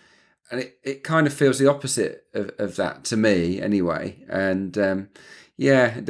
And 0.51 0.61
it, 0.61 0.79
it 0.83 1.05
kind 1.05 1.27
of 1.27 1.33
feels 1.33 1.59
the 1.59 1.71
opposite 1.71 2.25
of, 2.35 2.51
of 2.59 2.77
that 2.77 3.05
to 3.05 3.17
me, 3.17 3.61
anyway. 3.61 4.25
And 4.29 4.77
um, 4.77 5.09
yeah, 5.57 6.01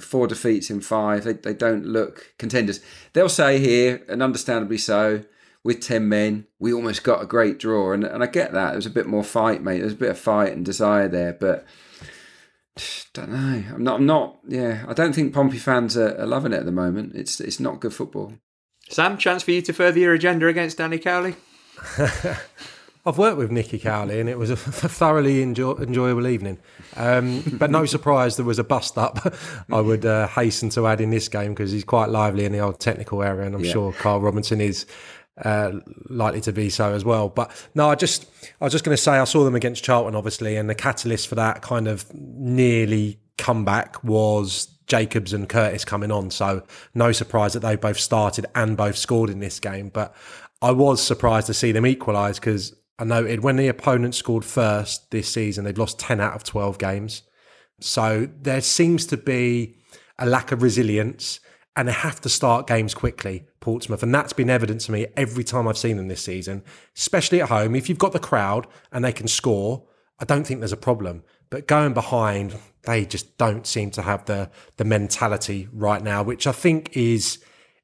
four 0.00 0.26
defeats 0.26 0.70
in 0.70 0.80
five. 0.80 1.24
They, 1.24 1.34
they 1.34 1.52
don't 1.52 1.84
look 1.84 2.34
contenders. 2.38 2.80
They'll 3.12 3.28
say 3.28 3.58
here, 3.58 4.02
and 4.08 4.22
understandably 4.22 4.78
so, 4.78 5.24
with 5.62 5.80
10 5.80 6.08
men, 6.08 6.46
we 6.58 6.72
almost 6.72 7.04
got 7.04 7.22
a 7.22 7.26
great 7.26 7.58
draw. 7.58 7.92
And, 7.92 8.04
and 8.04 8.22
I 8.22 8.26
get 8.26 8.52
that. 8.52 8.68
There 8.68 8.76
was 8.76 8.86
a 8.86 8.90
bit 8.90 9.06
more 9.06 9.24
fight, 9.24 9.62
mate. 9.62 9.78
There 9.78 9.84
was 9.84 9.94
a 9.94 9.96
bit 9.96 10.10
of 10.10 10.18
fight 10.18 10.52
and 10.52 10.64
desire 10.64 11.08
there. 11.08 11.34
But 11.34 11.66
don't 13.12 13.30
know. 13.30 13.64
I'm 13.74 13.84
not. 13.84 14.00
I'm 14.00 14.06
not. 14.06 14.38
Yeah, 14.46 14.84
I 14.88 14.92
don't 14.92 15.14
think 15.14 15.34
Pompey 15.34 15.58
fans 15.58 15.96
are, 15.96 16.16
are 16.18 16.26
loving 16.26 16.52
it 16.52 16.58
at 16.58 16.66
the 16.66 16.72
moment. 16.72 17.14
It's 17.14 17.40
it's 17.40 17.60
not 17.60 17.80
good 17.80 17.94
football. 17.94 18.34
Sam, 18.88 19.18
chance 19.18 19.42
for 19.42 19.52
you 19.52 19.62
to 19.62 19.72
further 19.72 20.00
your 20.00 20.14
agenda 20.14 20.48
against 20.48 20.78
Danny 20.78 20.98
Cowley. 20.98 21.36
I've 23.06 23.16
worked 23.16 23.38
with 23.38 23.50
Nicky 23.50 23.78
Cowley 23.78 24.20
and 24.20 24.28
it 24.28 24.38
was 24.38 24.50
a 24.50 24.56
thoroughly 24.56 25.42
enjoy- 25.42 25.76
enjoyable 25.76 26.26
evening. 26.26 26.58
Um, 26.96 27.42
but 27.54 27.70
no 27.70 27.86
surprise 27.86 28.36
there 28.36 28.44
was 28.44 28.58
a 28.58 28.64
bust 28.64 28.98
up. 28.98 29.34
I 29.72 29.80
would 29.80 30.04
uh, 30.04 30.26
hasten 30.28 30.68
to 30.70 30.86
add 30.86 31.00
in 31.00 31.10
this 31.10 31.28
game 31.28 31.54
because 31.54 31.72
he's 31.72 31.84
quite 31.84 32.10
lively 32.10 32.44
in 32.44 32.52
the 32.52 32.58
old 32.58 32.78
technical 32.78 33.22
area, 33.22 33.46
and 33.46 33.54
I'm 33.54 33.64
yeah. 33.64 33.72
sure 33.72 33.92
Carl 33.92 34.20
Robinson 34.20 34.60
is 34.60 34.84
uh, 35.44 35.72
likely 36.08 36.40
to 36.42 36.52
be 36.52 36.70
so 36.70 36.92
as 36.92 37.04
well. 37.04 37.28
But 37.28 37.50
no, 37.74 37.88
I 37.88 37.94
just 37.94 38.26
I 38.60 38.64
was 38.64 38.72
just 38.72 38.84
going 38.84 38.96
to 38.96 39.02
say 39.02 39.12
I 39.12 39.24
saw 39.24 39.44
them 39.44 39.54
against 39.54 39.84
Charlton, 39.84 40.14
obviously, 40.14 40.56
and 40.56 40.68
the 40.68 40.74
catalyst 40.74 41.28
for 41.28 41.34
that 41.36 41.62
kind 41.62 41.88
of 41.88 42.06
nearly 42.14 43.18
comeback 43.38 44.02
was 44.04 44.66
Jacobs 44.86 45.32
and 45.32 45.48
Curtis 45.48 45.84
coming 45.84 46.10
on. 46.10 46.30
So 46.30 46.62
no 46.94 47.12
surprise 47.12 47.54
that 47.54 47.60
they 47.60 47.76
both 47.76 47.98
started 47.98 48.46
and 48.54 48.76
both 48.76 48.96
scored 48.96 49.30
in 49.30 49.40
this 49.40 49.60
game. 49.60 49.88
But 49.88 50.14
I 50.60 50.72
was 50.72 51.02
surprised 51.02 51.46
to 51.46 51.54
see 51.54 51.72
them 51.72 51.86
equalise 51.86 52.38
because 52.38 52.74
I 52.98 53.04
noted 53.04 53.42
when 53.42 53.56
the 53.56 53.68
opponent 53.68 54.14
scored 54.14 54.44
first 54.44 55.10
this 55.10 55.32
season, 55.32 55.64
they've 55.64 55.78
lost 55.78 55.98
10 55.98 56.20
out 56.20 56.34
of 56.34 56.44
12 56.44 56.76
games. 56.78 57.22
So 57.80 58.28
there 58.42 58.60
seems 58.60 59.06
to 59.06 59.16
be 59.16 59.76
a 60.18 60.26
lack 60.26 60.52
of 60.52 60.62
resilience 60.62 61.40
and 61.76 61.88
they 61.88 61.92
have 61.92 62.20
to 62.20 62.28
start 62.28 62.66
games 62.66 62.92
quickly, 62.92 63.46
Portsmouth. 63.60 64.02
And 64.02 64.14
that's 64.14 64.32
been 64.32 64.50
evident 64.50 64.80
to 64.82 64.92
me 64.92 65.06
every 65.16 65.44
time 65.44 65.68
I've 65.68 65.78
seen 65.78 65.96
them 65.96 66.08
this 66.08 66.22
season, 66.22 66.62
especially 66.96 67.40
at 67.40 67.48
home. 67.48 67.74
If 67.74 67.88
you've 67.88 67.98
got 67.98 68.12
the 68.12 68.18
crowd 68.18 68.66
and 68.90 69.04
they 69.04 69.12
can 69.12 69.28
score, 69.28 69.84
I 70.18 70.24
don't 70.24 70.46
think 70.46 70.60
there's 70.60 70.72
a 70.72 70.76
problem. 70.76 71.22
But 71.50 71.66
going 71.66 71.94
behind, 71.94 72.56
they 72.82 73.04
just 73.04 73.36
don't 73.36 73.66
seem 73.66 73.90
to 73.92 74.02
have 74.02 74.24
the 74.26 74.50
the 74.76 74.84
mentality 74.84 75.68
right 75.72 76.02
now, 76.02 76.22
which 76.22 76.46
I 76.46 76.52
think 76.52 76.96
is 76.96 77.38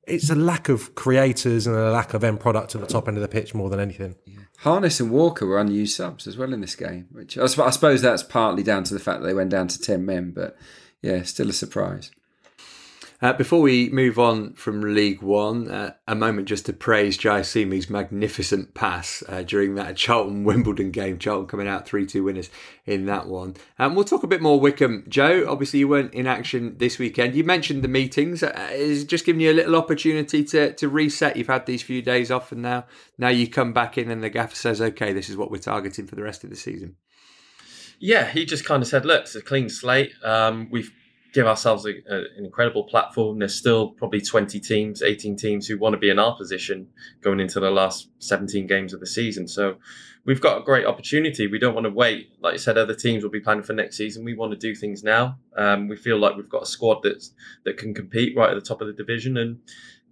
it's 0.06 0.30
a 0.30 0.36
lack 0.36 0.68
of 0.68 0.94
creators 0.94 1.66
and 1.66 1.76
a 1.76 1.90
lack 1.90 2.14
of 2.14 2.22
end 2.22 2.38
product 2.40 2.74
at 2.74 2.80
the 2.80 2.86
top 2.86 3.08
end 3.08 3.16
of 3.16 3.22
the 3.22 3.28
pitch 3.28 3.54
more 3.54 3.68
than 3.68 3.80
anything. 3.80 4.14
Yeah. 4.24 4.38
Harness 4.58 5.00
and 5.00 5.10
Walker 5.10 5.46
were 5.46 5.58
unused 5.58 5.96
subs 5.96 6.26
as 6.26 6.36
well 6.36 6.52
in 6.52 6.60
this 6.60 6.76
game, 6.76 7.08
which 7.10 7.36
I 7.36 7.46
suppose 7.46 8.02
that's 8.02 8.22
partly 8.22 8.62
down 8.62 8.84
to 8.84 8.94
the 8.94 9.00
fact 9.00 9.20
that 9.20 9.26
they 9.26 9.34
went 9.34 9.50
down 9.50 9.68
to 9.68 9.80
ten 9.80 10.06
men, 10.06 10.30
but 10.30 10.56
yeah, 11.02 11.22
still 11.22 11.50
a 11.50 11.52
surprise. 11.52 12.10
Uh, 13.22 13.32
before 13.32 13.62
we 13.62 13.88
move 13.88 14.18
on 14.18 14.52
from 14.52 14.82
League 14.94 15.22
One, 15.22 15.70
uh, 15.70 15.94
a 16.06 16.14
moment 16.14 16.48
just 16.48 16.66
to 16.66 16.74
praise 16.74 17.16
Jai 17.16 17.40
Simi's 17.40 17.88
magnificent 17.88 18.74
pass 18.74 19.22
uh, 19.28 19.42
during 19.42 19.74
that 19.76 19.96
Charlton 19.96 20.44
Wimbledon 20.44 20.90
game. 20.90 21.18
Charlton 21.18 21.46
coming 21.46 21.66
out 21.66 21.86
3 21.86 22.04
2 22.04 22.22
winners 22.24 22.50
in 22.84 23.06
that 23.06 23.26
one. 23.26 23.54
Um, 23.78 23.94
we'll 23.94 24.04
talk 24.04 24.22
a 24.22 24.26
bit 24.26 24.42
more 24.42 24.60
Wycombe. 24.60 25.04
Joe, 25.08 25.46
obviously, 25.48 25.78
you 25.78 25.88
weren't 25.88 26.12
in 26.12 26.26
action 26.26 26.76
this 26.76 26.98
weekend. 26.98 27.34
You 27.34 27.44
mentioned 27.44 27.82
the 27.82 27.88
meetings. 27.88 28.42
Uh, 28.42 28.68
is 28.72 29.04
just 29.04 29.24
giving 29.24 29.40
you 29.40 29.50
a 29.50 29.54
little 29.54 29.76
opportunity 29.76 30.44
to, 30.44 30.74
to 30.74 30.88
reset. 30.88 31.36
You've 31.36 31.46
had 31.46 31.64
these 31.64 31.82
few 31.82 32.02
days 32.02 32.30
off, 32.30 32.52
and 32.52 32.60
now, 32.60 32.84
now 33.16 33.28
you 33.28 33.48
come 33.48 33.72
back 33.72 33.96
in, 33.96 34.10
and 34.10 34.22
the 34.22 34.28
gaffer 34.28 34.56
says, 34.56 34.82
okay, 34.82 35.14
this 35.14 35.30
is 35.30 35.38
what 35.38 35.50
we're 35.50 35.58
targeting 35.58 36.06
for 36.06 36.16
the 36.16 36.22
rest 36.22 36.44
of 36.44 36.50
the 36.50 36.56
season. 36.56 36.96
Yeah, 37.98 38.30
he 38.30 38.44
just 38.44 38.66
kind 38.66 38.82
of 38.82 38.88
said, 38.88 39.06
look, 39.06 39.22
it's 39.22 39.34
a 39.34 39.40
clean 39.40 39.70
slate. 39.70 40.12
Um, 40.22 40.68
we've 40.70 40.92
give 41.36 41.46
ourselves 41.46 41.84
a, 41.84 41.90
a, 42.10 42.16
an 42.38 42.46
incredible 42.46 42.84
platform. 42.84 43.38
There's 43.38 43.54
still 43.54 43.90
probably 43.90 44.22
20 44.22 44.58
teams, 44.58 45.02
18 45.02 45.36
teams 45.36 45.66
who 45.66 45.78
want 45.78 45.92
to 45.92 45.98
be 45.98 46.08
in 46.08 46.18
our 46.18 46.34
position 46.34 46.88
going 47.20 47.40
into 47.40 47.60
the 47.60 47.70
last 47.70 48.08
17 48.20 48.66
games 48.66 48.94
of 48.94 49.00
the 49.00 49.06
season. 49.06 49.46
So 49.46 49.76
we've 50.24 50.40
got 50.40 50.56
a 50.56 50.64
great 50.64 50.86
opportunity. 50.86 51.46
We 51.46 51.58
don't 51.58 51.74
want 51.74 51.84
to 51.84 51.90
wait. 51.90 52.30
Like 52.40 52.54
I 52.54 52.56
said, 52.56 52.78
other 52.78 52.94
teams 52.94 53.22
will 53.22 53.30
be 53.30 53.40
planning 53.40 53.64
for 53.64 53.74
next 53.74 53.98
season. 53.98 54.24
We 54.24 54.34
want 54.34 54.52
to 54.52 54.58
do 54.58 54.74
things 54.74 55.04
now. 55.04 55.38
Um, 55.58 55.88
we 55.88 55.96
feel 55.96 56.18
like 56.18 56.36
we've 56.36 56.48
got 56.48 56.62
a 56.62 56.66
squad 56.66 57.02
that's 57.02 57.34
that 57.66 57.76
can 57.76 57.92
compete 57.92 58.34
right 58.34 58.48
at 58.48 58.54
the 58.54 58.66
top 58.66 58.80
of 58.80 58.86
the 58.86 58.94
division 58.94 59.36
and. 59.36 59.58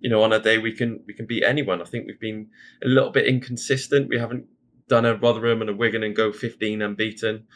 You 0.01 0.11
know, 0.11 0.23
on 0.23 0.35
a 0.35 0.39
day 0.39 0.59
we 0.59 0.73
can 0.73 1.03
we 1.07 1.15
can 1.15 1.25
beat 1.25 1.45
anyone. 1.45 1.81
I 1.81 1.87
think 1.87 2.07
we've 2.07 2.21
been 2.21 2.49
a 2.85 2.89
little 2.89 3.09
bit 3.09 3.27
inconsistent. 3.27 4.11
We 4.11 4.19
haven't 4.19 4.45
done 4.87 5.07
a 5.07 5.15
Rotherham 5.15 5.63
and 5.63 5.71
a 5.71 5.75
Wigan 5.75 6.03
and 6.03 6.15
go 6.15 6.31
15 6.31 6.83
unbeaten 6.83 7.47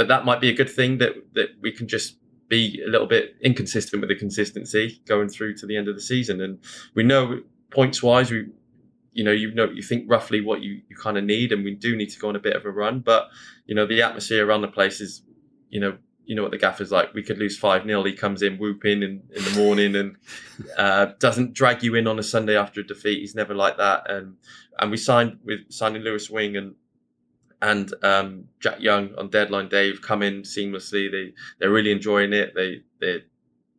but 0.00 0.08
that 0.08 0.24
might 0.24 0.40
be 0.40 0.48
a 0.48 0.54
good 0.54 0.70
thing 0.70 0.96
that 0.96 1.12
that 1.34 1.50
we 1.60 1.70
can 1.70 1.86
just 1.86 2.16
be 2.50 2.82
a 2.84 2.90
little 2.90 3.06
bit 3.06 3.36
inconsistent 3.40 4.02
with 4.02 4.10
the 4.10 4.16
consistency 4.16 5.00
going 5.06 5.28
through 5.28 5.54
to 5.54 5.66
the 5.66 5.76
end 5.76 5.88
of 5.88 5.94
the 5.94 6.02
season. 6.02 6.42
And 6.42 6.58
we 6.94 7.02
know 7.02 7.40
points 7.70 8.02
wise, 8.02 8.30
we 8.30 8.48
you 9.12 9.24
know 9.24 9.32
you 9.32 9.54
know 9.54 9.70
you 9.70 9.82
think 9.82 10.04
roughly 10.08 10.40
what 10.40 10.60
you, 10.60 10.82
you 10.88 10.96
kind 10.96 11.16
of 11.16 11.24
need, 11.24 11.52
and 11.52 11.64
we 11.64 11.74
do 11.74 11.96
need 11.96 12.10
to 12.10 12.18
go 12.18 12.28
on 12.28 12.36
a 12.36 12.40
bit 12.40 12.56
of 12.56 12.66
a 12.66 12.70
run. 12.70 13.00
But 13.00 13.28
you 13.64 13.74
know 13.74 13.86
the 13.86 14.02
atmosphere 14.02 14.46
around 14.46 14.60
the 14.60 14.68
place 14.68 15.00
is 15.00 15.22
you 15.70 15.80
know 15.80 15.96
you 16.24 16.34
know 16.34 16.42
what 16.42 16.50
the 16.50 16.58
gaffer's 16.58 16.92
like. 16.92 17.14
We 17.14 17.22
could 17.22 17.38
lose 17.38 17.56
five 17.56 17.84
0 17.84 18.04
He 18.04 18.12
comes 18.12 18.42
in 18.42 18.58
whooping 18.58 19.02
in, 19.02 19.22
in 19.34 19.44
the 19.44 19.54
morning 19.56 19.96
and 19.96 20.16
uh, 20.76 21.06
doesn't 21.18 21.54
drag 21.54 21.82
you 21.82 21.94
in 21.94 22.06
on 22.06 22.18
a 22.18 22.22
Sunday 22.22 22.56
after 22.56 22.80
a 22.80 22.86
defeat. 22.86 23.20
He's 23.20 23.34
never 23.34 23.54
like 23.54 23.78
that. 23.78 24.10
And 24.10 24.36
and 24.78 24.90
we 24.90 24.96
signed 24.96 25.38
with 25.44 25.70
signing 25.70 26.02
Lewis 26.02 26.28
Wing 26.28 26.56
and 26.56 26.74
and 27.62 27.92
um, 28.02 28.44
Jack 28.60 28.80
Young 28.80 29.14
on 29.16 29.28
deadline 29.28 29.68
day 29.68 29.88
have 29.88 30.02
come 30.02 30.22
in 30.22 30.42
seamlessly. 30.42 31.10
They 31.10 31.32
they're 31.58 31.70
really 31.70 31.92
enjoying 31.92 32.32
it. 32.32 32.54
They 32.54 32.82
they 33.00 33.24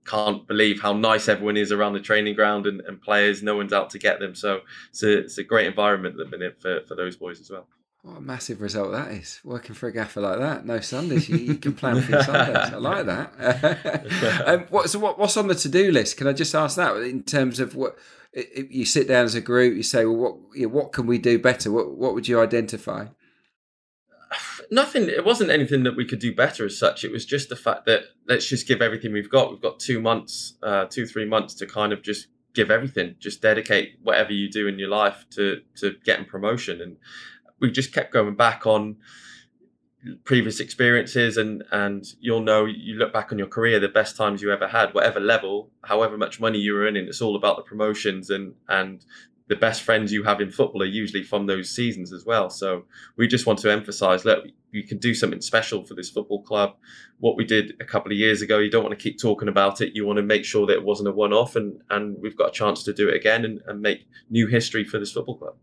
can't 0.06 0.48
believe 0.48 0.82
how 0.82 0.94
nice 0.94 1.28
everyone 1.28 1.58
is 1.58 1.72
around 1.72 1.94
the 1.94 2.00
training 2.00 2.36
ground 2.36 2.66
and, 2.66 2.82
and 2.82 3.02
players. 3.02 3.44
No 3.44 3.56
one's 3.56 3.74
out 3.74 3.90
to 3.92 4.00
get 4.00 4.20
them. 4.20 4.36
So 4.36 4.62
it's 4.90 5.04
a, 5.04 5.20
it's 5.20 5.38
a 5.38 5.44
great 5.44 5.68
environment 5.68 6.20
at 6.20 6.30
the 6.30 6.38
minute 6.38 6.58
for, 6.60 6.82
for 6.88 6.96
those 6.96 7.16
boys 7.16 7.40
as 7.40 7.50
well. 7.50 7.68
What 8.02 8.18
a 8.18 8.22
massive 8.22 8.62
result 8.62 8.94
that 8.94 9.12
is. 9.12 9.40
Working 9.44 9.76
for 9.76 9.88
a 9.88 9.94
gaffer 9.94 10.22
like 10.22 10.40
that. 10.40 10.66
No 10.66 10.80
Sundays. 10.80 11.30
You, 11.30 11.38
you 11.38 11.56
can 11.56 11.74
plan 11.74 12.02
for 12.02 12.12
your 12.12 12.24
Sundays. 12.24 12.74
I 12.74 12.78
like 12.78 13.06
that. 13.06 14.44
um, 14.48 14.66
what, 14.70 14.90
so 14.90 14.98
what, 14.98 15.20
what's 15.20 15.38
on 15.38 15.48
the 15.48 15.54
to-do 15.54 15.92
list? 15.92 16.18
Can 16.18 16.26
I 16.26 16.34
just 16.34 16.56
ask 16.56 16.78
that 16.78 16.98
in 16.98 17.22
terms 17.22 17.60
of 17.60 17.76
what 17.76 17.96
you 18.34 18.86
sit 18.86 19.08
down 19.08 19.26
as 19.26 19.36
a 19.36 19.42
group, 19.42 19.76
you 19.78 19.84
say, 19.84 20.06
well, 20.06 20.40
what, 20.56 20.72
what 20.72 20.94
can 20.94 21.06
we 21.06 21.20
do 21.20 21.38
better? 21.38 21.72
What, 21.72 21.92
what 21.96 22.16
would 22.16 22.28
you 22.28 22.42
identify? 22.42 23.06
Nothing. 24.72 25.10
It 25.10 25.26
wasn't 25.26 25.52
anything 25.52 25.84
that 25.84 25.96
we 25.96 26.06
could 26.06 26.20
do 26.20 26.34
better 26.34 26.66
as 26.66 26.80
such. 26.80 27.04
It 27.04 27.12
was 27.12 27.26
just 27.26 27.50
the 27.50 27.56
fact 27.56 27.86
that 27.86 28.06
let's 28.28 28.48
just 28.48 28.68
give 28.68 28.82
everything 28.82 29.12
we've 29.12 29.30
got. 29.30 29.52
We've 29.52 29.62
got 29.62 29.80
two 29.80 30.02
months, 30.02 30.56
uh, 30.64 30.86
two 30.86 31.06
three 31.06 31.26
months 31.26 31.54
to 31.56 31.68
kind 31.68 31.94
of 31.94 32.02
just 32.02 32.28
give 32.54 32.72
everything. 32.72 33.16
Just 33.20 33.42
dedicate 33.42 34.00
whatever 34.02 34.32
you 34.32 34.50
do 34.50 34.68
in 34.68 34.80
your 34.80 34.90
life 34.90 35.26
to 35.32 35.62
to 35.76 35.96
getting 36.04 36.26
promotion. 36.26 36.82
And 36.82 36.98
we 37.60 37.70
just 37.70 37.94
kept 37.94 38.14
going 38.14 38.36
back 38.36 38.66
on 38.66 38.98
previous 40.24 40.60
experiences 40.60 41.38
and 41.38 41.64
and 41.72 42.06
you'll 42.20 42.42
know 42.42 42.66
you 42.66 42.96
look 42.96 43.14
back 43.14 43.32
on 43.32 43.38
your 43.38 43.48
career 43.48 43.80
the 43.80 43.88
best 43.88 44.18
times 44.18 44.42
you 44.42 44.52
ever 44.52 44.68
had 44.68 44.92
whatever 44.96 45.20
level 45.20 45.70
however 45.84 46.18
much 46.18 46.40
money 46.40 46.58
you 46.58 46.74
were 46.74 46.86
earning 46.86 47.06
it's 47.06 47.22
all 47.22 47.36
about 47.36 47.56
the 47.56 47.62
promotions 47.62 48.32
and 48.32 48.56
and 48.68 49.06
the 49.52 49.58
best 49.58 49.82
friends 49.82 50.14
you 50.14 50.24
have 50.24 50.40
in 50.40 50.50
football 50.50 50.82
are 50.82 50.86
usually 50.86 51.24
from 51.24 51.46
those 51.46 51.70
seasons 51.70 52.14
as 52.14 52.26
well. 52.26 52.50
So 52.50 52.86
we 53.18 53.28
just 53.28 53.46
want 53.46 53.60
to 53.60 53.70
emphasize 53.70 54.24
look, 54.24 54.46
you 54.72 54.84
can 54.84 54.98
do 54.98 55.14
something 55.14 55.42
special 55.42 55.86
for 55.86 55.94
this 55.94 56.10
football 56.10 56.42
club. 56.44 56.76
What 57.20 57.36
we 57.36 57.46
did 57.46 57.74
a 57.82 57.86
couple 57.86 58.12
of 58.12 58.18
years 58.18 58.42
ago, 58.42 58.60
you 58.60 58.72
don't 58.72 58.84
want 58.84 58.98
to 58.98 59.02
keep 59.02 59.20
talking 59.20 59.48
about 59.48 59.82
it. 59.82 59.96
You 59.96 60.06
want 60.06 60.18
to 60.18 60.24
make 60.24 60.46
sure 60.46 60.66
that 60.68 60.74
it 60.74 60.84
wasn't 60.84 61.10
a 61.10 61.12
one 61.12 61.34
off 61.34 61.56
and, 61.56 61.82
and 61.90 62.18
we've 62.22 62.38
got 62.38 62.50
a 62.50 62.52
chance 62.52 62.84
to 62.84 62.94
do 62.94 63.10
it 63.10 63.16
again 63.16 63.46
and, 63.46 63.62
and 63.68 63.82
make 63.82 64.08
new 64.30 64.48
history 64.48 64.84
for 64.84 65.00
this 65.00 65.12
football 65.12 65.38
club. 65.38 65.56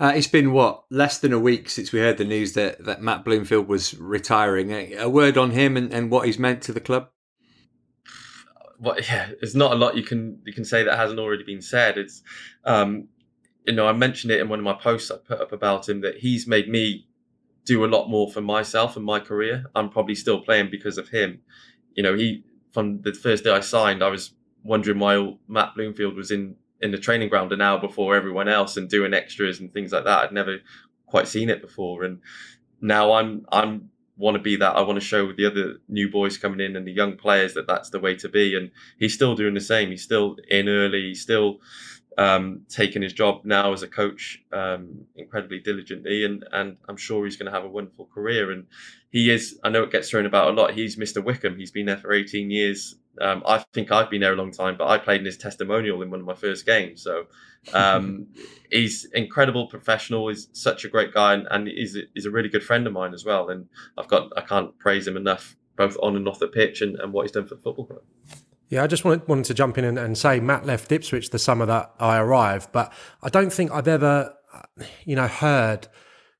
Uh, 0.00 0.12
it's 0.16 0.26
been 0.26 0.52
what 0.52 0.84
less 0.90 1.18
than 1.18 1.32
a 1.32 1.38
week 1.38 1.68
since 1.68 1.92
we 1.92 2.00
heard 2.00 2.16
the 2.16 2.24
news 2.24 2.54
that, 2.54 2.84
that 2.84 3.02
Matt 3.02 3.24
Bloomfield 3.24 3.68
was 3.68 3.94
retiring. 3.94 4.70
A, 4.70 4.94
a 4.94 5.08
word 5.08 5.36
on 5.36 5.50
him 5.50 5.76
and, 5.76 5.92
and 5.92 6.10
what 6.10 6.26
he's 6.26 6.38
meant 6.38 6.62
to 6.62 6.72
the 6.72 6.80
club 6.80 7.08
what 8.78 9.06
yeah, 9.06 9.30
there's 9.40 9.54
not 9.54 9.70
a 9.70 9.76
lot 9.76 9.96
you 9.96 10.02
can 10.02 10.40
you 10.44 10.52
can 10.52 10.64
say 10.64 10.82
that 10.82 10.98
hasn't 10.98 11.20
already 11.20 11.44
been 11.44 11.62
said. 11.62 11.96
It's 11.96 12.20
um, 12.64 13.06
you 13.66 13.74
know, 13.74 13.86
I 13.86 13.92
mentioned 13.92 14.32
it 14.32 14.40
in 14.40 14.48
one 14.48 14.58
of 14.58 14.64
my 14.64 14.72
posts 14.72 15.10
I 15.10 15.16
put 15.16 15.40
up 15.40 15.52
about 15.52 15.88
him 15.88 16.00
that 16.00 16.16
he's 16.16 16.46
made 16.46 16.68
me 16.68 17.06
do 17.64 17.84
a 17.84 17.86
lot 17.86 18.08
more 18.08 18.30
for 18.30 18.40
myself 18.40 18.96
and 18.96 19.04
my 19.04 19.20
career. 19.20 19.64
I'm 19.74 19.88
probably 19.88 20.14
still 20.14 20.40
playing 20.40 20.70
because 20.70 20.98
of 20.98 21.08
him. 21.08 21.40
You 21.94 22.02
know, 22.02 22.14
he 22.14 22.44
from 22.72 23.02
the 23.02 23.12
first 23.12 23.44
day 23.44 23.50
I 23.50 23.60
signed, 23.60 24.02
I 24.02 24.08
was 24.08 24.34
wondering 24.64 24.98
why 24.98 25.36
Matt 25.48 25.74
Bloomfield 25.74 26.16
was 26.16 26.30
in 26.30 26.56
in 26.80 26.90
the 26.90 26.98
training 26.98 27.28
ground 27.28 27.52
an 27.52 27.60
hour 27.60 27.78
before 27.78 28.16
everyone 28.16 28.48
else 28.48 28.76
and 28.76 28.88
doing 28.88 29.14
extras 29.14 29.60
and 29.60 29.72
things 29.72 29.92
like 29.92 30.04
that. 30.04 30.18
I'd 30.24 30.32
never 30.32 30.58
quite 31.06 31.28
seen 31.28 31.48
it 31.48 31.62
before, 31.62 32.04
and 32.04 32.20
now 32.80 33.12
I'm 33.12 33.46
I'm 33.52 33.90
want 34.16 34.36
to 34.36 34.42
be 34.42 34.56
that. 34.56 34.76
I 34.76 34.82
want 34.82 35.00
to 35.00 35.04
show 35.04 35.32
the 35.32 35.46
other 35.46 35.76
new 35.88 36.10
boys 36.10 36.36
coming 36.36 36.60
in 36.60 36.76
and 36.76 36.86
the 36.86 36.92
young 36.92 37.16
players 37.16 37.54
that 37.54 37.66
that's 37.66 37.90
the 37.90 38.00
way 38.00 38.14
to 38.16 38.28
be. 38.28 38.56
And 38.56 38.70
he's 38.98 39.14
still 39.14 39.34
doing 39.34 39.54
the 39.54 39.60
same. 39.60 39.90
He's 39.90 40.02
still 40.02 40.36
in 40.48 40.68
early. 40.68 41.08
He's 41.08 41.22
still 41.22 41.58
um, 42.18 42.62
taking 42.68 43.02
his 43.02 43.12
job 43.12 43.42
now 43.44 43.72
as 43.72 43.82
a 43.82 43.88
coach 43.88 44.42
um, 44.52 45.06
incredibly 45.16 45.60
diligently, 45.60 46.24
and 46.24 46.44
and 46.52 46.76
I'm 46.88 46.96
sure 46.96 47.24
he's 47.24 47.36
going 47.36 47.50
to 47.50 47.52
have 47.52 47.64
a 47.64 47.68
wonderful 47.68 48.06
career. 48.06 48.50
And 48.50 48.66
he 49.10 49.30
is. 49.30 49.58
I 49.62 49.70
know 49.70 49.82
it 49.82 49.90
gets 49.90 50.10
thrown 50.10 50.26
about 50.26 50.48
a 50.48 50.52
lot. 50.52 50.72
He's 50.72 50.96
Mr. 50.96 51.22
Wycombe. 51.22 51.58
He's 51.58 51.70
been 51.70 51.86
there 51.86 51.96
for 51.96 52.12
18 52.12 52.50
years. 52.50 52.96
Um, 53.20 53.42
I 53.46 53.58
think 53.74 53.92
I've 53.92 54.10
been 54.10 54.22
there 54.22 54.32
a 54.32 54.36
long 54.36 54.52
time, 54.52 54.76
but 54.78 54.88
I 54.88 54.96
played 54.96 55.20
in 55.20 55.26
his 55.26 55.36
testimonial 55.36 56.00
in 56.00 56.10
one 56.10 56.20
of 56.20 56.26
my 56.26 56.34
first 56.34 56.64
games. 56.64 57.02
So 57.02 57.26
um, 57.74 58.28
he's 58.70 59.04
incredible 59.12 59.66
professional. 59.66 60.28
He's 60.28 60.48
such 60.52 60.84
a 60.84 60.88
great 60.88 61.12
guy, 61.12 61.34
and, 61.34 61.46
and 61.50 61.68
he's, 61.68 61.96
a, 61.96 62.00
he's 62.14 62.26
a 62.26 62.30
really 62.30 62.48
good 62.48 62.64
friend 62.64 62.86
of 62.86 62.92
mine 62.92 63.12
as 63.12 63.24
well. 63.24 63.50
And 63.50 63.66
I've 63.98 64.08
got 64.08 64.32
I 64.36 64.40
can't 64.40 64.78
praise 64.78 65.06
him 65.06 65.16
enough, 65.16 65.56
both 65.76 65.96
on 66.02 66.16
and 66.16 66.26
off 66.26 66.38
the 66.38 66.48
pitch, 66.48 66.80
and, 66.80 66.96
and 66.96 67.12
what 67.12 67.22
he's 67.22 67.32
done 67.32 67.46
for 67.46 67.54
the 67.54 67.62
football 67.62 67.86
club. 67.86 68.02
Yeah, 68.72 68.82
I 68.82 68.86
just 68.86 69.04
wanted, 69.04 69.28
wanted 69.28 69.44
to 69.44 69.52
jump 69.52 69.76
in 69.76 69.84
and, 69.84 69.98
and 69.98 70.16
say 70.16 70.40
Matt 70.40 70.64
left 70.64 70.90
Ipswich 70.90 71.28
the 71.28 71.38
summer 71.38 71.66
that 71.66 71.92
I 72.00 72.16
arrived, 72.16 72.72
but 72.72 72.90
I 73.22 73.28
don't 73.28 73.52
think 73.52 73.70
I've 73.70 73.86
ever, 73.86 74.34
uh, 74.50 74.84
you 75.04 75.14
know, 75.14 75.26
heard 75.26 75.88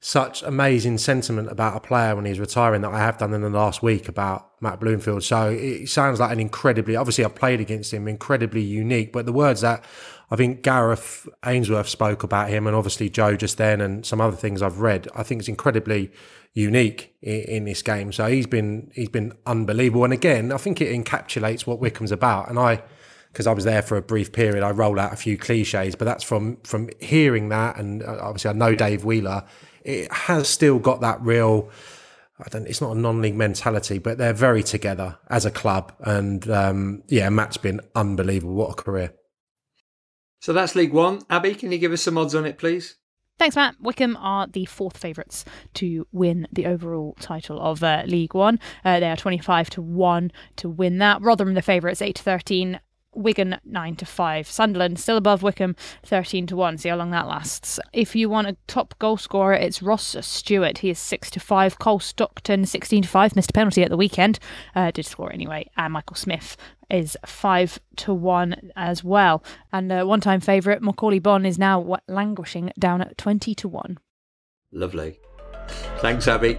such 0.00 0.42
amazing 0.42 0.96
sentiment 0.96 1.52
about 1.52 1.76
a 1.76 1.80
player 1.80 2.16
when 2.16 2.24
he's 2.24 2.40
retiring 2.40 2.80
that 2.80 2.90
I 2.90 3.00
have 3.00 3.18
done 3.18 3.34
in 3.34 3.42
the 3.42 3.50
last 3.50 3.82
week 3.82 4.08
about 4.08 4.50
Matt 4.62 4.80
Bloomfield. 4.80 5.22
So 5.24 5.50
it 5.50 5.90
sounds 5.90 6.20
like 6.20 6.32
an 6.32 6.40
incredibly, 6.40 6.96
obviously 6.96 7.22
I've 7.22 7.34
played 7.34 7.60
against 7.60 7.92
him, 7.92 8.08
incredibly 8.08 8.62
unique. 8.62 9.12
But 9.12 9.26
the 9.26 9.32
words 9.34 9.60
that 9.60 9.84
I 10.32 10.36
think 10.36 10.62
Gareth 10.62 11.28
Ainsworth 11.44 11.90
spoke 11.90 12.22
about 12.22 12.48
him, 12.48 12.66
and 12.66 12.74
obviously 12.74 13.10
Joe 13.10 13.36
just 13.36 13.58
then, 13.58 13.82
and 13.82 14.06
some 14.06 14.18
other 14.18 14.36
things 14.36 14.62
I've 14.62 14.80
read, 14.80 15.06
I 15.14 15.22
think 15.22 15.40
it's 15.40 15.48
incredibly 15.48 16.10
unique 16.54 17.14
in, 17.20 17.40
in 17.42 17.64
this 17.66 17.82
game. 17.82 18.12
So 18.12 18.26
he's 18.26 18.46
been 18.46 18.90
he's 18.94 19.10
been 19.10 19.34
unbelievable. 19.46 20.04
And 20.04 20.12
again, 20.12 20.50
I 20.50 20.56
think 20.56 20.80
it 20.80 20.90
encapsulates 20.90 21.66
what 21.66 21.80
Wycombe's 21.80 22.12
about. 22.12 22.48
And 22.48 22.58
I 22.58 22.82
because 23.30 23.46
I 23.46 23.52
was 23.52 23.64
there 23.64 23.82
for 23.82 23.98
a 23.98 24.02
brief 24.02 24.32
period, 24.32 24.62
I 24.62 24.70
roll 24.70 24.98
out 24.98 25.12
a 25.12 25.16
few 25.16 25.36
cliches, 25.36 25.94
but 25.96 26.06
that's 26.06 26.24
from 26.24 26.56
from 26.64 26.88
hearing 26.98 27.50
that, 27.50 27.76
and 27.76 28.02
uh, 28.02 28.18
obviously 28.22 28.50
I 28.50 28.54
know 28.54 28.74
Dave 28.74 29.04
Wheeler 29.04 29.44
it 29.84 30.10
has 30.12 30.48
still 30.48 30.78
got 30.78 31.02
that 31.02 31.20
real. 31.20 31.68
I 32.38 32.48
don't. 32.48 32.66
It's 32.66 32.80
not 32.80 32.96
a 32.96 32.98
non-league 32.98 33.36
mentality, 33.36 33.98
but 33.98 34.18
they're 34.18 34.32
very 34.32 34.62
together 34.62 35.18
as 35.28 35.44
a 35.44 35.50
club. 35.50 35.92
And 36.00 36.48
um, 36.50 37.02
yeah, 37.08 37.28
Matt's 37.28 37.56
been 37.56 37.80
unbelievable. 37.94 38.54
What 38.54 38.70
a 38.70 38.82
career! 38.82 39.12
So 40.42 40.52
that's 40.52 40.74
League 40.74 40.92
One. 40.92 41.22
Abby, 41.30 41.54
can 41.54 41.70
you 41.70 41.78
give 41.78 41.92
us 41.92 42.02
some 42.02 42.18
odds 42.18 42.34
on 42.34 42.44
it, 42.44 42.58
please? 42.58 42.96
Thanks, 43.38 43.54
Matt. 43.54 43.76
Wycombe 43.80 44.16
are 44.16 44.48
the 44.48 44.64
fourth 44.64 44.96
favourites 44.96 45.44
to 45.74 46.04
win 46.10 46.48
the 46.52 46.66
overall 46.66 47.14
title 47.20 47.60
of 47.60 47.84
uh, 47.84 48.02
League 48.06 48.34
One. 48.34 48.58
Uh, 48.84 48.98
they 48.98 49.08
are 49.08 49.16
25 49.16 49.70
to 49.70 49.80
1 49.80 50.32
to 50.56 50.68
win 50.68 50.98
that. 50.98 51.22
Rotherham, 51.22 51.54
the 51.54 51.62
favourites, 51.62 52.02
8 52.02 52.16
to 52.16 52.22
13. 52.24 52.80
Wigan 53.14 53.58
9 53.64 53.96
to 53.96 54.06
5. 54.06 54.48
Sunderland 54.48 54.98
still 54.98 55.16
above 55.16 55.42
Wycombe 55.42 55.76
13 56.04 56.46
to 56.48 56.56
1. 56.56 56.78
See 56.78 56.88
how 56.88 56.96
long 56.96 57.10
that 57.10 57.26
lasts. 57.26 57.78
If 57.92 58.16
you 58.16 58.28
want 58.28 58.48
a 58.48 58.56
top 58.66 58.98
goal 58.98 59.16
scorer, 59.16 59.54
it's 59.54 59.82
Ross 59.82 60.16
Stewart. 60.20 60.78
He 60.78 60.90
is 60.90 60.98
6 60.98 61.30
to 61.32 61.40
5. 61.40 61.78
Cole 61.78 62.00
Stockton 62.00 62.64
16 62.64 63.02
to 63.02 63.08
5. 63.08 63.36
Missed 63.36 63.50
a 63.50 63.52
penalty 63.52 63.82
at 63.82 63.90
the 63.90 63.96
weekend. 63.96 64.38
Uh, 64.74 64.90
did 64.90 65.06
score 65.06 65.32
anyway. 65.32 65.68
And 65.76 65.92
Michael 65.92 66.16
Smith 66.16 66.56
is 66.90 67.16
5 67.26 67.78
to 67.96 68.14
1 68.14 68.72
as 68.76 69.04
well. 69.04 69.42
And 69.72 69.90
uh, 69.92 70.04
one 70.04 70.20
time 70.20 70.40
favourite, 70.40 70.82
Macauley 70.82 71.22
Bonne, 71.22 71.46
is 71.46 71.58
now 71.58 71.98
languishing 72.08 72.72
down 72.78 73.00
at 73.00 73.18
20 73.18 73.54
to 73.54 73.68
1. 73.68 73.98
Lovely. 74.72 75.18
Thanks, 75.98 76.26
Abby. 76.26 76.58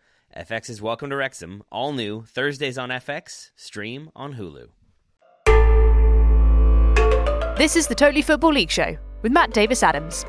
FX 0.35 0.69
is 0.69 0.81
Welcome 0.81 1.09
to 1.09 1.17
Wrexham, 1.17 1.61
all 1.69 1.91
new 1.91 2.23
Thursdays 2.23 2.77
on 2.77 2.87
FX, 2.87 3.51
stream 3.57 4.09
on 4.15 4.35
Hulu. 4.35 4.69
This 7.57 7.75
is 7.75 7.87
the 7.87 7.95
Totally 7.95 8.21
Football 8.21 8.53
League 8.53 8.71
Show 8.71 8.95
with 9.23 9.33
Matt 9.33 9.51
Davis 9.51 9.83
Adams. 9.83 10.23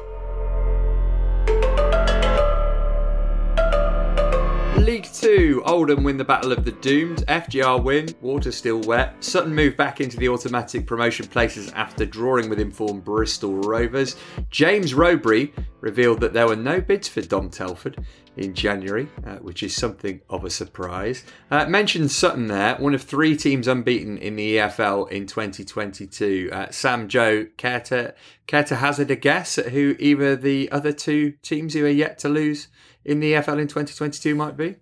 League 4.79 5.05
Two, 5.05 5.63
Oldham 5.65 6.03
win 6.03 6.17
the 6.17 6.25
Battle 6.25 6.51
of 6.51 6.65
the 6.65 6.73
Doomed. 6.73 7.19
FGR 7.29 7.81
win, 7.81 8.09
water 8.21 8.51
still 8.51 8.81
wet. 8.81 9.15
Sutton 9.21 9.55
move 9.55 9.77
back 9.77 10.01
into 10.01 10.17
the 10.17 10.29
automatic 10.29 10.85
promotion 10.85 11.29
places 11.29 11.71
after 11.75 12.05
drawing 12.05 12.51
with 12.51 12.59
informed 12.59 13.05
Bristol 13.05 13.55
Rovers. 13.55 14.17
James 14.51 14.95
Rowberry 14.95 15.53
revealed 15.81 16.19
that 16.21 16.33
there 16.33 16.49
were 16.49 16.57
no 16.57 16.81
bids 16.81 17.07
for 17.07 17.21
Dom 17.21 17.49
Telford 17.49 18.05
in 18.37 18.55
January, 18.55 19.09
uh, 19.27 19.37
which 19.37 19.63
is 19.63 19.75
something 19.75 20.21
of 20.31 20.45
a 20.45 20.51
surprise. 20.51 21.23
Uh, 21.51 21.67
mentioned 21.67 22.11
Sutton 22.11 22.47
there, 22.47 22.77
one 22.77 22.95
of 22.95 23.03
three 23.03 23.37
teams 23.37 23.69
unbeaten 23.69 24.17
in 24.17 24.37
the 24.37 24.57
EFL 24.57 25.11
in 25.11 25.27
2022. 25.27 26.51
Uh, 26.53 26.71
Sam 26.71 27.09
Joe, 27.09 27.47
care 27.57 27.81
to, 27.81 28.15
care 28.47 28.65
to 28.65 28.77
hazard 28.77 29.11
a 29.11 29.17
guess 29.17 29.59
at 29.59 29.69
who 29.69 29.97
either 29.99 30.35
the 30.35 30.71
other 30.73 30.93
two 30.93 31.33
teams 31.43 31.75
who 31.75 31.85
are 31.85 31.89
yet 31.89 32.19
to 32.19 32.29
lose 32.29 32.69
in 33.05 33.21
the 33.21 33.33
EFL 33.33 33.61
in 33.61 33.69
2022 33.69 34.35
might 34.35 34.57
be? 34.57 34.77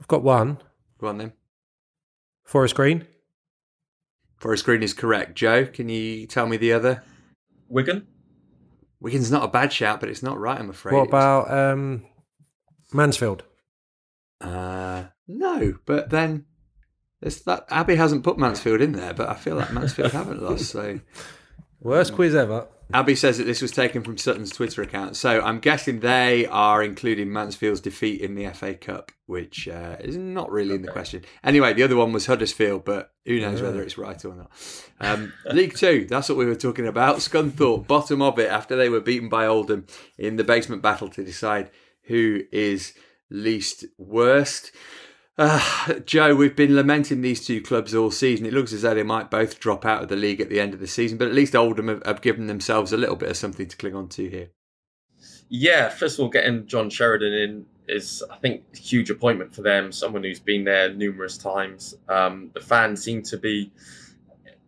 I've 0.00 0.08
got 0.08 0.22
one. 0.22 0.58
Go 0.98 1.08
on 1.08 1.18
then. 1.18 1.32
Forest 2.44 2.74
Green. 2.74 3.06
Forest 4.38 4.64
Green 4.64 4.82
is 4.82 4.94
correct. 4.94 5.36
Joe, 5.36 5.66
can 5.66 5.88
you 5.88 6.26
tell 6.26 6.46
me 6.46 6.56
the 6.56 6.72
other? 6.72 7.02
Wigan. 7.68 8.06
Wigan's 9.00 9.30
not 9.30 9.44
a 9.44 9.48
bad 9.48 9.72
shout, 9.72 10.00
but 10.00 10.08
it's 10.08 10.22
not 10.22 10.38
right, 10.38 10.58
I'm 10.58 10.70
afraid. 10.70 10.94
What 10.94 11.08
about 11.08 11.50
um, 11.50 12.04
Mansfield? 12.92 13.44
Uh, 14.40 15.04
no, 15.26 15.74
but 15.84 16.10
then 16.10 16.46
there's 17.20 17.42
that 17.42 17.66
Abby 17.70 17.96
hasn't 17.96 18.24
put 18.24 18.38
Mansfield 18.38 18.80
in 18.80 18.92
there, 18.92 19.14
but 19.14 19.28
I 19.28 19.34
feel 19.34 19.56
like 19.56 19.72
Mansfield 19.72 20.12
haven't 20.12 20.42
lost. 20.42 20.66
So 20.66 21.00
worst 21.80 22.14
quiz 22.14 22.34
ever. 22.34 22.68
Abby 22.94 23.14
says 23.14 23.36
that 23.36 23.44
this 23.44 23.60
was 23.60 23.70
taken 23.70 24.02
from 24.02 24.16
Sutton's 24.16 24.50
Twitter 24.50 24.80
account, 24.80 25.14
so 25.14 25.42
I'm 25.42 25.58
guessing 25.58 26.00
they 26.00 26.46
are 26.46 26.82
including 26.82 27.30
Mansfield's 27.30 27.82
defeat 27.82 28.22
in 28.22 28.34
the 28.34 28.48
FA 28.54 28.72
Cup, 28.72 29.12
which 29.26 29.68
uh, 29.68 29.96
is 30.00 30.16
not 30.16 30.50
really 30.50 30.70
okay. 30.70 30.76
in 30.76 30.82
the 30.82 30.92
question. 30.92 31.22
Anyway, 31.44 31.74
the 31.74 31.82
other 31.82 31.96
one 31.96 32.14
was 32.14 32.24
Huddersfield, 32.24 32.86
but 32.86 33.12
who 33.26 33.40
knows 33.40 33.60
yeah. 33.60 33.66
whether 33.66 33.82
it's 33.82 33.98
right 33.98 34.24
or 34.24 34.34
not. 34.34 34.50
Um, 35.00 35.34
League 35.52 35.76
Two, 35.76 36.06
that's 36.08 36.30
what 36.30 36.38
we 36.38 36.46
were 36.46 36.54
talking 36.54 36.86
about. 36.86 37.16
Scunthorpe, 37.18 37.86
bottom 37.86 38.22
of 38.22 38.38
it 38.38 38.50
after 38.50 38.74
they 38.74 38.88
were 38.88 39.00
beaten 39.00 39.28
by 39.28 39.44
Oldham 39.44 39.86
in 40.16 40.36
the 40.36 40.44
basement 40.44 40.80
battle 40.80 41.10
to 41.10 41.22
decide 41.22 41.70
who 42.08 42.42
is 42.50 42.94
least 43.30 43.84
worst. 43.96 44.72
Uh, 45.36 45.94
Joe, 46.04 46.34
we've 46.34 46.56
been 46.56 46.74
lamenting 46.74 47.20
these 47.20 47.46
two 47.46 47.60
clubs 47.60 47.94
all 47.94 48.10
season. 48.10 48.44
It 48.44 48.52
looks 48.52 48.72
as 48.72 48.82
though 48.82 48.94
they 48.94 49.04
might 49.04 49.30
both 49.30 49.60
drop 49.60 49.86
out 49.86 50.02
of 50.02 50.08
the 50.08 50.16
league 50.16 50.40
at 50.40 50.48
the 50.48 50.60
end 50.60 50.74
of 50.74 50.80
the 50.80 50.88
season, 50.88 51.16
but 51.16 51.28
at 51.28 51.34
least 51.34 51.54
Oldham 51.54 51.88
have, 51.88 52.02
have 52.04 52.20
given 52.20 52.48
themselves 52.48 52.92
a 52.92 52.96
little 52.96 53.14
bit 53.14 53.30
of 53.30 53.36
something 53.36 53.68
to 53.68 53.76
cling 53.76 53.94
on 53.94 54.08
to 54.08 54.28
here. 54.28 54.50
Yeah, 55.48 55.88
first 55.88 56.18
of 56.18 56.24
all, 56.24 56.28
getting 56.28 56.66
John 56.66 56.90
Sheridan 56.90 57.32
in 57.32 57.66
is, 57.86 58.22
I 58.30 58.36
think, 58.36 58.64
a 58.74 58.78
huge 58.78 59.10
appointment 59.10 59.54
for 59.54 59.62
them. 59.62 59.92
Someone 59.92 60.22
who's 60.24 60.40
been 60.40 60.64
there 60.64 60.92
numerous 60.92 61.38
times. 61.38 61.96
Um, 62.08 62.50
the 62.52 62.60
fans 62.60 63.02
seem 63.02 63.22
to 63.22 63.38
be 63.38 63.70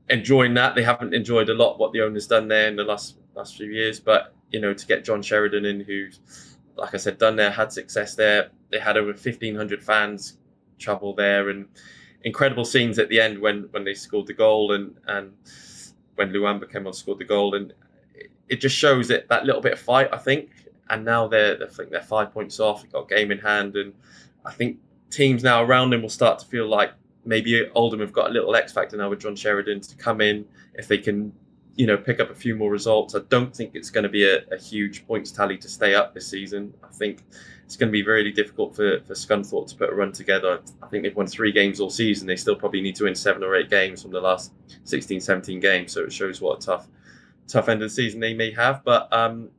enjoying 0.09 0.55
that. 0.55 0.75
They 0.75 0.83
haven't 0.83 1.15
enjoyed 1.15 1.49
a 1.49 1.55
lot 1.55 1.79
what 1.79 1.93
the 1.93 2.03
owner's 2.03 2.27
done 2.27 2.49
there 2.49 2.69
in 2.69 2.77
the 2.77 2.85
last 2.85 3.17
last 3.35 3.57
few 3.57 3.67
years, 3.67 4.01
but 4.01 4.35
you 4.51 4.61
know, 4.61 4.75
to 4.75 4.87
get 4.87 5.05
John 5.05 5.23
Sheridan 5.23 5.65
in, 5.65 5.81
who's 5.81 6.19
like 6.77 6.95
I 6.95 6.97
said, 6.97 7.19
done 7.19 7.37
there, 7.37 7.51
had 7.51 7.73
success 7.73 8.15
there. 8.15 8.51
They 8.71 8.79
had 8.79 8.97
over 8.97 9.15
fifteen 9.15 9.55
hundred 9.55 9.83
fans 9.83 10.39
travel 10.79 11.15
there 11.15 11.51
and 11.51 11.67
incredible 12.23 12.65
scenes 12.65 12.99
at 12.99 13.09
the 13.09 13.21
end 13.21 13.39
when 13.39 13.69
when 13.71 13.85
they 13.85 13.95
scored 13.95 14.27
the 14.27 14.33
goal 14.33 14.73
and 14.73 14.95
and 15.07 15.33
when 16.17 16.33
Luamba 16.33 16.71
came 16.71 16.87
on 16.87 16.93
scored 16.93 17.19
the 17.19 17.25
goal. 17.25 17.55
And 17.55 17.73
it 18.49 18.61
just 18.61 18.77
shows 18.77 19.11
it 19.11 19.29
that 19.29 19.45
little 19.45 19.61
bit 19.61 19.73
of 19.73 19.79
fight 19.79 20.09
I 20.13 20.19
think. 20.19 20.51
And 20.89 21.05
now 21.05 21.29
they're 21.29 21.63
I 21.63 21.67
think 21.67 21.91
they're 21.91 22.03
five 22.03 22.33
points 22.33 22.61
off. 22.61 22.83
They've 22.83 22.93
got 22.93 23.09
game 23.09 23.31
in 23.31 23.39
hand. 23.39 23.77
And 23.77 23.93
I 24.45 24.53
think 24.53 24.79
teams 25.11 25.43
now 25.43 25.63
around 25.63 25.91
them 25.91 26.03
will 26.03 26.09
start 26.09 26.39
to 26.41 26.47
feel 26.47 26.69
like 26.69 26.93
maybe 27.25 27.69
Oldham 27.75 28.01
have 28.01 28.13
got 28.13 28.31
a 28.31 28.33
little 28.33 28.55
X 28.55 28.73
factor 28.73 28.97
now 28.97 29.11
with 29.11 29.21
John 29.21 29.37
Sheridan 29.37 29.81
to 29.81 29.97
come 29.97 30.21
in. 30.21 30.47
If 30.75 30.89
they 30.89 30.99
can 30.99 31.33
you 31.77 31.87
know 31.87 31.97
pick 31.97 32.21
up 32.21 32.31
a 32.31 32.35
few 32.35 32.57
more 32.57 32.71
results 32.71 33.15
I 33.15 33.21
don't 33.29 33.55
think 33.55 33.75
it's 33.75 33.91
going 33.91 34.05
to 34.05 34.11
be 34.11 34.29
a, 34.29 34.45
a 34.53 34.59
huge 34.59 35.07
points 35.07 35.31
tally 35.31 35.57
to 35.59 35.69
stay 35.69 35.95
up 35.95 36.15
this 36.15 36.29
season 36.29 36.75
I 36.83 36.89
think 36.89 37.23
it's 37.71 37.77
going 37.77 37.87
to 37.87 37.93
be 37.93 38.03
really 38.03 38.33
difficult 38.33 38.75
for, 38.75 38.99
for 39.03 39.15
Scunthorpe 39.15 39.69
to 39.69 39.77
put 39.77 39.91
a 39.91 39.95
run 39.95 40.11
together. 40.11 40.61
I 40.83 40.89
think 40.89 41.05
they've 41.05 41.15
won 41.15 41.29
three 41.29 41.53
games 41.53 41.79
all 41.79 41.89
season. 41.89 42.27
They 42.27 42.35
still 42.35 42.57
probably 42.57 42.81
need 42.81 42.97
to 42.97 43.05
win 43.05 43.15
seven 43.15 43.45
or 43.45 43.55
eight 43.55 43.71
games 43.71 44.03
from 44.03 44.11
the 44.11 44.21
last 44.21 44.53
16, 44.83 45.21
17 45.21 45.61
games. 45.61 45.93
So 45.93 46.03
it 46.03 46.13
shows 46.13 46.41
what 46.41 46.59
a 46.59 46.67
tough, 46.67 46.89
tough 47.47 47.69
end 47.69 47.81
of 47.81 47.89
the 47.89 47.95
season 47.95 48.19
they 48.19 48.35
may 48.35 48.51
have. 48.51 48.83
But 48.83 49.07
um, 49.13 49.51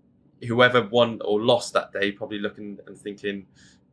whoever 0.45 0.86
won 0.89 1.22
or 1.24 1.39
lost 1.41 1.72
that 1.72 1.93
day, 1.93 2.12
probably 2.12 2.39
looking 2.39 2.80
and 2.86 2.97
thinking 2.97 3.45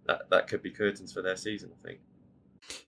that 0.06 0.28
that 0.30 0.48
could 0.48 0.62
be 0.62 0.70
curtains 0.72 1.12
for 1.12 1.22
their 1.22 1.36
season, 1.36 1.70
I 1.80 1.86
think. 1.86 2.00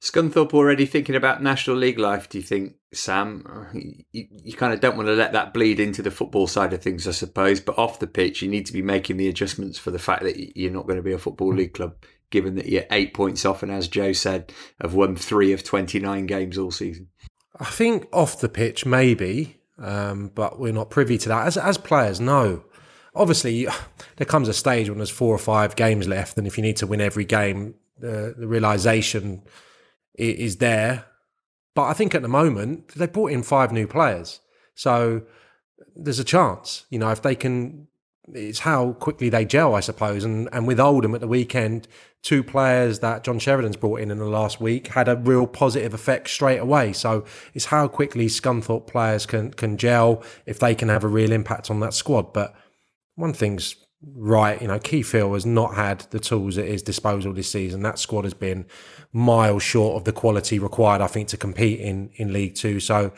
Scunthorpe 0.01 0.55
already 0.55 0.87
thinking 0.87 1.15
about 1.15 1.43
National 1.43 1.77
League 1.77 1.99
life, 1.99 2.29
do 2.29 2.39
you 2.39 2.45
think, 2.45 2.75
Sam? 2.93 3.67
You, 4.13 4.27
you, 4.31 4.53
kind 4.55 4.73
of 4.73 4.81
don't 4.81 4.97
want 4.97 5.09
to 5.09 5.15
let 5.15 5.33
that 5.33 5.55
bleed 5.55 5.81
into 5.81 6.03
the 6.03 6.11
football 6.11 6.47
side 6.47 6.73
of 6.73 6.83
things, 6.83 7.07
I 7.07 7.13
suppose. 7.13 7.61
But 7.61 7.79
off 7.79 7.99
the 7.99 8.07
pitch, 8.07 8.43
you 8.43 8.49
need 8.49 8.67
to 8.67 8.73
be 8.73 8.83
making 8.83 9.17
the 9.17 9.29
adjustments 9.29 9.79
for 9.79 9.91
the 9.91 9.99
fact 9.99 10.23
that 10.23 10.57
you're 10.57 10.73
not 10.73 10.87
going 10.87 10.97
to 10.97 11.03
be 11.03 11.13
a 11.13 11.19
Football 11.19 11.55
League 11.55 11.75
club, 11.75 11.97
given 12.31 12.55
that 12.57 12.69
you're 12.69 12.85
eight 12.91 13.15
points 13.15 13.45
off 13.45 13.63
and, 13.63 13.73
as 13.73 13.89
Joe 13.89 14.13
said, 14.13 14.53
have 14.81 14.95
won 14.95 15.17
three 15.17 15.53
of 15.53 15.65
29 15.65 16.27
games 16.27 16.59
all 16.59 16.71
season. 16.71 17.09
I 17.59 17.67
think 17.67 18.07
off 18.13 18.41
the 18.41 18.49
pitch, 18.49 18.87
maybe, 18.87 19.57
um, 19.79 20.31
but 20.35 20.59
we're 20.59 20.73
not 20.73 20.91
privy 20.91 21.19
to 21.19 21.29
that. 21.29 21.47
As, 21.47 21.57
as 21.57 21.79
players, 21.79 22.21
no. 22.21 22.65
Obviously, 23.15 23.67
there 24.17 24.27
comes 24.27 24.49
a 24.49 24.55
stage 24.55 24.89
when 24.89 24.99
there's 24.99 25.11
four 25.11 25.35
or 25.35 25.39
five 25.39 25.77
games 25.77 26.09
left, 26.09 26.39
and 26.39 26.47
if 26.47 26.57
you 26.57 26.63
need 26.63 26.77
to 26.77 26.87
win 26.87 27.01
every 27.01 27.25
game, 27.25 27.75
the, 28.01 28.35
the 28.37 28.47
realization 28.47 29.43
is 30.15 30.57
there. 30.57 31.07
But 31.75 31.85
I 31.85 31.93
think 31.93 32.15
at 32.15 32.23
the 32.23 32.29
moment 32.29 32.89
they 32.89 33.07
brought 33.07 33.33
in 33.33 33.43
five 33.43 33.73
new 33.73 33.87
players, 33.87 34.41
so 34.75 35.23
there's 35.95 36.19
a 36.19 36.25
chance. 36.25 36.85
You 36.91 36.99
know, 36.99 37.11
if 37.11 37.23
they 37.23 37.35
can, 37.35 37.87
it's 38.33 38.61
how 38.61 38.93
quickly 38.95 39.29
they 39.29 39.45
gel, 39.45 39.75
I 39.75 39.81
suppose. 39.81 40.25
And 40.25 40.49
and 40.53 40.67
with 40.67 40.81
Oldham 40.81 41.15
at 41.15 41.21
the 41.21 41.29
weekend, 41.29 41.87
two 42.23 42.43
players 42.43 42.99
that 42.99 43.25
John 43.25 43.39
Sheridan's 43.39 43.77
brought 43.77 44.01
in 44.01 44.11
in 44.11 44.19
the 44.19 44.25
last 44.27 44.61
week 44.61 44.89
had 44.89 45.09
a 45.09 45.17
real 45.17 45.47
positive 45.47 45.95
effect 45.95 46.29
straight 46.29 46.59
away. 46.59 46.93
So 46.93 47.25
it's 47.55 47.67
how 47.67 47.89
quickly 47.89 48.27
Scunthorpe 48.27 48.87
players 48.87 49.27
can 49.27 49.53
can 49.53 49.77
gel 49.77 50.23
if 50.47 50.59
they 50.59 50.75
can 50.75 50.89
have 50.89 51.05
a 51.05 51.09
real 51.09 51.33
impact 51.33 51.71
on 51.71 51.81
that 51.81 51.95
squad. 51.95 52.33
But 52.33 52.55
one 53.15 53.33
thing's 53.33 53.77
right. 54.03 54.61
You 54.61 54.69
know, 54.69 54.81
Hill 54.83 55.35
has 55.35 55.47
not 55.47 55.75
had 55.75 56.01
the 56.11 56.21
tools 56.21 56.59
at 56.59 56.67
his 56.67 56.83
disposal 56.83 57.33
this 57.33 57.51
season. 57.51 57.83
That 57.83 57.99
squad 57.99 58.25
has 58.25 58.35
been 58.35 58.67
miles 59.13 59.63
short 59.63 59.97
of 59.97 60.05
the 60.05 60.13
quality 60.13 60.59
required, 60.59 61.01
I 61.01 61.07
think, 61.07 61.29
to 61.29 61.37
compete 61.37 61.81
in, 61.81 62.11
in 62.15 62.33
League 62.33 62.55
Two. 62.55 62.81
So 62.81 63.13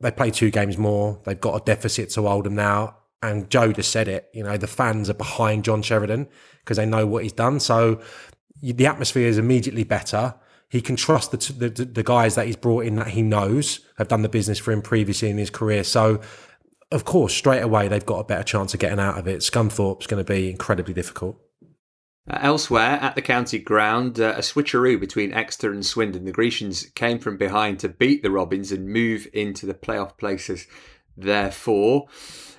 they 0.00 0.10
play 0.10 0.30
two 0.30 0.50
games 0.50 0.76
more. 0.76 1.20
They've 1.24 1.40
got 1.40 1.60
a 1.60 1.64
deficit 1.64 2.10
to 2.10 2.28
Oldham 2.28 2.54
now. 2.54 2.96
And 3.22 3.48
Joe 3.48 3.72
just 3.72 3.90
said 3.90 4.06
it, 4.06 4.28
you 4.34 4.42
know, 4.42 4.58
the 4.58 4.66
fans 4.66 5.08
are 5.08 5.14
behind 5.14 5.64
John 5.64 5.80
Sheridan 5.80 6.28
because 6.60 6.76
they 6.76 6.84
know 6.84 7.06
what 7.06 7.22
he's 7.22 7.32
done. 7.32 7.58
So 7.58 8.02
the 8.60 8.86
atmosphere 8.86 9.26
is 9.26 9.38
immediately 9.38 9.84
better. 9.84 10.34
He 10.68 10.82
can 10.82 10.96
trust 10.96 11.30
the, 11.30 11.68
the, 11.68 11.84
the 11.84 12.02
guys 12.02 12.34
that 12.34 12.46
he's 12.46 12.56
brought 12.56 12.84
in 12.84 12.96
that 12.96 13.08
he 13.08 13.22
knows 13.22 13.80
have 13.96 14.08
done 14.08 14.22
the 14.22 14.28
business 14.28 14.58
for 14.58 14.72
him 14.72 14.82
previously 14.82 15.30
in 15.30 15.38
his 15.38 15.48
career. 15.48 15.84
So 15.84 16.20
of 16.90 17.04
course, 17.04 17.34
straight 17.34 17.62
away 17.62 17.88
they've 17.88 18.04
got 18.04 18.20
a 18.20 18.24
better 18.24 18.42
chance 18.42 18.74
of 18.74 18.80
getting 18.80 19.00
out 19.00 19.18
of 19.18 19.26
it. 19.26 19.40
Scunthorpe's 19.40 20.06
going 20.06 20.24
to 20.24 20.32
be 20.32 20.50
incredibly 20.50 20.94
difficult. 20.94 21.40
Uh, 22.30 22.38
elsewhere 22.40 22.98
at 23.02 23.14
the 23.14 23.22
county 23.22 23.58
ground, 23.58 24.18
uh, 24.18 24.34
a 24.36 24.40
switcheroo 24.40 24.98
between 24.98 25.32
Exeter 25.32 25.72
and 25.72 25.84
Swindon. 25.84 26.24
The 26.24 26.32
Grecians 26.32 26.86
came 26.94 27.18
from 27.18 27.36
behind 27.36 27.80
to 27.80 27.88
beat 27.88 28.22
the 28.22 28.30
Robins 28.30 28.72
and 28.72 28.88
move 28.88 29.26
into 29.34 29.66
the 29.66 29.74
playoff 29.74 30.16
places. 30.16 30.66
Therefore, 31.16 32.06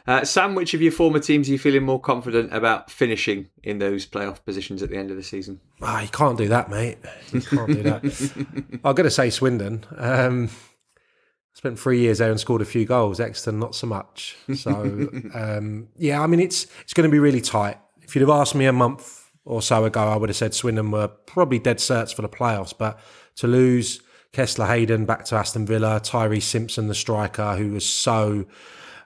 uh, 0.07 0.23
Sam, 0.23 0.53
which 0.53 0.75
of 0.75 0.81
your 0.83 0.91
former 0.91 1.19
teams 1.19 1.49
are 1.49 1.53
you 1.53 1.57
feeling 1.57 1.83
more 1.83 1.99
confident 1.99 2.53
about 2.53 2.91
finishing 2.91 3.49
in 3.63 3.79
those 3.79 4.05
playoff 4.05 4.45
positions 4.45 4.83
at 4.83 4.89
the 4.91 4.97
end 4.97 5.09
of 5.09 5.17
the 5.17 5.23
season? 5.23 5.59
Oh, 5.81 5.99
you 5.99 6.09
can't 6.09 6.37
do 6.37 6.47
that, 6.49 6.69
mate. 6.69 6.99
You 7.31 7.41
can't 7.41 7.67
do 7.67 7.83
that. 7.83 8.79
I'm 8.83 8.93
going 8.93 9.05
to 9.05 9.11
say 9.11 9.31
Swindon. 9.31 9.83
Um, 9.97 10.49
spent 11.55 11.79
three 11.79 11.99
years 11.99 12.19
there 12.19 12.29
and 12.29 12.39
scored 12.39 12.61
a 12.61 12.65
few 12.65 12.85
goals. 12.85 13.19
Exeter, 13.19 13.53
not 13.53 13.73
so 13.73 13.87
much. 13.87 14.35
So, 14.55 14.71
um, 15.33 15.87
yeah, 15.97 16.21
I 16.21 16.27
mean, 16.27 16.41
it's 16.41 16.67
it's 16.81 16.93
going 16.93 17.09
to 17.09 17.11
be 17.11 17.19
really 17.19 17.41
tight. 17.41 17.79
If 18.03 18.15
you'd 18.15 18.21
have 18.21 18.29
asked 18.29 18.53
me 18.53 18.65
a 18.65 18.73
month 18.73 19.31
or 19.45 19.61
so 19.61 19.85
ago, 19.85 20.01
I 20.01 20.17
would 20.17 20.29
have 20.29 20.35
said 20.35 20.53
Swindon 20.53 20.91
were 20.91 21.07
probably 21.07 21.57
dead 21.57 21.77
certs 21.77 22.13
for 22.13 22.21
the 22.21 22.29
playoffs. 22.29 22.73
But 22.77 22.99
to 23.37 23.47
lose 23.47 24.01
Kesler-Hayden 24.33 25.05
back 25.05 25.25
to 25.25 25.35
Aston 25.35 25.65
Villa, 25.65 25.99
Tyreece 26.01 26.43
Simpson, 26.43 26.87
the 26.87 26.95
striker, 26.95 27.55
who 27.55 27.71
was 27.71 27.85
so 27.85 28.45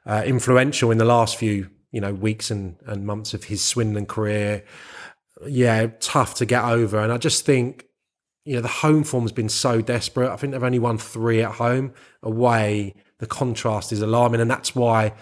uh, 0.06 0.24
influential 0.26 0.92
in 0.92 0.98
the 0.98 1.06
last 1.06 1.38
few 1.38 1.70
you 1.92 2.02
know 2.02 2.14
weeks 2.14 2.52
and, 2.52 2.78
and 2.86 3.06
months 3.06 3.34
of 3.34 3.46
his 3.46 3.64
Swindon 3.64 4.06
career, 4.06 4.64
yeah, 5.46 5.88
tough 6.00 6.34
to 6.36 6.46
get 6.46 6.64
over. 6.64 7.00
And 7.00 7.12
I 7.12 7.18
just 7.18 7.46
think 7.46 7.86
you 8.50 8.56
know 8.56 8.62
the 8.62 8.68
home 8.68 9.04
form's 9.04 9.32
been 9.32 9.48
so 9.48 9.80
desperate. 9.80 10.32
I 10.32 10.36
think 10.36 10.54
they've 10.54 10.64
only 10.64 10.80
won 10.80 10.98
three 10.98 11.44
at 11.44 11.52
home. 11.52 11.94
Away, 12.24 12.96
the 13.20 13.28
contrast 13.28 13.92
is 13.92 14.02
alarming, 14.02 14.42
and 14.42 14.50
that's 14.50 14.74
why 14.74 15.14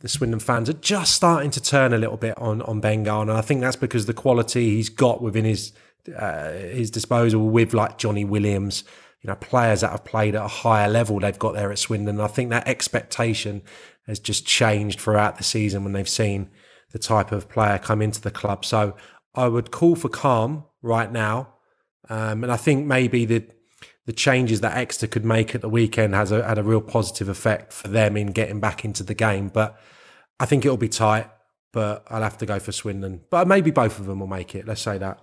the 0.00 0.08
Swindon 0.08 0.40
fans 0.40 0.68
are 0.68 0.72
just 0.72 1.14
starting 1.14 1.52
to 1.52 1.62
turn 1.62 1.92
a 1.92 1.98
little 1.98 2.16
bit 2.16 2.36
on 2.36 2.62
on 2.62 2.80
Ben 2.80 3.04
Garner. 3.04 3.30
And 3.30 3.38
I 3.38 3.42
think 3.42 3.60
that's 3.60 3.76
because 3.76 4.06
the 4.06 4.12
quality 4.12 4.74
he's 4.74 4.88
got 4.88 5.22
within 5.22 5.44
his 5.44 5.72
uh, 6.18 6.50
his 6.50 6.90
disposal 6.90 7.48
with 7.48 7.74
like 7.74 7.96
Johnny 7.96 8.24
Williams, 8.24 8.82
you 9.22 9.28
know, 9.28 9.36
players 9.36 9.82
that 9.82 9.92
have 9.92 10.04
played 10.04 10.34
at 10.34 10.44
a 10.44 10.48
higher 10.48 10.88
level 10.88 11.20
they've 11.20 11.38
got 11.38 11.54
there 11.54 11.70
at 11.70 11.78
Swindon. 11.78 12.16
And 12.16 12.22
I 12.22 12.26
think 12.26 12.50
that 12.50 12.66
expectation 12.66 13.62
has 14.08 14.18
just 14.18 14.46
changed 14.46 14.98
throughout 15.00 15.38
the 15.38 15.44
season 15.44 15.84
when 15.84 15.92
they've 15.92 16.08
seen 16.08 16.50
the 16.90 16.98
type 16.98 17.30
of 17.30 17.48
player 17.48 17.78
come 17.78 18.02
into 18.02 18.20
the 18.20 18.32
club. 18.32 18.64
So 18.64 18.96
I 19.32 19.46
would 19.46 19.70
call 19.70 19.94
for 19.94 20.08
calm 20.08 20.64
right 20.82 21.12
now, 21.12 21.53
um, 22.08 22.44
and 22.44 22.52
I 22.52 22.56
think 22.56 22.86
maybe 22.86 23.24
the 23.24 23.44
the 24.06 24.12
changes 24.12 24.60
that 24.60 24.76
Exeter 24.76 25.06
could 25.06 25.24
make 25.24 25.54
at 25.54 25.62
the 25.62 25.68
weekend 25.68 26.14
has 26.14 26.30
a, 26.30 26.46
had 26.46 26.58
a 26.58 26.62
real 26.62 26.82
positive 26.82 27.28
effect 27.28 27.72
for 27.72 27.88
them 27.88 28.16
in 28.16 28.28
getting 28.28 28.60
back 28.60 28.84
into 28.84 29.02
the 29.02 29.14
game. 29.14 29.48
But 29.48 29.80
I 30.38 30.46
think 30.46 30.64
it'll 30.64 30.76
be 30.76 30.90
tight, 30.90 31.30
but 31.72 32.04
I'll 32.10 32.22
have 32.22 32.38
to 32.38 32.46
go 32.46 32.58
for 32.58 32.70
Swindon. 32.70 33.22
But 33.30 33.48
maybe 33.48 33.70
both 33.70 33.98
of 33.98 34.06
them 34.06 34.20
will 34.20 34.26
make 34.26 34.54
it. 34.54 34.66
Let's 34.66 34.82
say 34.82 34.98
that. 34.98 35.20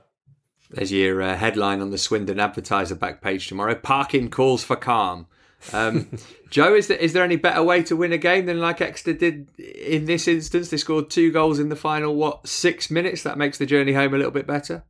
There's 0.72 0.92
your 0.92 1.22
uh, 1.22 1.36
headline 1.36 1.82
on 1.82 1.92
the 1.92 1.98
Swindon 1.98 2.40
Advertiser 2.40 2.96
back 2.96 3.22
page 3.22 3.48
tomorrow. 3.48 3.76
Parkin 3.76 4.30
calls 4.30 4.64
for 4.64 4.76
calm. 4.76 5.28
Um, 5.74 6.10
Joe, 6.50 6.74
is 6.74 6.88
there 6.88 6.98
is 6.98 7.14
there 7.14 7.24
any 7.24 7.36
better 7.36 7.62
way 7.62 7.84
to 7.84 7.96
win 7.96 8.14
a 8.14 8.18
game 8.18 8.46
than 8.46 8.60
like 8.60 8.82
Exeter 8.82 9.14
did 9.14 9.48
in 9.60 10.06
this 10.06 10.28
instance? 10.28 10.70
They 10.70 10.78
scored 10.78 11.10
two 11.10 11.32
goals 11.32 11.60
in 11.60 11.70
the 11.70 11.76
final 11.76 12.16
what 12.16 12.48
six 12.48 12.90
minutes. 12.90 13.22
That 13.24 13.38
makes 13.38 13.58
the 13.58 13.66
journey 13.66 13.94
home 13.94 14.14
a 14.14 14.18
little 14.18 14.32
bit 14.32 14.48
better. 14.48 14.84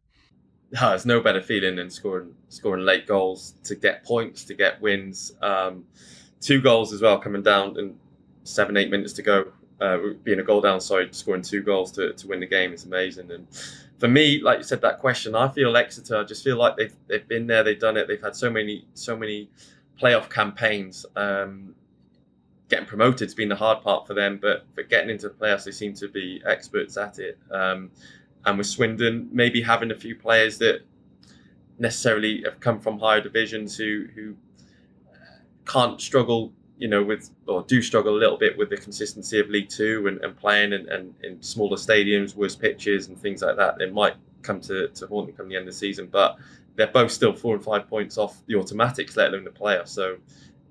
There's 0.80 1.06
no 1.06 1.20
better 1.20 1.42
feeling 1.42 1.76
than 1.76 1.90
scoring 1.90 2.34
scoring 2.50 2.86
late 2.86 3.06
goals 3.06 3.56
to 3.66 3.76
get 3.76 4.04
points, 4.06 4.46
to 4.46 4.54
get 4.54 4.82
wins. 4.82 5.34
Um, 5.42 5.86
two 6.40 6.62
goals 6.62 6.94
as 6.94 7.02
well 7.02 7.20
coming 7.20 7.44
down 7.44 7.78
in 7.78 7.98
seven 8.44 8.78
eight 8.78 8.90
minutes 8.90 9.14
to 9.14 9.22
go 9.22 9.52
uh, 9.82 9.98
being 10.24 10.40
a 10.40 10.44
goal 10.44 10.62
down 10.62 10.80
side, 10.80 11.14
scoring 11.14 11.42
two 11.42 11.62
goals 11.62 11.92
to, 11.94 12.14
to 12.14 12.28
win 12.28 12.40
the 12.40 12.46
game 12.46 12.72
is 12.72 12.86
amazing. 12.86 13.32
And 13.32 13.48
for 13.98 14.08
me, 14.08 14.42
like 14.42 14.60
you 14.60 14.64
said, 14.64 14.82
that 14.82 15.00
question, 15.00 15.36
I 15.36 15.50
feel 15.50 15.76
Exeter. 15.76 16.18
I 16.18 16.24
just 16.24 16.44
feel 16.44 16.58
like 16.58 16.78
they've 16.78 16.96
they've 17.08 17.28
been 17.28 17.48
there, 17.48 17.64
they've 17.64 17.80
done 17.80 17.98
it. 17.98 18.08
They've 18.08 18.22
had 18.22 18.36
so 18.36 18.50
many 18.50 18.86
so 18.94 19.18
many 19.18 19.50
playoff 20.00 20.30
campaigns. 20.30 21.06
Um, 21.16 21.76
getting 22.70 22.86
promoted 22.86 23.28
has 23.28 23.36
been 23.36 23.50
the 23.50 23.56
hard 23.56 23.84
part 23.84 24.08
for 24.08 24.14
them, 24.14 24.40
but 24.42 24.66
but 24.76 24.90
getting 24.90 25.10
into 25.10 25.28
the 25.28 25.36
playoffs, 25.36 25.66
they 25.66 25.72
seem 25.72 25.94
to 25.96 26.08
be 26.08 26.42
experts 26.46 26.96
at 26.96 27.20
it. 27.20 27.38
Um, 27.52 27.92
and 28.46 28.58
with 28.58 28.68
Swindon, 28.68 29.30
maybe 29.32 29.62
having 29.62 29.92
a 29.92 29.96
few 29.96 30.16
players 30.16 30.58
that 30.60 30.82
necessarily 31.80 32.44
have 32.44 32.60
come 32.60 32.80
from 32.80 33.00
higher 33.00 33.22
divisions 33.22 33.76
who 33.76 34.08
who 34.16 34.36
uh, 35.12 35.16
can't 35.66 36.00
struggle 36.00 36.54
you 36.82 36.88
know, 36.88 37.04
with 37.04 37.30
or 37.46 37.62
do 37.62 37.80
struggle 37.80 38.18
a 38.18 38.20
little 38.20 38.40
bit 38.40 38.58
with 38.58 38.72
the 38.72 38.76
consistency 38.76 39.40
of 39.40 39.48
League 39.50 39.70
Two 39.70 40.08
and, 40.08 40.20
and 40.26 40.36
playing 40.36 40.74
and, 40.74 40.90
and 40.90 41.14
in 41.22 41.40
smaller 41.44 41.78
stadiums, 41.78 42.36
worse 42.36 42.56
pitches 42.56 43.08
and 43.08 43.18
things 43.20 43.44
like 43.44 43.56
that. 43.56 43.78
They 43.78 43.92
might 43.92 44.16
come 44.42 44.60
to, 44.62 44.88
to 44.88 45.06
haunt 45.06 45.28
them 45.28 45.36
come 45.36 45.48
the 45.48 45.56
end 45.56 45.68
of 45.68 45.74
the 45.74 45.78
season, 45.78 46.08
but 46.12 46.38
they're 46.76 46.88
both 46.88 47.12
still 47.12 47.34
four 47.34 47.54
and 47.54 47.64
five 47.64 47.88
points 47.88 48.18
off 48.18 48.42
the 48.48 48.56
automatics, 48.56 49.16
let 49.16 49.30
alone 49.30 49.44
the 49.44 49.52
playoffs. 49.52 49.90
So, 49.90 50.18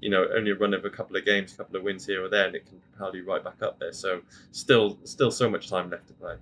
you 0.01 0.11
know, 0.11 0.27
only 0.35 0.51
a 0.51 0.57
run 0.57 0.75
of 0.75 0.85
a 0.85 0.91
couple 0.91 1.17
of 1.17 1.25
games, 1.25 1.55
a 1.55 1.59
couple 1.59 1.77
of 1.77 1.85
wins 1.85 2.05
here 2.05 2.25
or 2.25 2.29
there, 2.29 2.47
and 2.47 2.57
it 2.57 2.67
can 2.67 2.81
propel 2.81 3.15
you 3.15 3.25
right 3.25 3.45
back 3.45 3.63
up 3.63 3.79
there. 3.79 3.93
So, 3.93 4.21
still, 4.51 4.99
still 5.05 5.31
so 5.31 5.49
much 5.49 5.71
time 5.71 5.91
left 5.91 6.09
to 6.09 6.15
play. 6.15 6.35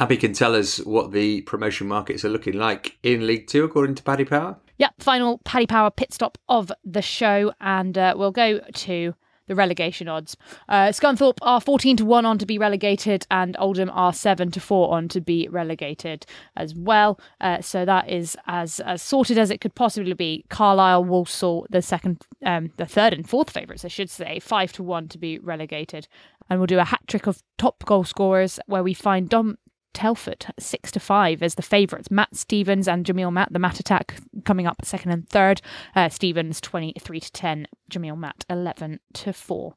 Abby 0.00 0.16
can 0.16 0.32
tell 0.32 0.54
us 0.54 0.78
what 0.78 1.12
the 1.12 1.42
promotion 1.42 1.86
markets 1.86 2.24
are 2.24 2.28
looking 2.28 2.54
like 2.54 2.98
in 3.02 3.26
League 3.26 3.46
Two, 3.46 3.64
according 3.64 3.94
to 3.94 4.02
Paddy 4.02 4.24
Power. 4.24 4.56
Yep, 4.78 4.94
final 4.98 5.38
Paddy 5.44 5.66
Power 5.66 5.90
pit 5.90 6.12
stop 6.12 6.36
of 6.48 6.72
the 6.84 7.02
show, 7.02 7.52
and 7.60 7.96
uh, 7.96 8.14
we'll 8.16 8.32
go 8.32 8.58
to 8.58 9.14
the 9.46 9.54
relegation 9.54 10.08
odds. 10.08 10.36
Uh, 10.68 10.88
Scunthorpe 10.88 11.38
are 11.42 11.60
14 11.60 11.98
to 11.98 12.04
1 12.04 12.26
on 12.26 12.38
to 12.38 12.46
be 12.46 12.58
relegated, 12.58 13.26
and 13.30 13.56
Oldham 13.58 13.90
are 13.90 14.12
7 14.12 14.50
to 14.50 14.60
4 14.60 14.92
on 14.92 15.08
to 15.08 15.20
be 15.20 15.48
relegated 15.48 16.26
as 16.56 16.74
well. 16.74 17.20
Uh, 17.40 17.60
so 17.60 17.84
that 17.84 18.08
is 18.08 18.36
as, 18.46 18.80
as 18.80 19.02
sorted 19.02 19.38
as 19.38 19.50
it 19.50 19.60
could 19.60 19.74
possibly 19.74 20.14
be. 20.14 20.44
Carlisle, 20.48 21.04
Walsall, 21.04 21.66
the 21.70 21.82
second, 21.82 22.22
um, 22.44 22.72
the 22.78 22.86
third 22.86 23.12
and 23.12 23.28
fourth 23.28 23.50
favourites, 23.50 23.84
I 23.84 23.88
should 23.88 24.10
say, 24.10 24.38
5 24.40 24.72
to 24.72 24.82
1 24.82 25.08
to 25.08 25.18
be 25.18 25.38
relegated. 25.38 26.08
And 26.48 26.58
we'll 26.58 26.66
do 26.66 26.78
a 26.78 26.84
hat 26.84 27.02
trick 27.06 27.26
of 27.26 27.42
top 27.58 27.84
goal 27.84 28.04
scorers 28.04 28.58
where 28.66 28.82
we 28.82 28.94
find 28.94 29.28
Dom 29.28 29.58
Telford 29.94 30.46
six 30.58 30.90
to 30.92 31.00
five 31.00 31.42
as 31.42 31.54
the 31.54 31.62
favourites. 31.62 32.10
Matt 32.10 32.36
Stevens 32.36 32.86
and 32.86 33.06
Jamille 33.06 33.32
Matt, 33.32 33.52
the 33.52 33.58
Matt 33.58 33.80
attack 33.80 34.16
coming 34.44 34.66
up 34.66 34.84
second 34.84 35.12
and 35.12 35.28
third. 35.28 35.62
Uh, 35.96 36.08
Stevens 36.08 36.60
twenty 36.60 36.92
three 37.00 37.20
to 37.20 37.32
ten. 37.32 37.66
Jamille 37.90 38.18
Matt 38.18 38.44
eleven 38.50 39.00
to 39.14 39.32
four. 39.32 39.74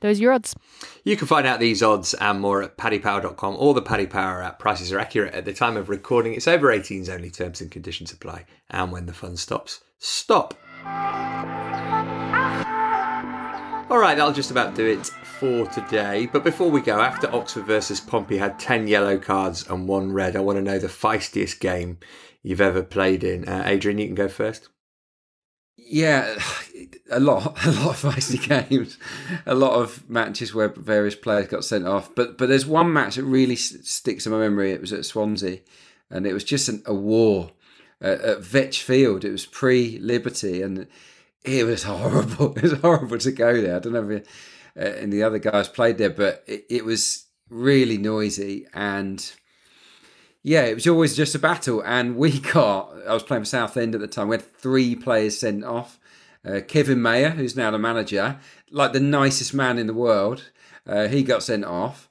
Those 0.00 0.18
are 0.18 0.22
your 0.22 0.32
odds. 0.32 0.56
You 1.04 1.16
can 1.16 1.26
find 1.26 1.46
out 1.46 1.60
these 1.60 1.82
odds 1.82 2.14
and 2.14 2.40
more 2.40 2.62
at 2.62 2.76
paddypower.com 2.76 3.56
or 3.58 3.74
the 3.74 3.82
Paddy 3.82 4.06
Power 4.06 4.42
app. 4.42 4.58
Prices 4.58 4.92
are 4.92 4.98
accurate 4.98 5.34
at 5.34 5.44
the 5.44 5.52
time 5.52 5.76
of 5.76 5.88
recording. 5.88 6.34
It's 6.34 6.48
over 6.48 6.68
18s 6.68 7.08
only. 7.08 7.30
Terms 7.30 7.60
and 7.60 7.70
conditions 7.70 8.12
apply. 8.12 8.46
And 8.70 8.90
when 8.90 9.06
the 9.06 9.12
fun 9.12 9.36
stops, 9.36 9.80
stop. 9.98 10.54
All 13.90 13.98
right, 13.98 14.18
that'll 14.18 14.34
just 14.34 14.50
about 14.50 14.74
do 14.74 14.84
it 14.84 15.06
for 15.06 15.66
today. 15.68 16.28
But 16.30 16.44
before 16.44 16.70
we 16.70 16.82
go, 16.82 17.00
after 17.00 17.34
Oxford 17.34 17.64
versus 17.64 18.00
Pompey 18.00 18.36
had 18.36 18.58
10 18.58 18.86
yellow 18.86 19.16
cards 19.16 19.66
and 19.66 19.88
one 19.88 20.12
red, 20.12 20.36
I 20.36 20.40
want 20.40 20.56
to 20.58 20.62
know 20.62 20.78
the 20.78 20.88
feistiest 20.88 21.58
game 21.58 21.96
you've 22.42 22.60
ever 22.60 22.82
played 22.82 23.24
in. 23.24 23.48
Uh, 23.48 23.62
Adrian, 23.64 23.96
you 23.96 24.04
can 24.04 24.14
go 24.14 24.28
first. 24.28 24.68
Yeah, 25.78 26.38
a 27.10 27.18
lot, 27.18 27.44
a 27.66 27.70
lot 27.70 28.04
of 28.04 28.14
feisty 28.14 28.68
games, 28.68 28.98
a 29.46 29.54
lot 29.54 29.72
of 29.72 30.08
matches 30.10 30.54
where 30.54 30.68
various 30.68 31.14
players 31.14 31.48
got 31.48 31.64
sent 31.64 31.86
off. 31.86 32.14
But 32.14 32.36
but 32.36 32.50
there's 32.50 32.66
one 32.66 32.92
match 32.92 33.16
that 33.16 33.24
really 33.24 33.56
sticks 33.56 34.26
in 34.26 34.32
my 34.32 34.38
memory. 34.38 34.72
It 34.72 34.82
was 34.82 34.92
at 34.92 35.06
Swansea, 35.06 35.60
and 36.10 36.26
it 36.26 36.34
was 36.34 36.44
just 36.44 36.68
an, 36.68 36.82
a 36.84 36.92
war 36.92 37.52
at, 38.02 38.20
at 38.20 38.44
Vetch 38.44 38.82
Field. 38.82 39.24
It 39.24 39.32
was 39.32 39.46
pre-Liberty, 39.46 40.60
and 40.60 40.86
it 41.44 41.64
was 41.64 41.84
horrible. 41.84 42.52
It 42.56 42.62
was 42.62 42.72
horrible 42.80 43.18
to 43.18 43.32
go 43.32 43.60
there. 43.60 43.76
I 43.76 43.78
don't 43.78 43.92
know 43.92 44.10
if 44.10 44.26
uh, 44.76 44.80
and 44.80 45.12
the 45.12 45.22
other 45.24 45.38
guys 45.38 45.68
played 45.68 45.98
there, 45.98 46.10
but 46.10 46.44
it, 46.46 46.64
it, 46.70 46.84
was 46.84 47.26
really 47.50 47.98
noisy 47.98 48.66
and 48.72 49.32
yeah, 50.44 50.62
it 50.62 50.74
was 50.74 50.86
always 50.86 51.16
just 51.16 51.34
a 51.34 51.38
battle. 51.38 51.82
And 51.84 52.16
we 52.16 52.38
got, 52.52 52.94
I 53.06 53.12
was 53.12 53.24
playing 53.24 53.42
for 53.42 53.48
Southend 53.48 53.94
at 53.94 54.00
the 54.00 54.06
time, 54.06 54.28
we 54.28 54.36
had 54.36 54.56
three 54.56 54.94
players 54.94 55.38
sent 55.38 55.64
off. 55.64 55.98
Uh, 56.44 56.60
Kevin 56.66 57.02
Maher, 57.02 57.30
who's 57.30 57.56
now 57.56 57.72
the 57.72 57.78
manager, 57.78 58.38
like 58.70 58.92
the 58.92 59.00
nicest 59.00 59.52
man 59.52 59.78
in 59.78 59.88
the 59.88 59.94
world, 59.94 60.50
uh, 60.86 61.08
he 61.08 61.22
got 61.22 61.42
sent 61.42 61.64
off. 61.64 62.08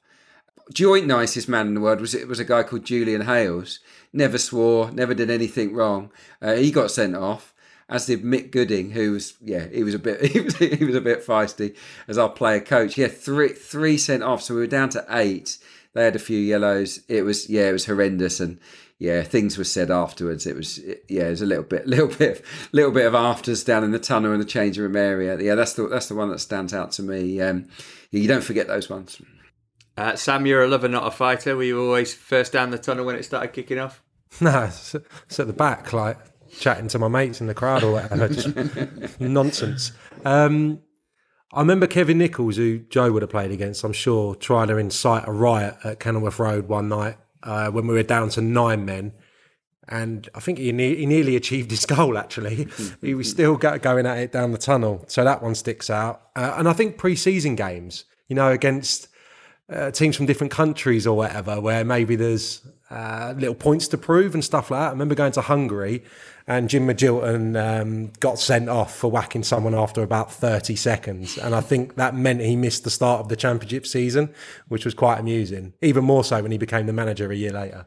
Joint 0.72 1.06
nicest 1.06 1.48
man 1.48 1.66
in 1.66 1.74
the 1.74 1.80
world 1.80 2.00
was 2.02 2.14
it 2.14 2.28
was 2.28 2.38
a 2.38 2.44
guy 2.44 2.62
called 2.62 2.84
Julian 2.84 3.22
Hails. 3.22 3.80
Never 4.12 4.36
swore, 4.36 4.90
never 4.90 5.14
did 5.14 5.30
anything 5.30 5.72
wrong. 5.72 6.12
Uh, 6.42 6.56
he 6.56 6.70
got 6.70 6.90
sent 6.90 7.16
off 7.16 7.54
as 7.88 8.06
did 8.06 8.22
Mick 8.22 8.50
Gooding, 8.50 8.90
who 8.90 9.12
was 9.12 9.34
yeah, 9.40 9.66
he 9.66 9.82
was 9.82 9.94
a 9.94 9.98
bit 9.98 10.24
he 10.32 10.40
was, 10.40 10.56
he 10.56 10.84
was 10.84 10.94
a 10.94 11.00
bit 11.00 11.24
feisty 11.24 11.76
as 12.06 12.18
our 12.18 12.28
player 12.28 12.60
coach. 12.60 12.98
Yeah, 12.98 13.08
three 13.08 13.48
three 13.48 13.98
sent 13.98 14.22
off, 14.22 14.42
so 14.42 14.54
we 14.54 14.60
were 14.60 14.66
down 14.66 14.90
to 14.90 15.04
eight. 15.10 15.58
They 15.94 16.04
had 16.04 16.16
a 16.16 16.20
few 16.20 16.38
yellows. 16.38 17.00
It 17.08 17.22
was 17.22 17.48
yeah, 17.48 17.68
it 17.68 17.72
was 17.72 17.86
horrendous, 17.86 18.40
and 18.40 18.58
yeah, 18.98 19.22
things 19.22 19.56
were 19.56 19.64
said 19.64 19.90
afterwards. 19.90 20.46
It 20.46 20.56
was 20.56 20.78
yeah, 21.08 21.26
it 21.26 21.30
was 21.30 21.42
a 21.42 21.46
little 21.46 21.64
bit, 21.64 21.86
little 21.88 22.08
bit, 22.08 22.44
little 22.72 22.92
bit 22.92 23.06
of 23.06 23.14
afters 23.14 23.64
down 23.64 23.84
in 23.84 23.92
the 23.92 23.98
tunnel 23.98 24.32
in 24.32 24.38
the 24.38 24.44
change 24.44 24.78
room 24.78 24.96
area. 24.96 25.40
Yeah, 25.40 25.54
that's 25.54 25.72
the 25.74 25.88
that's 25.88 26.08
the 26.08 26.14
one 26.14 26.30
that 26.30 26.40
stands 26.40 26.74
out 26.74 26.92
to 26.92 27.02
me. 27.02 27.40
Um, 27.40 27.68
you 28.10 28.28
don't 28.28 28.44
forget 28.44 28.66
those 28.66 28.90
ones. 28.90 29.20
Uh, 29.96 30.14
Sam, 30.14 30.46
you're 30.46 30.62
a 30.62 30.68
lover, 30.68 30.88
not 30.88 31.06
a 31.06 31.10
fighter. 31.10 31.56
Were 31.56 31.64
you 31.64 31.82
always 31.82 32.14
first 32.14 32.52
down 32.52 32.70
the 32.70 32.78
tunnel 32.78 33.04
when 33.04 33.16
it 33.16 33.24
started 33.24 33.52
kicking 33.52 33.78
off? 33.78 34.02
No, 34.42 34.64
it's, 34.64 34.94
it's 34.94 35.40
at 35.40 35.46
the 35.46 35.54
back, 35.54 35.94
like 35.94 36.18
chatting 36.50 36.88
to 36.88 36.98
my 36.98 37.08
mates 37.08 37.40
in 37.40 37.46
the 37.46 37.54
crowd 37.54 37.82
or 37.82 37.92
whatever. 37.92 38.28
Just 38.28 39.20
nonsense. 39.20 39.92
Um, 40.24 40.80
I 41.52 41.60
remember 41.60 41.86
Kevin 41.86 42.18
Nicholls, 42.18 42.56
who 42.56 42.80
Joe 42.80 43.10
would 43.12 43.22
have 43.22 43.30
played 43.30 43.50
against, 43.50 43.82
I'm 43.84 43.92
sure, 43.92 44.34
trying 44.34 44.68
to 44.68 44.76
incite 44.76 45.26
a 45.26 45.32
riot 45.32 45.76
at 45.82 45.98
Kenilworth 46.00 46.38
Road 46.38 46.68
one 46.68 46.88
night 46.88 47.16
uh, 47.42 47.70
when 47.70 47.86
we 47.86 47.94
were 47.94 48.02
down 48.02 48.28
to 48.30 48.40
nine 48.42 48.84
men. 48.84 49.12
And 49.88 50.28
I 50.34 50.40
think 50.40 50.58
he, 50.58 50.70
ne- 50.72 50.96
he 50.96 51.06
nearly 51.06 51.34
achieved 51.36 51.70
his 51.70 51.86
goal, 51.86 52.18
actually. 52.18 52.68
he 53.00 53.14
was 53.14 53.30
still 53.30 53.56
go- 53.56 53.78
going 53.78 54.04
at 54.04 54.18
it 54.18 54.32
down 54.32 54.52
the 54.52 54.58
tunnel. 54.58 55.04
So 55.08 55.24
that 55.24 55.42
one 55.42 55.54
sticks 55.54 55.88
out. 55.88 56.22
Uh, 56.36 56.54
and 56.58 56.68
I 56.68 56.74
think 56.74 56.98
pre 56.98 57.16
season 57.16 57.54
games, 57.56 58.04
you 58.28 58.36
know, 58.36 58.50
against 58.50 59.08
uh, 59.72 59.90
teams 59.90 60.16
from 60.16 60.26
different 60.26 60.52
countries 60.52 61.06
or 61.06 61.16
whatever, 61.16 61.58
where 61.62 61.84
maybe 61.84 62.16
there's 62.16 62.60
uh, 62.90 63.34
little 63.36 63.54
points 63.54 63.88
to 63.88 63.98
prove 63.98 64.34
and 64.34 64.44
stuff 64.44 64.70
like 64.70 64.80
that. 64.80 64.88
I 64.88 64.90
remember 64.90 65.14
going 65.14 65.32
to 65.32 65.42
Hungary 65.42 66.04
and 66.46 66.70
Jim 66.70 66.86
Magilton 66.86 67.56
um, 67.56 68.10
got 68.20 68.38
sent 68.38 68.70
off 68.70 68.96
for 68.96 69.10
whacking 69.10 69.42
someone 69.42 69.74
after 69.74 70.02
about 70.02 70.32
30 70.32 70.76
seconds. 70.76 71.36
And 71.36 71.54
I 71.54 71.60
think 71.60 71.96
that 71.96 72.14
meant 72.14 72.40
he 72.40 72.56
missed 72.56 72.84
the 72.84 72.90
start 72.90 73.20
of 73.20 73.28
the 73.28 73.36
championship 73.36 73.86
season, 73.86 74.32
which 74.68 74.86
was 74.86 74.94
quite 74.94 75.18
amusing. 75.18 75.74
Even 75.82 76.04
more 76.04 76.24
so 76.24 76.40
when 76.42 76.50
he 76.50 76.58
became 76.58 76.86
the 76.86 76.92
manager 76.94 77.30
a 77.30 77.36
year 77.36 77.52
later. 77.52 77.86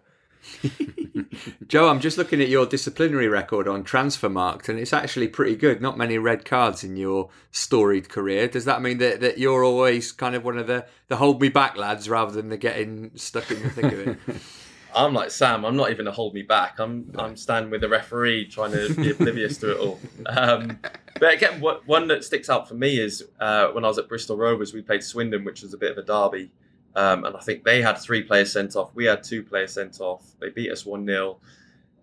Joe, 1.67 1.87
I'm 1.87 1.99
just 1.99 2.17
looking 2.17 2.41
at 2.41 2.49
your 2.49 2.65
disciplinary 2.65 3.27
record 3.27 3.67
on 3.67 3.83
Transfermarkt, 3.83 4.69
and 4.69 4.77
it's 4.77 4.93
actually 4.93 5.27
pretty 5.27 5.55
good. 5.55 5.81
Not 5.81 5.97
many 5.97 6.17
red 6.17 6.45
cards 6.45 6.83
in 6.83 6.95
your 6.95 7.29
storied 7.51 8.09
career. 8.09 8.47
Does 8.47 8.65
that 8.65 8.81
mean 8.81 8.97
that, 8.99 9.21
that 9.21 9.37
you're 9.37 9.63
always 9.63 10.11
kind 10.11 10.35
of 10.35 10.43
one 10.43 10.57
of 10.57 10.67
the, 10.67 10.85
the 11.07 11.15
hold 11.15 11.41
me 11.41 11.49
back 11.49 11.77
lads 11.77 12.09
rather 12.09 12.31
than 12.31 12.49
the 12.49 12.57
getting 12.57 13.11
stuck 13.15 13.49
in 13.49 13.63
the 13.63 13.69
thick 13.69 13.85
of 13.85 14.07
it? 14.07 14.17
I'm 14.95 15.13
like 15.13 15.31
Sam. 15.31 15.65
I'm 15.65 15.75
not 15.75 15.91
even 15.91 16.07
a 16.07 16.11
hold 16.11 16.33
me 16.33 16.41
back. 16.41 16.79
I'm 16.79 17.11
I'm 17.17 17.35
standing 17.35 17.71
with 17.71 17.81
the 17.81 17.89
referee, 17.89 18.45
trying 18.47 18.71
to 18.71 18.93
be 18.95 19.11
oblivious 19.11 19.57
to 19.57 19.71
it 19.71 19.77
all. 19.77 19.99
Um, 20.25 20.79
but 21.19 21.33
again, 21.33 21.61
what, 21.61 21.87
one 21.87 22.07
that 22.07 22.23
sticks 22.23 22.49
out 22.49 22.67
for 22.67 22.73
me 22.73 22.99
is 22.99 23.25
uh, 23.39 23.67
when 23.67 23.85
I 23.85 23.87
was 23.87 23.97
at 23.97 24.07
Bristol 24.07 24.37
Rovers, 24.37 24.73
we 24.73 24.81
played 24.81 25.03
Swindon, 25.03 25.43
which 25.43 25.61
was 25.61 25.73
a 25.73 25.77
bit 25.77 25.91
of 25.91 25.97
a 25.97 26.03
derby, 26.03 26.51
um, 26.95 27.25
and 27.25 27.35
I 27.35 27.39
think 27.39 27.63
they 27.63 27.81
had 27.81 27.97
three 27.97 28.23
players 28.23 28.51
sent 28.51 28.75
off. 28.75 28.91
We 28.95 29.05
had 29.05 29.23
two 29.23 29.43
players 29.43 29.73
sent 29.73 29.99
off. 29.99 30.23
They 30.39 30.49
beat 30.49 30.71
us 30.71 30.85
one 30.85 31.05
0 31.05 31.37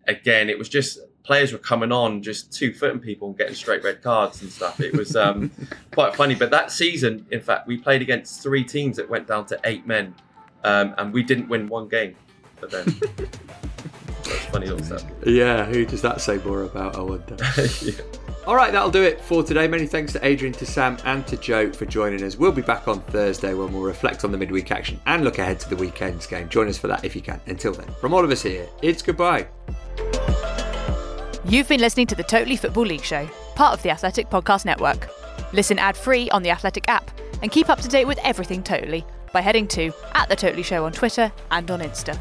Again, 0.07 0.49
it 0.49 0.59
was 0.59 0.71
just 0.71 1.01
players 1.23 1.53
were 1.53 1.59
coming 1.59 1.93
on, 1.93 2.23
just 2.23 2.51
two 2.51 2.73
footing 2.73 3.01
people 3.01 3.29
and 3.29 3.37
getting 3.37 3.55
straight 3.55 3.85
red 3.85 4.03
cards 4.03 4.41
and 4.41 4.51
stuff. 4.51 4.81
It 4.81 4.97
was 4.97 5.15
um, 5.17 5.51
quite 5.93 6.17
funny. 6.17 6.35
But 6.35 6.51
that 6.53 6.73
season, 6.73 7.27
in 7.31 7.41
fact, 7.41 7.67
we 7.67 7.77
played 7.77 8.01
against 8.01 8.43
three 8.43 8.65
teams 8.65 8.97
that 8.97 9.11
went 9.11 9.27
down 9.27 9.45
to 9.47 9.61
eight 9.65 9.87
men, 9.87 10.15
um, 10.65 10.95
and 10.97 11.13
we 11.13 11.23
didn't 11.23 11.49
win 11.49 11.67
one 11.67 11.89
game 11.89 12.17
but 12.61 12.71
then 12.71 12.85
that's 14.25 14.45
funny 14.47 14.67
little 14.67 14.85
stuff. 14.85 15.05
Yeah, 15.25 15.65
who 15.65 15.85
does 15.85 16.03
that 16.03 16.21
say 16.21 16.39
more 16.39 16.63
about? 16.63 16.97
I 16.97 17.01
wonder. 17.01 17.37
yeah. 17.83 17.93
All 18.47 18.57
right, 18.57 18.73
that'll 18.73 18.91
do 18.91 19.03
it 19.03 19.21
for 19.21 19.43
today. 19.43 19.69
Many 19.69 19.87
thanks 19.87 20.13
to 20.15 20.27
Adrian, 20.27 20.55
to 20.55 20.65
Sam, 20.65 20.97
and 21.05 21.27
to 21.27 21.37
Joe 21.37 21.71
for 21.71 21.85
joining 21.85 22.23
us. 22.23 22.37
We'll 22.37 22.51
be 22.51 22.63
back 22.63 22.89
on 22.89 23.03
Thursday 23.03 23.53
when 23.53 23.73
we'll 23.73 23.83
reflect 23.83 24.25
on 24.25 24.33
the 24.33 24.39
midweek 24.39 24.73
action 24.73 24.99
and 25.05 25.23
look 25.23 25.39
ahead 25.39 25.61
to 25.61 25.69
the 25.69 25.77
weekend's 25.77 26.27
game. 26.27 26.49
Join 26.49 26.67
us 26.67 26.79
for 26.79 26.87
that 26.87 27.05
if 27.05 27.15
you 27.15 27.21
can. 27.21 27.41
Until 27.47 27.73
then, 27.73 27.89
from 28.01 28.15
all 28.15 28.25
of 28.25 28.31
us 28.31 28.43
here, 28.43 28.67
it's 28.81 29.03
goodbye. 29.03 29.47
You've 31.45 31.69
been 31.69 31.81
listening 31.81 32.07
to 32.07 32.15
the 32.15 32.25
Totally 32.25 32.57
Football 32.57 32.87
League 32.87 33.05
Show, 33.05 33.27
part 33.55 33.75
of 33.75 33.83
the 33.83 33.91
Athletic 33.91 34.31
Podcast 34.31 34.65
Network. 34.65 35.11
Listen 35.53 35.79
ad 35.79 35.97
free 35.97 36.31
on 36.31 36.43
the 36.43 36.51
Athletic 36.51 36.89
app 36.89 37.11
and 37.43 37.51
keep 37.51 37.69
up 37.69 37.81
to 37.81 37.89
date 37.89 38.07
with 38.07 38.19
everything 38.25 38.63
Totally 38.63 39.05
by 39.33 39.43
heading 39.43 39.69
to 39.69 39.93
at 40.15 40.29
The 40.29 40.37
Totally 40.37 40.63
Show 40.63 40.87
on 40.87 40.93
Twitter 40.93 41.31
and 41.51 41.71
on 41.71 41.81
Insta. 41.81 42.19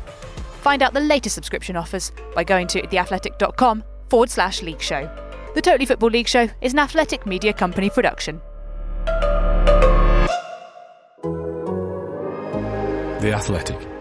Find 0.68 0.84
out 0.84 0.94
the 0.94 1.00
latest 1.00 1.34
subscription 1.34 1.78
offers 1.78 2.12
by 2.36 2.44
going 2.44 2.68
to 2.68 2.82
theathletic.com 2.82 3.86
forward 4.10 4.30
slash 4.30 4.62
league 4.62 4.82
show. 4.82 5.10
The 5.56 5.62
Totally 5.62 5.86
Football 5.86 6.10
League 6.10 6.28
Show 6.28 6.50
is 6.60 6.74
an 6.74 6.80
athletic 6.80 7.26
media 7.26 7.54
company 7.54 7.90
production. 7.90 8.42
The 13.22 13.32
Athletic. 13.34 13.97